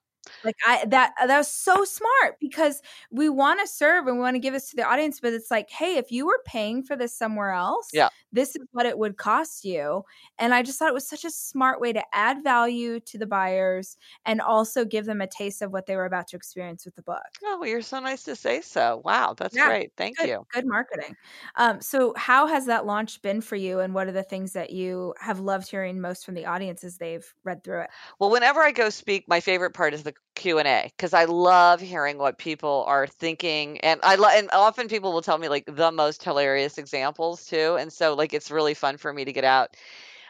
Like 0.44 0.56
I 0.66 0.84
that 0.86 1.14
that 1.26 1.38
was 1.38 1.48
so 1.48 1.84
smart 1.84 2.38
because 2.40 2.82
we 3.10 3.28
want 3.28 3.60
to 3.60 3.66
serve 3.66 4.06
and 4.06 4.16
we 4.16 4.22
want 4.22 4.34
to 4.34 4.40
give 4.40 4.54
this 4.54 4.70
to 4.70 4.76
the 4.76 4.84
audience, 4.84 5.20
but 5.20 5.32
it's 5.32 5.50
like, 5.50 5.70
hey, 5.70 5.96
if 5.96 6.10
you 6.10 6.26
were 6.26 6.40
paying 6.44 6.82
for 6.82 6.96
this 6.96 7.16
somewhere 7.16 7.50
else, 7.50 7.88
yeah, 7.92 8.08
this 8.32 8.56
is 8.56 8.62
what 8.72 8.86
it 8.86 8.98
would 8.98 9.16
cost 9.16 9.64
you. 9.64 10.04
And 10.38 10.54
I 10.54 10.62
just 10.62 10.78
thought 10.78 10.88
it 10.88 10.94
was 10.94 11.08
such 11.08 11.24
a 11.24 11.30
smart 11.30 11.80
way 11.80 11.92
to 11.92 12.02
add 12.12 12.42
value 12.42 13.00
to 13.00 13.18
the 13.18 13.26
buyers 13.26 13.96
and 14.24 14.40
also 14.40 14.84
give 14.84 15.06
them 15.06 15.20
a 15.20 15.26
taste 15.26 15.62
of 15.62 15.72
what 15.72 15.86
they 15.86 15.96
were 15.96 16.04
about 16.06 16.28
to 16.28 16.36
experience 16.36 16.84
with 16.84 16.94
the 16.96 17.02
book. 17.02 17.22
Oh, 17.44 17.58
well, 17.60 17.68
you're 17.68 17.82
so 17.82 18.00
nice 18.00 18.22
to 18.24 18.36
say 18.36 18.60
so. 18.60 19.00
Wow, 19.04 19.34
that's 19.36 19.54
yeah, 19.56 19.68
great. 19.68 19.92
Thank 19.96 20.18
good, 20.18 20.28
you. 20.28 20.46
Good 20.52 20.66
marketing. 20.66 21.16
Um, 21.56 21.80
so 21.80 22.14
how 22.16 22.46
has 22.46 22.66
that 22.66 22.86
launch 22.86 23.22
been 23.22 23.40
for 23.40 23.56
you 23.56 23.80
and 23.80 23.94
what 23.94 24.06
are 24.08 24.12
the 24.12 24.22
things 24.22 24.52
that 24.54 24.70
you 24.70 25.14
have 25.20 25.40
loved 25.40 25.68
hearing 25.70 26.00
most 26.00 26.24
from 26.24 26.34
the 26.34 26.46
audience 26.46 26.84
as 26.84 26.98
they've 26.98 27.34
read 27.44 27.62
through 27.64 27.82
it? 27.82 27.90
Well, 28.18 28.30
whenever 28.30 28.60
I 28.60 28.72
go 28.72 28.90
speak, 28.90 29.26
my 29.28 29.40
favorite 29.40 29.72
part 29.72 29.94
is 29.94 30.02
the 30.02 30.14
Q&A 30.34 30.92
because 30.96 31.14
I 31.14 31.24
love 31.24 31.80
hearing 31.80 32.18
what 32.18 32.38
people 32.38 32.84
are 32.86 33.06
thinking 33.06 33.78
and 33.80 34.00
I 34.02 34.16
lo- 34.16 34.28
and 34.30 34.50
often 34.52 34.86
people 34.86 35.12
will 35.12 35.22
tell 35.22 35.38
me 35.38 35.48
like 35.48 35.64
the 35.66 35.90
most 35.90 36.22
hilarious 36.22 36.78
examples 36.78 37.46
too 37.46 37.76
and 37.80 37.92
so 37.92 38.14
like 38.14 38.34
it's 38.34 38.50
really 38.50 38.74
fun 38.74 38.98
for 38.98 39.12
me 39.12 39.24
to 39.24 39.32
get 39.32 39.44
out. 39.44 39.76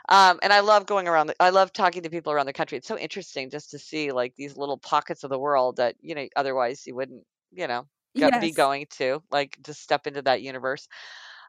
Um, 0.08 0.38
and 0.42 0.52
I 0.52 0.60
love 0.60 0.86
going 0.86 1.08
around 1.08 1.26
the, 1.26 1.34
I 1.40 1.50
love 1.50 1.72
talking 1.72 2.04
to 2.04 2.10
people 2.10 2.32
around 2.32 2.46
the 2.46 2.52
country. 2.52 2.78
It's 2.78 2.86
so 2.86 2.96
interesting 2.96 3.50
just 3.50 3.72
to 3.72 3.78
see 3.78 4.12
like 4.12 4.34
these 4.36 4.56
little 4.56 4.78
pockets 4.78 5.24
of 5.24 5.30
the 5.30 5.38
world 5.38 5.76
that 5.76 5.96
you 6.00 6.14
know 6.14 6.28
otherwise 6.36 6.86
you 6.86 6.94
wouldn't 6.94 7.24
you 7.52 7.66
know 7.66 7.86
yes. 8.14 8.40
be 8.40 8.52
going 8.52 8.86
to 8.98 9.20
like 9.30 9.58
just 9.64 9.82
step 9.82 10.06
into 10.06 10.22
that 10.22 10.42
universe. 10.42 10.86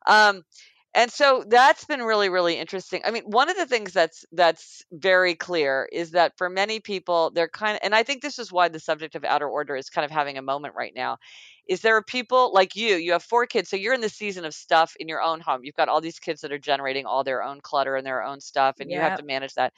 Um, 0.08 0.44
and 0.94 1.12
so 1.12 1.44
that's 1.48 1.86
been 1.86 2.02
really 2.02 2.30
really 2.30 2.58
interesting. 2.58 3.02
I 3.06 3.12
mean 3.12 3.24
one 3.26 3.50
of 3.50 3.58
the 3.58 3.66
things 3.66 3.94
that's 3.94 4.26
that's 4.32 4.84
very 4.92 5.36
clear 5.36 5.88
is 5.92 6.12
that 6.12 6.34
for 6.38 6.50
many 6.50 6.80
people 6.80 7.32
they're 7.32 7.48
kind 7.48 7.76
of 7.76 7.82
and 7.84 7.94
i 7.94 8.04
think 8.04 8.22
this 8.22 8.40
is 8.40 8.52
why 8.52 8.68
the 8.70 8.80
subject 8.80 9.16
of 9.16 9.24
outer 9.24 9.48
order 9.48 9.76
is 9.76 9.90
kind 9.90 10.06
of 10.06 10.12
having 10.12 10.38
a 10.38 10.42
moment 10.42 10.76
right 10.76 10.94
now 10.96 11.18
is 11.68 11.82
there 11.82 11.96
are 11.96 12.04
people 12.04 12.54
like 12.54 12.76
you 12.76 12.96
you 12.96 13.12
have 13.12 13.24
four 13.24 13.46
kids 13.46 13.70
so 13.70 13.76
you're 13.76 13.94
in 13.94 14.02
the 14.02 14.10
season 14.10 14.46
of 14.46 14.54
stuff 14.54 14.96
in 15.00 15.08
your 15.08 15.22
own 15.22 15.40
home. 15.40 15.62
You've 15.64 15.76
got 15.76 15.90
all 15.90 16.02
these 16.02 16.20
kids 16.20 16.42
that 16.42 16.52
are 16.52 16.60
generating 16.60 17.06
all 17.06 17.24
their 17.24 17.44
own 17.44 17.62
clutter 17.62 17.96
and 17.96 18.06
their 18.06 18.24
own 18.24 18.40
stuff 18.40 18.76
and 18.80 18.90
yep. 18.90 18.98
you 18.98 19.02
have 19.02 19.20
to 19.20 19.26
manage 19.26 19.54
that. 19.56 19.74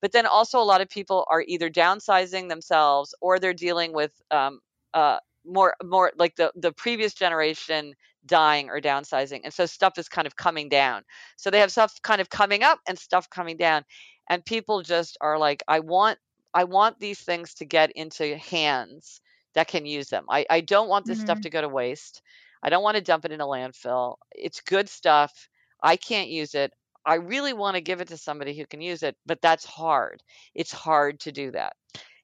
But 0.00 0.12
then 0.12 0.26
also 0.26 0.60
a 0.60 0.64
lot 0.64 0.80
of 0.80 0.88
people 0.88 1.26
are 1.28 1.44
either 1.46 1.70
downsizing 1.70 2.48
themselves 2.48 3.14
or 3.20 3.38
they're 3.38 3.52
dealing 3.54 3.92
with 3.92 4.12
um, 4.30 4.60
uh, 4.94 5.18
more 5.44 5.74
more 5.82 6.12
like 6.18 6.36
the 6.36 6.52
the 6.56 6.72
previous 6.72 7.14
generation 7.14 7.94
dying 8.26 8.68
or 8.68 8.80
downsizing 8.80 9.40
and 9.44 9.52
so 9.52 9.66
stuff 9.66 9.98
is 9.98 10.08
kind 10.08 10.26
of 10.26 10.36
coming 10.36 10.68
down. 10.68 11.02
So 11.36 11.50
they 11.50 11.60
have 11.60 11.72
stuff 11.72 11.94
kind 12.02 12.20
of 12.20 12.30
coming 12.30 12.62
up 12.62 12.78
and 12.88 12.98
stuff 12.98 13.28
coming 13.30 13.56
down 13.56 13.84
and 14.28 14.44
people 14.44 14.82
just 14.82 15.18
are 15.20 15.38
like 15.38 15.62
i 15.68 15.80
want 15.80 16.18
i 16.54 16.64
want 16.64 16.98
these 16.98 17.20
things 17.20 17.54
to 17.54 17.64
get 17.64 17.90
into 17.92 18.36
hands 18.36 19.20
that 19.54 19.68
can 19.68 19.84
use 19.84 20.08
them. 20.08 20.24
I, 20.28 20.46
I 20.48 20.60
don't 20.60 20.88
want 20.88 21.06
this 21.06 21.18
mm-hmm. 21.18 21.26
stuff 21.26 21.40
to 21.42 21.50
go 21.50 21.60
to 21.60 21.68
waste. 21.68 22.22
I 22.62 22.70
don't 22.70 22.82
want 22.82 22.96
to 22.96 23.02
dump 23.02 23.24
it 23.24 23.32
in 23.32 23.40
a 23.40 23.46
landfill. 23.46 24.16
It's 24.32 24.60
good 24.60 24.88
stuff. 24.88 25.48
I 25.82 25.96
can't 25.96 26.28
use 26.28 26.54
it. 26.54 26.72
I 27.04 27.14
really 27.14 27.54
want 27.54 27.76
to 27.76 27.80
give 27.80 28.00
it 28.00 28.08
to 28.08 28.16
somebody 28.16 28.56
who 28.56 28.66
can 28.66 28.80
use 28.80 29.02
it 29.02 29.16
but 29.26 29.40
that's 29.40 29.64
hard. 29.64 30.22
It's 30.54 30.72
hard 30.72 31.20
to 31.20 31.32
do 31.32 31.50
that 31.52 31.72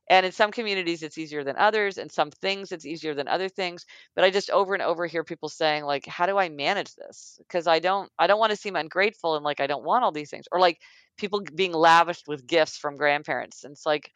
and 0.08 0.24
in 0.24 0.32
some 0.32 0.52
communities, 0.52 1.02
it's 1.02 1.18
easier 1.18 1.42
than 1.42 1.56
others. 1.56 1.98
And 1.98 2.10
some 2.10 2.30
things, 2.30 2.70
it's 2.72 2.86
easier 2.86 3.14
than 3.14 3.26
other 3.28 3.48
things. 3.48 3.86
But 4.14 4.24
I 4.24 4.30
just 4.30 4.50
over 4.50 4.74
and 4.74 4.82
over 4.82 5.06
hear 5.06 5.24
people 5.24 5.48
saying, 5.48 5.84
like, 5.84 6.06
how 6.06 6.26
do 6.26 6.38
I 6.38 6.48
manage 6.48 6.94
this? 6.94 7.38
Because 7.38 7.66
I 7.66 7.78
don't, 7.80 8.10
I 8.18 8.26
don't 8.26 8.38
want 8.38 8.50
to 8.50 8.56
seem 8.56 8.76
ungrateful 8.76 9.34
and 9.34 9.44
like 9.44 9.60
I 9.60 9.66
don't 9.66 9.84
want 9.84 10.04
all 10.04 10.12
these 10.12 10.30
things, 10.30 10.46
or 10.52 10.60
like 10.60 10.80
people 11.16 11.42
being 11.54 11.72
lavished 11.72 12.28
with 12.28 12.46
gifts 12.46 12.76
from 12.76 12.96
grandparents. 12.96 13.64
And 13.64 13.72
it's 13.72 13.86
like, 13.86 14.12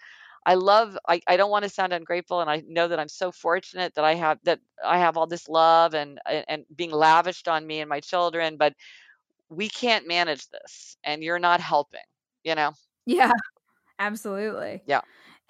I 0.47 0.55
love, 0.55 0.97
I, 1.07 1.21
I 1.27 1.37
don't 1.37 1.51
want 1.51 1.65
to 1.65 1.69
sound 1.69 1.93
ungrateful. 1.93 2.41
And 2.41 2.49
I 2.49 2.63
know 2.67 2.89
that 2.89 2.99
I'm 2.99 3.09
so 3.09 3.31
fortunate 3.31 3.95
that 3.95 4.05
I 4.05 4.15
have, 4.15 4.39
that 4.45 4.61
I 4.85 4.99
have 4.99 5.17
all 5.17 5.27
this 5.27 5.49
love 5.49 5.95
and, 5.95 6.19
and 6.27 6.65
being 6.75 6.93
lavished 6.93 7.47
on 7.47 7.67
me 7.67 7.81
and 7.81 7.89
my 7.89 8.01
children. 8.01 8.57
But 8.57 8.75
we 9.51 9.69
can't 9.69 10.07
manage 10.07 10.49
this 10.49 10.97
and 11.05 11.23
you're 11.23 11.39
not 11.39 11.61
helping, 11.61 12.01
you 12.45 12.55
know? 12.55 12.73
Yeah, 13.05 13.33
absolutely. 13.99 14.83
Yeah. 14.87 15.01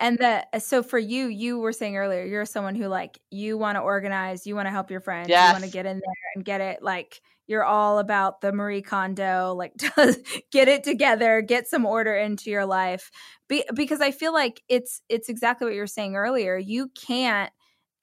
And 0.01 0.19
that 0.19 0.49
uh, 0.53 0.59
so 0.59 0.83
for 0.83 0.99
you, 0.99 1.27
you 1.27 1.59
were 1.59 1.73
saying 1.73 1.97
earlier, 1.97 2.25
you're 2.25 2.47
someone 2.47 2.75
who 2.75 2.87
like 2.87 3.21
you 3.31 3.59
want 3.59 3.77
to 3.77 3.81
organize, 3.81 4.47
you 4.47 4.57
want 4.57 4.67
to 4.67 4.71
help 4.71 4.91
your 4.91 5.01
friends, 5.01 5.29
yes. 5.29 5.49
you 5.49 5.53
want 5.53 5.65
to 5.65 5.71
get 5.71 5.85
in 5.85 5.99
there 5.99 6.33
and 6.35 6.45
get 6.45 6.63
it 6.63 6.83
like 6.83 7.21
you're 7.47 7.65
all 7.65 7.99
about 7.99 8.41
the 8.41 8.53
Marie 8.53 8.81
Kondo, 8.81 9.55
like 9.55 9.75
get 10.53 10.69
it 10.69 10.85
together, 10.85 11.43
get 11.43 11.69
some 11.69 11.85
order 11.85 12.15
into 12.15 12.49
your 12.49 12.65
life. 12.65 13.11
Be, 13.49 13.65
because 13.75 14.01
I 14.01 14.11
feel 14.11 14.33
like 14.33 14.63
it's 14.69 15.03
it's 15.09 15.29
exactly 15.29 15.67
what 15.67 15.75
you 15.75 15.81
were 15.81 15.87
saying 15.87 16.17
earlier. 16.17 16.57
You 16.57 16.89
can't 16.89 17.53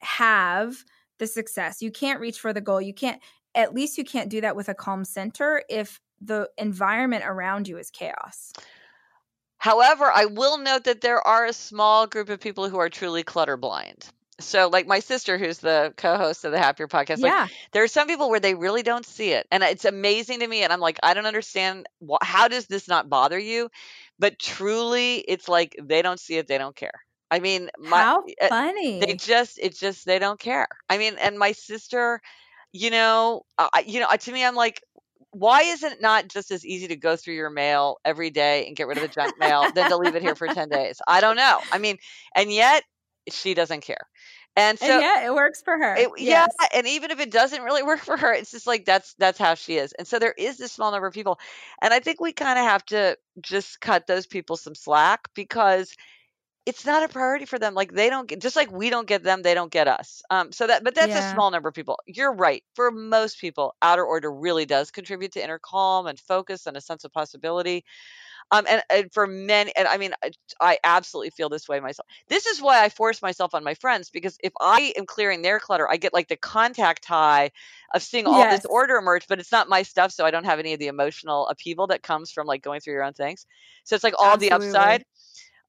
have 0.00 0.76
the 1.18 1.26
success. 1.26 1.82
You 1.82 1.90
can't 1.90 2.20
reach 2.20 2.38
for 2.38 2.52
the 2.52 2.60
goal. 2.60 2.80
You 2.80 2.94
can't 2.94 3.20
at 3.54 3.74
least 3.74 3.98
you 3.98 4.04
can't 4.04 4.30
do 4.30 4.40
that 4.42 4.54
with 4.54 4.68
a 4.68 4.74
calm 4.74 5.04
center 5.04 5.64
if 5.68 6.00
the 6.20 6.48
environment 6.58 7.24
around 7.26 7.66
you 7.66 7.76
is 7.78 7.90
chaos. 7.90 8.52
However, 9.58 10.10
I 10.12 10.26
will 10.26 10.58
note 10.58 10.84
that 10.84 11.00
there 11.00 11.24
are 11.26 11.46
a 11.46 11.52
small 11.52 12.06
group 12.06 12.28
of 12.28 12.40
people 12.40 12.68
who 12.68 12.78
are 12.78 12.88
truly 12.88 13.22
clutter 13.22 13.56
blind. 13.56 14.04
So, 14.40 14.68
like 14.68 14.86
my 14.86 15.00
sister, 15.00 15.36
who's 15.36 15.58
the 15.58 15.92
co-host 15.96 16.44
of 16.44 16.52
the 16.52 16.58
Happier 16.58 16.86
podcast, 16.86 17.18
yeah. 17.18 17.42
like 17.42 17.50
there 17.72 17.82
are 17.82 17.88
some 17.88 18.06
people 18.06 18.30
where 18.30 18.38
they 18.38 18.54
really 18.54 18.82
don't 18.84 19.04
see 19.04 19.32
it, 19.32 19.46
and 19.50 19.64
it's 19.64 19.84
amazing 19.84 20.40
to 20.40 20.46
me. 20.46 20.62
And 20.62 20.72
I'm 20.72 20.78
like, 20.80 20.98
I 21.02 21.14
don't 21.14 21.26
understand 21.26 21.86
wh- 22.08 22.22
how 22.22 22.46
does 22.46 22.66
this 22.66 22.86
not 22.86 23.08
bother 23.08 23.38
you? 23.38 23.68
But 24.18 24.38
truly, 24.38 25.16
it's 25.16 25.48
like 25.48 25.76
they 25.82 26.02
don't 26.02 26.20
see 26.20 26.36
it, 26.36 26.46
they 26.46 26.58
don't 26.58 26.76
care. 26.76 26.92
I 27.30 27.40
mean, 27.40 27.68
my, 27.78 28.02
how 28.02 28.24
eh, 28.40 28.48
funny! 28.48 29.00
They 29.00 29.14
just, 29.14 29.58
it's 29.60 29.80
just 29.80 30.06
they 30.06 30.18
don't 30.18 30.38
care. 30.38 30.68
I 30.88 30.98
mean, 30.98 31.16
and 31.20 31.38
my 31.38 31.52
sister, 31.52 32.20
you 32.72 32.90
know, 32.90 33.42
uh, 33.58 33.68
you 33.86 34.00
know, 34.00 34.08
to 34.08 34.32
me, 34.32 34.44
I'm 34.44 34.54
like, 34.54 34.82
why 35.32 35.62
is 35.62 35.82
it 35.82 36.00
not 36.00 36.28
just 36.28 36.50
as 36.50 36.64
easy 36.64 36.88
to 36.88 36.96
go 36.96 37.16
through 37.16 37.34
your 37.34 37.50
mail 37.50 37.98
every 38.04 38.30
day 38.30 38.66
and 38.66 38.76
get 38.76 38.86
rid 38.86 38.98
of 38.98 39.02
the 39.02 39.08
junk 39.08 39.38
mail 39.38 39.70
than 39.74 39.90
to 39.90 39.96
leave 39.96 40.14
it 40.14 40.22
here 40.22 40.34
for 40.34 40.46
10 40.46 40.68
days? 40.68 41.00
I 41.06 41.20
don't 41.20 41.36
know. 41.36 41.60
I 41.70 41.78
mean, 41.78 41.98
and 42.34 42.52
yet 42.52 42.82
she 43.30 43.54
doesn't 43.54 43.82
care. 43.82 44.06
And 44.56 44.76
so 44.78 44.86
and 44.86 45.00
yeah, 45.00 45.24
it 45.24 45.32
works 45.32 45.62
for 45.62 45.78
her. 45.78 45.94
It, 45.94 46.08
yes. 46.16 46.50
Yeah, 46.60 46.68
and 46.74 46.86
even 46.88 47.12
if 47.12 47.20
it 47.20 47.30
doesn't 47.30 47.62
really 47.62 47.84
work 47.84 48.00
for 48.00 48.16
her, 48.16 48.32
it's 48.32 48.50
just 48.50 48.66
like 48.66 48.84
that's 48.84 49.14
that's 49.14 49.38
how 49.38 49.54
she 49.54 49.76
is. 49.76 49.92
And 49.92 50.06
so 50.06 50.18
there 50.18 50.34
is 50.36 50.56
this 50.56 50.72
small 50.72 50.90
number 50.90 51.06
of 51.06 51.14
people, 51.14 51.38
and 51.80 51.94
I 51.94 52.00
think 52.00 52.20
we 52.20 52.32
kind 52.32 52.58
of 52.58 52.64
have 52.64 52.84
to 52.86 53.16
just 53.40 53.80
cut 53.80 54.08
those 54.08 54.26
people 54.26 54.56
some 54.56 54.74
slack 54.74 55.28
because 55.34 55.94
it's 56.68 56.84
not 56.84 57.02
a 57.02 57.08
priority 57.08 57.46
for 57.46 57.58
them. 57.58 57.72
Like 57.72 57.94
they 57.94 58.10
don't 58.10 58.28
get, 58.28 58.42
just 58.42 58.54
like 58.54 58.70
we 58.70 58.90
don't 58.90 59.08
get 59.08 59.22
them, 59.22 59.40
they 59.40 59.54
don't 59.54 59.72
get 59.72 59.88
us. 59.88 60.20
Um, 60.28 60.52
so 60.52 60.66
that, 60.66 60.84
but 60.84 60.94
that's 60.94 61.08
yeah. 61.08 61.30
a 61.30 61.32
small 61.32 61.50
number 61.50 61.70
of 61.70 61.74
people. 61.74 61.98
You're 62.04 62.34
right. 62.34 62.62
For 62.74 62.90
most 62.90 63.40
people, 63.40 63.74
outer 63.80 64.04
order 64.04 64.30
really 64.30 64.66
does 64.66 64.90
contribute 64.90 65.32
to 65.32 65.42
inner 65.42 65.58
calm 65.58 66.06
and 66.06 66.20
focus 66.20 66.66
and 66.66 66.76
a 66.76 66.82
sense 66.82 67.04
of 67.04 67.12
possibility. 67.12 67.86
Um, 68.50 68.66
and, 68.68 68.82
and 68.90 69.10
for 69.14 69.26
many, 69.26 69.72
and 69.76 69.88
I 69.88 69.96
mean, 69.96 70.12
I, 70.22 70.30
I 70.60 70.78
absolutely 70.84 71.30
feel 71.30 71.48
this 71.48 71.70
way 71.70 71.80
myself. 71.80 72.06
This 72.28 72.44
is 72.44 72.60
why 72.60 72.84
I 72.84 72.90
force 72.90 73.22
myself 73.22 73.54
on 73.54 73.64
my 73.64 73.72
friends 73.72 74.10
because 74.10 74.36
if 74.44 74.52
I 74.60 74.92
am 74.98 75.06
clearing 75.06 75.40
their 75.40 75.60
clutter, 75.60 75.90
I 75.90 75.96
get 75.96 76.12
like 76.12 76.28
the 76.28 76.36
contact 76.36 77.06
high 77.06 77.50
of 77.94 78.02
seeing 78.02 78.26
all 78.26 78.40
yes. 78.40 78.58
this 78.58 78.66
order 78.66 78.96
emerge, 78.96 79.26
but 79.26 79.40
it's 79.40 79.52
not 79.52 79.70
my 79.70 79.82
stuff, 79.82 80.12
so 80.12 80.26
I 80.26 80.30
don't 80.30 80.44
have 80.44 80.58
any 80.58 80.74
of 80.74 80.80
the 80.80 80.88
emotional 80.88 81.48
upheaval 81.48 81.86
that 81.86 82.02
comes 82.02 82.30
from 82.30 82.46
like 82.46 82.60
going 82.60 82.80
through 82.80 82.92
your 82.92 83.04
own 83.04 83.14
things. 83.14 83.46
So 83.84 83.94
it's 83.94 84.04
like 84.04 84.14
all 84.18 84.34
Absolutely. 84.34 84.48
the 84.48 84.66
upside. 84.66 85.04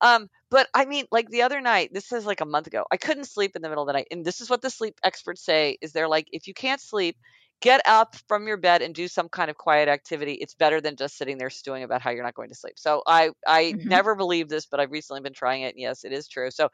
Um, 0.02 0.30
but 0.50 0.68
I 0.74 0.86
mean, 0.86 1.06
like 1.12 1.30
the 1.30 1.43
other 1.43 1.62
night, 1.62 1.93
this 1.93 2.12
is 2.12 2.26
like 2.26 2.41
a 2.41 2.45
month 2.45 2.68
ago, 2.68 2.86
I 2.91 2.97
couldn't 2.97 3.26
sleep 3.26 3.56
in 3.56 3.62
the 3.62 3.70
middle 3.70 3.84
of 3.84 3.88
the 3.88 3.93
night. 3.93 4.08
And 4.12 4.26
this 4.26 4.41
is 4.41 4.50
what 4.50 4.62
the 4.62 4.70
sleep 4.70 4.95
experts 5.04 5.43
say 5.43 5.78
is 5.82 5.91
they're 5.91 6.08
like, 6.08 6.28
if 6.32 6.47
you 6.47 6.54
can't 6.54 6.82
sleep, 6.82 7.18
get 7.62 7.82
up 7.86 8.16
from 8.28 8.47
your 8.47 8.58
bed 8.58 8.82
and 8.82 8.95
do 8.95 9.08
some 9.08 9.30
kind 9.30 9.50
of 9.50 9.58
quiet 9.58 9.89
activity. 9.89 10.34
It's 10.34 10.54
better 10.54 10.82
than 10.82 10.95
just 10.95 11.18
sitting 11.18 11.38
there 11.38 11.50
stewing 11.50 11.84
about 11.84 12.02
how 12.02 12.10
you're 12.10 12.24
not 12.24 12.34
going 12.34 12.50
to 12.50 12.56
sleep. 12.56 12.80
So 12.80 13.04
I 13.06 13.32
I 13.45 13.74
mm-hmm. 13.74 13.89
never 13.89 14.16
believed 14.16 14.50
this, 14.50 14.66
but 14.66 14.80
I've 14.80 14.91
recently 14.91 15.22
been 15.22 15.34
trying 15.34 15.64
it. 15.64 15.76
And 15.76 15.80
yes, 15.80 16.04
it 16.04 16.14
is 16.14 16.28
true. 16.28 16.52
So 16.52 16.70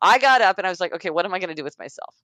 I 0.00 0.18
got 0.18 0.40
up 0.40 0.58
and 0.58 0.66
I 0.66 0.70
was 0.70 0.80
like, 0.80 0.94
okay, 0.94 1.10
what 1.10 1.24
am 1.24 1.34
I 1.34 1.38
going 1.38 1.50
to 1.50 1.54
do 1.54 1.64
with 1.64 1.78
myself? 1.78 2.14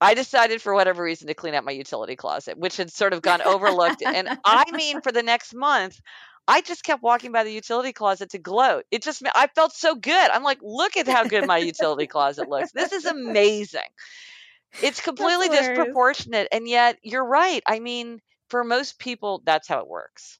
I 0.00 0.14
decided 0.14 0.60
for 0.60 0.74
whatever 0.74 1.04
reason 1.04 1.28
to 1.28 1.34
clean 1.34 1.54
out 1.54 1.64
my 1.64 1.70
utility 1.70 2.16
closet, 2.16 2.58
which 2.58 2.76
had 2.76 2.90
sort 2.90 3.12
of 3.12 3.22
gone 3.22 3.40
overlooked. 3.42 4.02
and 4.02 4.28
I 4.44 4.64
mean, 4.72 5.00
for 5.00 5.12
the 5.12 5.22
next 5.22 5.54
month, 5.54 6.00
I 6.48 6.60
just 6.60 6.84
kept 6.84 7.02
walking 7.02 7.32
by 7.32 7.44
the 7.44 7.52
utility 7.52 7.92
closet 7.92 8.30
to 8.30 8.38
gloat. 8.38 8.84
It 8.90 9.02
just, 9.02 9.22
I 9.34 9.46
felt 9.54 9.72
so 9.72 9.94
good. 9.94 10.30
I'm 10.30 10.42
like, 10.42 10.58
look 10.62 10.96
at 10.96 11.06
how 11.06 11.24
good 11.24 11.46
my 11.46 11.58
utility 11.58 12.06
closet 12.06 12.48
looks. 12.48 12.72
This 12.72 12.92
is 12.92 13.04
amazing. 13.04 13.80
It's 14.82 15.00
completely 15.04 15.48
disproportionate. 15.48 16.48
And 16.50 16.68
yet, 16.68 16.98
you're 17.02 17.24
right. 17.24 17.62
I 17.66 17.78
mean, 17.78 18.20
for 18.48 18.64
most 18.64 18.98
people, 18.98 19.42
that's 19.44 19.68
how 19.68 19.80
it 19.80 19.88
works. 19.88 20.38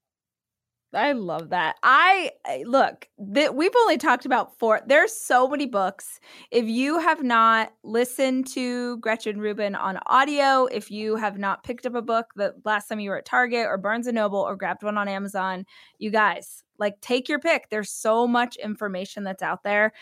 I 0.95 1.13
love 1.13 1.51
that. 1.51 1.77
I 1.83 2.33
look, 2.67 3.09
that 3.19 3.55
we've 3.55 3.75
only 3.81 3.97
talked 3.97 4.27
about 4.27 4.59
four. 4.59 4.81
There's 4.87 5.13
so 5.13 5.49
many 5.49 5.65
books. 5.67 6.21
If 6.51 6.67
you 6.67 6.99
have 6.99 7.23
not 7.23 7.73
listened 7.83 8.47
to 8.49 8.99
Gretchen 8.99 9.41
Rubin 9.41 9.75
on 9.75 9.99
audio, 10.07 10.67
if 10.67 10.91
you 10.91 11.17
have 11.17 11.39
not 11.39 11.65
picked 11.65 11.87
up 11.87 11.95
a 11.95 12.03
book 12.03 12.27
the 12.37 12.55
last 12.65 12.89
time 12.89 13.01
you 13.01 13.11
were 13.11 13.19
at 13.19 13.25
Target 13.25 13.67
or 13.67 13.79
Barnes 13.79 14.07
and 14.07 14.17
Noble 14.17 14.41
or 14.41 14.55
grabbed 14.55 14.83
one 14.83 14.99
on 14.99 15.09
Amazon, 15.09 15.65
you 15.99 16.11
guys, 16.11 16.63
like 16.79 17.01
take 17.01 17.29
your 17.29 17.39
pick. 17.39 17.71
There's 17.71 17.91
so 17.91 18.27
much 18.27 18.57
information 18.57 19.25
that's 19.25 19.43
out 19.43 19.63
there. 19.63 19.93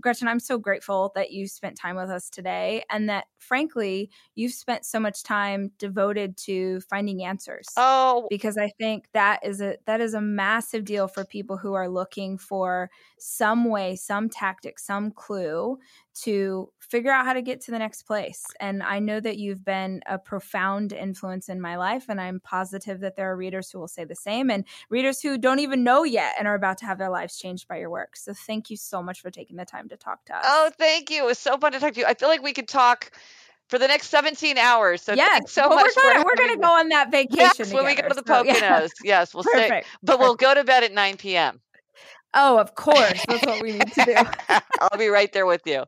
Gretchen, 0.00 0.28
I'm 0.28 0.40
so 0.40 0.58
grateful 0.58 1.12
that 1.14 1.30
you 1.32 1.46
spent 1.48 1.76
time 1.76 1.96
with 1.96 2.10
us 2.10 2.28
today 2.30 2.84
and 2.90 3.08
that, 3.08 3.26
frankly, 3.38 4.10
you've 4.34 4.52
spent 4.52 4.84
so 4.84 5.00
much 5.00 5.22
time 5.22 5.72
devoted 5.78 6.36
to 6.38 6.80
finding 6.82 7.22
answers. 7.24 7.66
Oh, 7.76 8.26
because 8.30 8.56
I 8.56 8.68
think 8.78 9.06
that 9.14 9.44
is 9.44 9.60
a 9.60 9.76
that 9.86 10.00
is 10.00 10.14
a 10.14 10.20
massive 10.20 10.84
deal 10.84 11.08
for 11.08 11.24
people 11.24 11.56
who 11.56 11.74
are 11.74 11.88
looking 11.88 12.38
for 12.38 12.90
some 13.18 13.64
way, 13.64 13.96
some 13.96 14.28
tactic, 14.28 14.78
some 14.78 15.10
clue 15.10 15.78
to 16.22 16.70
figure 16.78 17.10
out 17.10 17.24
how 17.24 17.32
to 17.32 17.42
get 17.42 17.60
to 17.62 17.70
the 17.70 17.78
next 17.78 18.02
place. 18.02 18.44
And 18.60 18.82
I 18.82 18.98
know 19.00 19.18
that 19.20 19.36
you've 19.36 19.64
been 19.64 20.00
a 20.06 20.18
profound 20.18 20.92
influence 20.92 21.48
in 21.48 21.60
my 21.60 21.76
life, 21.76 22.08
and 22.08 22.20
I'm 22.20 22.40
positive 22.40 23.00
that 23.00 23.16
there 23.16 23.30
are 23.30 23.36
readers 23.36 23.70
who 23.70 23.80
will 23.80 23.88
say 23.88 24.04
the 24.04 24.14
same 24.14 24.50
and 24.50 24.64
readers 24.90 25.20
who 25.20 25.38
don't 25.38 25.58
even 25.58 25.82
know 25.82 26.04
yet 26.04 26.34
and 26.38 26.46
are 26.46 26.54
about 26.54 26.78
to 26.78 26.86
have 26.86 26.98
their 26.98 27.10
lives 27.10 27.36
changed 27.36 27.66
by 27.68 27.78
your 27.78 27.90
work. 27.90 28.16
So 28.16 28.32
thank 28.32 28.70
you 28.70 28.76
so 28.76 29.02
much 29.02 29.20
for 29.20 29.30
taking 29.30 29.56
the 29.56 29.64
time 29.64 29.88
to 29.88 29.96
talk 29.96 30.24
to 30.26 30.36
us. 30.36 30.44
Oh, 30.46 30.70
thank 30.78 31.10
you. 31.10 31.24
It 31.24 31.26
was 31.26 31.38
so 31.38 31.58
fun 31.58 31.72
to 31.72 31.80
talk 31.80 31.94
to 31.94 32.00
you. 32.00 32.06
I 32.06 32.14
feel 32.14 32.28
like 32.28 32.42
we 32.42 32.52
could 32.52 32.68
talk 32.68 33.10
for 33.68 33.78
the 33.78 33.88
next 33.88 34.08
17 34.08 34.58
hours. 34.58 35.02
So 35.02 35.14
yes, 35.14 35.50
so 35.50 35.68
well, 35.68 35.78
much. 35.78 35.92
We're 35.96 36.12
gonna, 36.12 36.24
we're 36.24 36.36
gonna 36.36 36.60
go 36.60 36.78
on 36.78 36.88
that 36.90 37.10
vacation. 37.10 37.38
Yes, 37.38 37.56
together, 37.56 37.74
when 37.74 37.86
we 37.86 37.94
go 37.94 38.08
to 38.08 38.14
the 38.14 38.22
Poconos. 38.22 38.44
So, 38.44 38.58
yeah. 38.62 38.88
Yes, 39.02 39.34
we'll 39.34 39.44
Perfect. 39.52 39.86
stay. 39.86 39.96
But 40.02 40.18
we'll 40.20 40.36
go 40.36 40.54
to 40.54 40.64
bed 40.64 40.84
at 40.84 40.92
9 40.92 41.16
p.m. 41.16 41.60
Oh, 42.34 42.58
of 42.58 42.74
course. 42.74 43.24
That's 43.28 43.46
what 43.46 43.62
we 43.62 43.72
need 43.72 43.92
to 43.92 44.04
do. 44.04 44.14
I'll 44.80 44.98
be 44.98 45.08
right 45.08 45.32
there 45.32 45.46
with 45.46 45.62
you. 45.66 45.84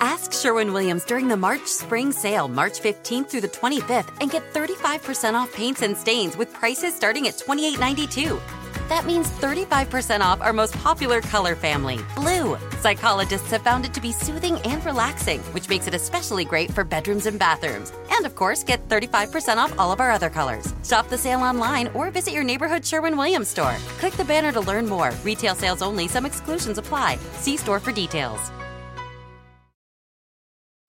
Ask 0.00 0.32
Sherwin 0.32 0.72
Williams 0.72 1.04
during 1.04 1.28
the 1.28 1.36
March 1.36 1.66
Spring 1.66 2.12
Sale, 2.12 2.48
March 2.48 2.80
15th 2.80 3.28
through 3.30 3.40
the 3.40 3.48
25th, 3.48 4.10
and 4.20 4.30
get 4.30 4.42
35% 4.52 5.34
off 5.34 5.52
paints 5.52 5.82
and 5.82 5.96
stains 5.96 6.36
with 6.36 6.52
prices 6.52 6.94
starting 6.94 7.26
at 7.26 7.34
$28.92. 7.34 8.61
That 8.92 9.06
means 9.06 9.30
35% 9.30 10.20
off 10.20 10.42
our 10.42 10.52
most 10.52 10.74
popular 10.74 11.22
color 11.22 11.56
family, 11.56 12.00
blue. 12.14 12.58
Psychologists 12.80 13.50
have 13.50 13.62
found 13.62 13.86
it 13.86 13.94
to 13.94 14.02
be 14.02 14.12
soothing 14.12 14.58
and 14.66 14.84
relaxing, 14.84 15.40
which 15.54 15.70
makes 15.70 15.86
it 15.86 15.94
especially 15.94 16.44
great 16.44 16.70
for 16.70 16.84
bedrooms 16.84 17.24
and 17.24 17.38
bathrooms. 17.38 17.90
And 18.10 18.26
of 18.26 18.34
course, 18.34 18.62
get 18.62 18.86
35% 18.90 19.56
off 19.56 19.72
all 19.78 19.92
of 19.92 20.00
our 20.00 20.10
other 20.10 20.28
colors. 20.28 20.74
Shop 20.84 21.08
the 21.08 21.16
sale 21.16 21.40
online 21.40 21.88
or 21.94 22.10
visit 22.10 22.34
your 22.34 22.44
neighborhood 22.44 22.84
Sherwin 22.84 23.16
Williams 23.16 23.48
store. 23.48 23.76
Click 23.98 24.12
the 24.18 24.26
banner 24.26 24.52
to 24.52 24.60
learn 24.60 24.86
more. 24.86 25.10
Retail 25.24 25.54
sales 25.54 25.80
only, 25.80 26.06
some 26.06 26.26
exclusions 26.26 26.76
apply. 26.76 27.16
See 27.40 27.56
store 27.56 27.80
for 27.80 27.92
details. 27.92 28.50